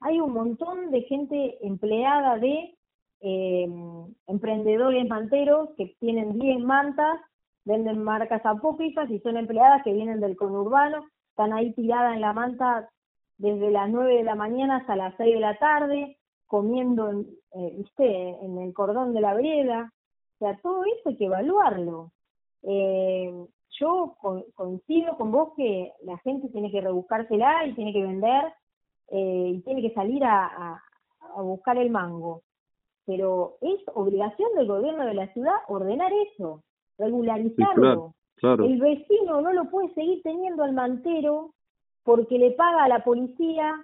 Hay 0.00 0.20
un 0.20 0.32
montón 0.32 0.90
de 0.90 1.02
gente 1.02 1.58
empleada 1.66 2.38
de 2.38 2.76
eh, 3.20 3.68
emprendedores 4.26 5.08
manteros 5.08 5.70
que 5.76 5.96
tienen 5.98 6.38
10 6.38 6.60
mantas, 6.60 7.20
venden 7.64 8.02
marcas 8.02 8.44
apócrifas 8.44 9.10
y 9.10 9.18
son 9.20 9.36
empleadas 9.36 9.82
que 9.82 9.92
vienen 9.92 10.20
del 10.20 10.36
conurbano, 10.36 11.04
están 11.30 11.52
ahí 11.52 11.72
tiradas 11.72 12.14
en 12.14 12.20
la 12.20 12.32
manta 12.32 12.88
desde 13.38 13.70
las 13.70 13.90
9 13.90 14.16
de 14.16 14.24
la 14.24 14.34
mañana 14.34 14.76
hasta 14.76 14.96
las 14.96 15.14
6 15.16 15.34
de 15.34 15.40
la 15.40 15.58
tarde, 15.58 16.18
comiendo, 16.46 17.10
eh, 17.52 17.84
en 17.98 18.58
el 18.58 18.72
cordón 18.72 19.12
de 19.12 19.20
la 19.20 19.34
vereda. 19.34 19.92
O 20.34 20.38
sea, 20.38 20.58
todo 20.62 20.84
eso 20.84 21.08
hay 21.08 21.16
que 21.16 21.26
evaluarlo. 21.26 22.12
Eh, 22.62 23.46
yo 23.78 24.16
coincido 24.54 25.16
con 25.16 25.32
vos 25.32 25.52
que 25.56 25.92
la 26.04 26.18
gente 26.18 26.48
tiene 26.48 26.70
que 26.70 26.80
rebuscársela 26.80 27.66
y 27.66 27.74
tiene 27.74 27.92
que 27.92 28.02
vender 28.02 28.52
eh, 29.08 29.52
y 29.54 29.60
tiene 29.62 29.82
que 29.82 29.94
salir 29.94 30.24
a, 30.24 30.82
buscar 31.38 31.76
el 31.76 31.90
mango. 31.90 32.42
Pero 33.04 33.58
es 33.60 33.80
obligación 33.94 34.54
del 34.54 34.66
gobierno 34.66 35.04
de 35.04 35.14
la 35.14 35.32
ciudad 35.34 35.54
ordenar 35.68 36.10
eso, 36.32 36.62
regularizarlo. 36.98 38.14
El 38.42 38.80
vecino 38.80 39.40
no 39.40 39.52
lo 39.52 39.70
puede 39.70 39.92
seguir 39.94 40.22
teniendo 40.22 40.64
al 40.64 40.72
mantero 40.72 41.52
porque 42.04 42.38
le 42.38 42.52
paga 42.52 42.84
a 42.84 42.88
la 42.88 43.04
policía 43.04 43.74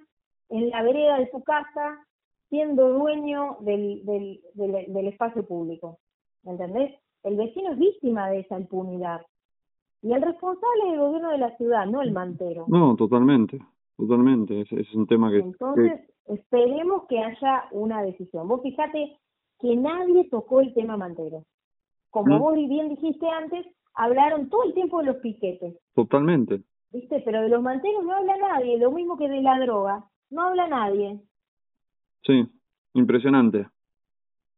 en 0.49 0.71
la 0.71 0.83
vereda 0.83 1.19
de 1.19 1.31
su 1.31 1.43
casa 1.43 2.07
siendo 2.49 2.89
dueño 2.91 3.59
del, 3.61 4.05
del, 4.05 4.41
del 4.55 5.07
espacio 5.09 5.47
público. 5.47 5.99
¿entendés? 6.45 6.95
El 7.23 7.37
vecino 7.37 7.73
es 7.73 7.79
víctima 7.79 8.31
de 8.31 8.41
esa 8.41 8.59
impunidad. 8.59 9.23
Y 10.03 10.13
el 10.13 10.23
responsable 10.23 10.83
es 10.87 10.93
el 10.95 11.01
gobierno 11.01 11.31
de 11.31 11.39
la 11.39 11.57
ciudad, 11.57 11.87
no 11.87 12.03
el 12.03 12.13
mantero. 12.13 12.65
No, 12.69 12.97
totalmente, 12.97 13.59
totalmente. 13.97 14.61
Es, 14.63 14.73
es 14.73 14.93
un 14.95 15.07
tema 15.07 15.31
que... 15.31 15.39
Entonces, 15.39 16.01
esperemos 16.27 17.05
que 17.09 17.19
haya 17.19 17.65
una 17.71 18.03
decisión. 18.03 18.49
Vos 18.49 18.63
fíjate 18.63 19.17
que 19.61 19.77
nadie 19.77 20.29
tocó 20.29 20.61
el 20.61 20.75
tema 20.75 20.97
mantero. 20.97 21.45
Como 22.11 22.39
vos 22.39 22.55
bien 22.55 22.89
dijiste 22.89 23.27
antes, 23.29 23.65
hablaron 23.95 24.49
todo 24.51 24.65
el 24.65 24.75
tiempo 24.75 24.99
de 24.99 25.07
los 25.07 25.17
piquetes. 25.17 25.75
Totalmente. 25.95 26.61
¿Viste? 26.93 27.23
Pero 27.25 27.41
de 27.43 27.49
los 27.49 27.63
manteros 27.63 28.05
no 28.05 28.13
habla 28.13 28.37
nadie, 28.37 28.79
lo 28.79 28.91
mismo 28.91 29.17
que 29.17 29.29
de 29.29 29.41
la 29.41 29.59
droga. 29.61 30.05
No 30.31 30.43
habla 30.43 30.69
nadie. 30.69 31.21
Sí, 32.23 32.47
impresionante 32.95 33.67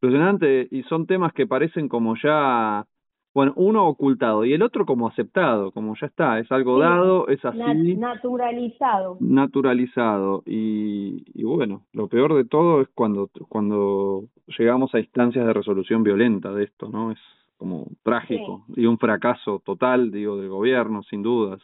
impresionante 0.04 0.68
y 0.70 0.82
son 0.84 1.06
temas 1.06 1.32
que 1.32 1.46
parecen 1.46 1.88
como 1.88 2.14
ya, 2.22 2.86
bueno, 3.34 3.52
uno 3.56 3.88
ocultado 3.88 4.44
y 4.44 4.52
el 4.52 4.62
otro 4.62 4.86
como 4.86 5.08
aceptado, 5.08 5.72
como 5.72 5.96
ya 6.00 6.06
está, 6.06 6.38
es 6.38 6.50
algo 6.52 6.78
dado, 6.78 7.26
es 7.26 7.44
así. 7.44 7.96
naturalizado. 7.96 9.16
Naturalizado. 9.18 10.44
Y, 10.46 11.24
y 11.34 11.42
bueno, 11.42 11.82
lo 11.92 12.06
peor 12.06 12.34
de 12.34 12.44
todo 12.44 12.80
es 12.80 12.88
cuando, 12.94 13.28
cuando 13.48 14.24
llegamos 14.56 14.94
a 14.94 15.00
instancias 15.00 15.44
de 15.44 15.52
resolución 15.52 16.04
violenta 16.04 16.52
de 16.52 16.62
esto, 16.62 16.88
¿no? 16.88 17.10
Es 17.10 17.18
como 17.56 17.86
trágico 18.04 18.64
y 18.76 18.86
un 18.86 18.98
fracaso 18.98 19.60
total, 19.64 20.12
digo, 20.12 20.36
del 20.36 20.48
gobierno, 20.48 21.02
sin 21.02 21.22
dudas. 21.22 21.60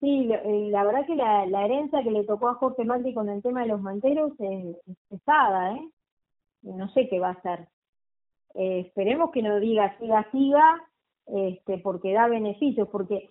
Sí, 0.00 0.28
eh, 0.30 0.68
la 0.70 0.84
verdad 0.84 1.06
que 1.06 1.16
la, 1.16 1.46
la 1.46 1.64
herencia 1.64 2.02
que 2.02 2.10
le 2.10 2.24
tocó 2.24 2.48
a 2.48 2.54
Jorge 2.56 2.84
Macri 2.84 3.14
con 3.14 3.30
el 3.30 3.40
tema 3.40 3.62
de 3.62 3.68
los 3.68 3.80
manteros 3.80 4.32
es, 4.38 4.76
es 4.86 4.96
pesada, 5.08 5.74
¿eh? 5.74 5.88
no 6.62 6.88
sé 6.90 7.08
qué 7.08 7.18
va 7.18 7.28
a 7.28 7.32
hacer. 7.32 7.68
Eh, 8.54 8.80
esperemos 8.86 9.30
que 9.30 9.42
no 9.42 9.58
diga 9.60 9.96
siga, 9.98 10.26
siga, 10.30 10.82
este, 11.26 11.78
porque 11.78 12.12
da 12.12 12.28
beneficios, 12.28 12.88
porque 12.88 13.30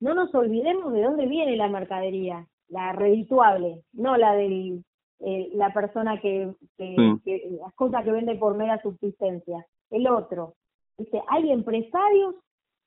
no 0.00 0.14
nos 0.14 0.34
olvidemos 0.34 0.92
de 0.92 1.02
dónde 1.02 1.26
viene 1.26 1.56
la 1.56 1.68
mercadería, 1.68 2.46
la 2.68 2.92
redituable, 2.92 3.82
no 3.92 4.16
la 4.16 4.34
de 4.34 4.80
eh, 5.20 5.50
la 5.54 5.72
persona 5.72 6.20
que, 6.20 6.52
que, 6.76 7.58
las 7.60 7.72
cosas 7.74 8.04
que 8.04 8.12
vende 8.12 8.36
por 8.36 8.56
mera 8.56 8.80
subsistencia, 8.82 9.66
el 9.90 10.06
otro. 10.08 10.54
Este, 10.96 11.22
hay 11.28 11.50
empresarios, 11.50 12.34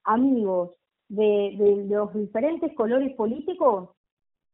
amigos 0.03 0.71
de, 1.09 1.55
de 1.57 1.86
los 1.88 2.13
diferentes 2.13 2.73
colores 2.75 3.13
políticos, 3.15 3.89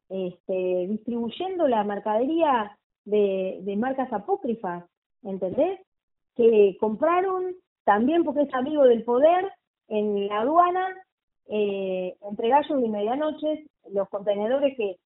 este, 0.09 0.87
distribuyendo 0.87 1.67
la 1.67 1.83
mercadería 1.83 2.77
de, 3.05 3.59
de 3.61 3.75
marcas 3.75 4.11
apócrifas 4.11 4.85
¿entendés? 5.23 5.79
Que 6.37 6.77
compraron 6.79 7.55
también 7.83 8.23
porque 8.23 8.43
es 8.43 8.53
amigo 8.53 8.83
del 8.83 9.03
poder 9.03 9.51
en 9.87 10.27
la 10.27 10.41
aduana, 10.41 10.87
eh, 11.49 12.15
entre 12.21 12.49
gallos 12.49 12.83
y 12.83 12.89
medianoches, 12.89 13.59
los 13.91 14.07
contenedores 14.09 14.75
que 14.77 14.97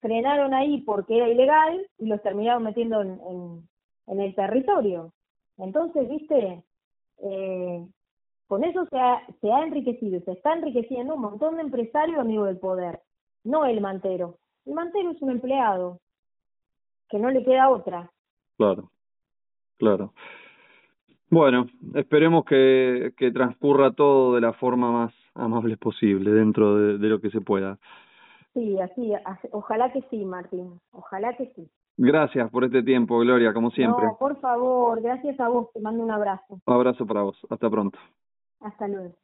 frenaron 0.00 0.54
ahí 0.54 0.82
porque 0.82 1.16
era 1.16 1.28
ilegal 1.28 1.86
y 1.98 2.06
los 2.06 2.22
terminaron 2.22 2.62
metiendo 2.62 3.02
en, 3.02 3.66
en, 4.06 4.20
el 4.20 4.34
territorio. 4.34 5.12
Entonces, 5.58 6.08
viste, 6.08 6.62
eh, 7.22 7.86
con 8.46 8.62
eso 8.64 8.86
se 8.86 8.98
ha, 8.98 9.26
se 9.40 9.50
ha 9.50 9.62
enriquecido, 9.64 10.20
se 10.20 10.32
está 10.32 10.52
enriqueciendo 10.52 11.14
un 11.14 11.22
montón 11.22 11.56
de 11.56 11.62
empresarios 11.62 12.18
amigos 12.18 12.46
del 12.46 12.58
poder, 12.58 13.00
no 13.44 13.64
el 13.64 13.80
mantero. 13.80 14.36
El 14.66 14.74
mantero 14.74 15.10
es 15.10 15.22
un 15.22 15.30
empleado, 15.30 16.00
que 17.08 17.18
no 17.18 17.30
le 17.30 17.44
queda 17.44 17.70
otra. 17.70 18.10
Claro. 18.56 18.90
Claro. 19.78 20.12
Bueno, 21.28 21.66
esperemos 21.94 22.44
que, 22.44 23.12
que 23.16 23.32
transcurra 23.32 23.92
todo 23.92 24.34
de 24.34 24.40
la 24.40 24.52
forma 24.52 24.92
más 24.92 25.14
amable 25.34 25.76
posible 25.76 26.30
dentro 26.30 26.76
de, 26.76 26.98
de 26.98 27.08
lo 27.08 27.20
que 27.20 27.30
se 27.30 27.40
pueda. 27.40 27.78
Sí, 28.54 28.78
así, 28.80 29.12
ojalá 29.50 29.92
que 29.92 30.02
sí, 30.08 30.24
Martín, 30.24 30.80
ojalá 30.92 31.36
que 31.36 31.52
sí. 31.54 31.68
Gracias 31.98 32.50
por 32.50 32.64
este 32.64 32.82
tiempo, 32.82 33.18
Gloria, 33.18 33.52
como 33.52 33.70
siempre. 33.70 34.04
No, 34.06 34.16
por 34.18 34.38
favor, 34.40 35.00
gracias 35.02 35.38
a 35.40 35.48
vos, 35.48 35.72
te 35.72 35.80
mando 35.80 36.02
un 36.02 36.10
abrazo. 36.10 36.60
Un 36.64 36.74
abrazo 36.74 37.06
para 37.06 37.22
vos, 37.22 37.38
hasta 37.50 37.68
pronto. 37.68 37.98
Hasta 38.60 38.86
luego. 38.88 39.14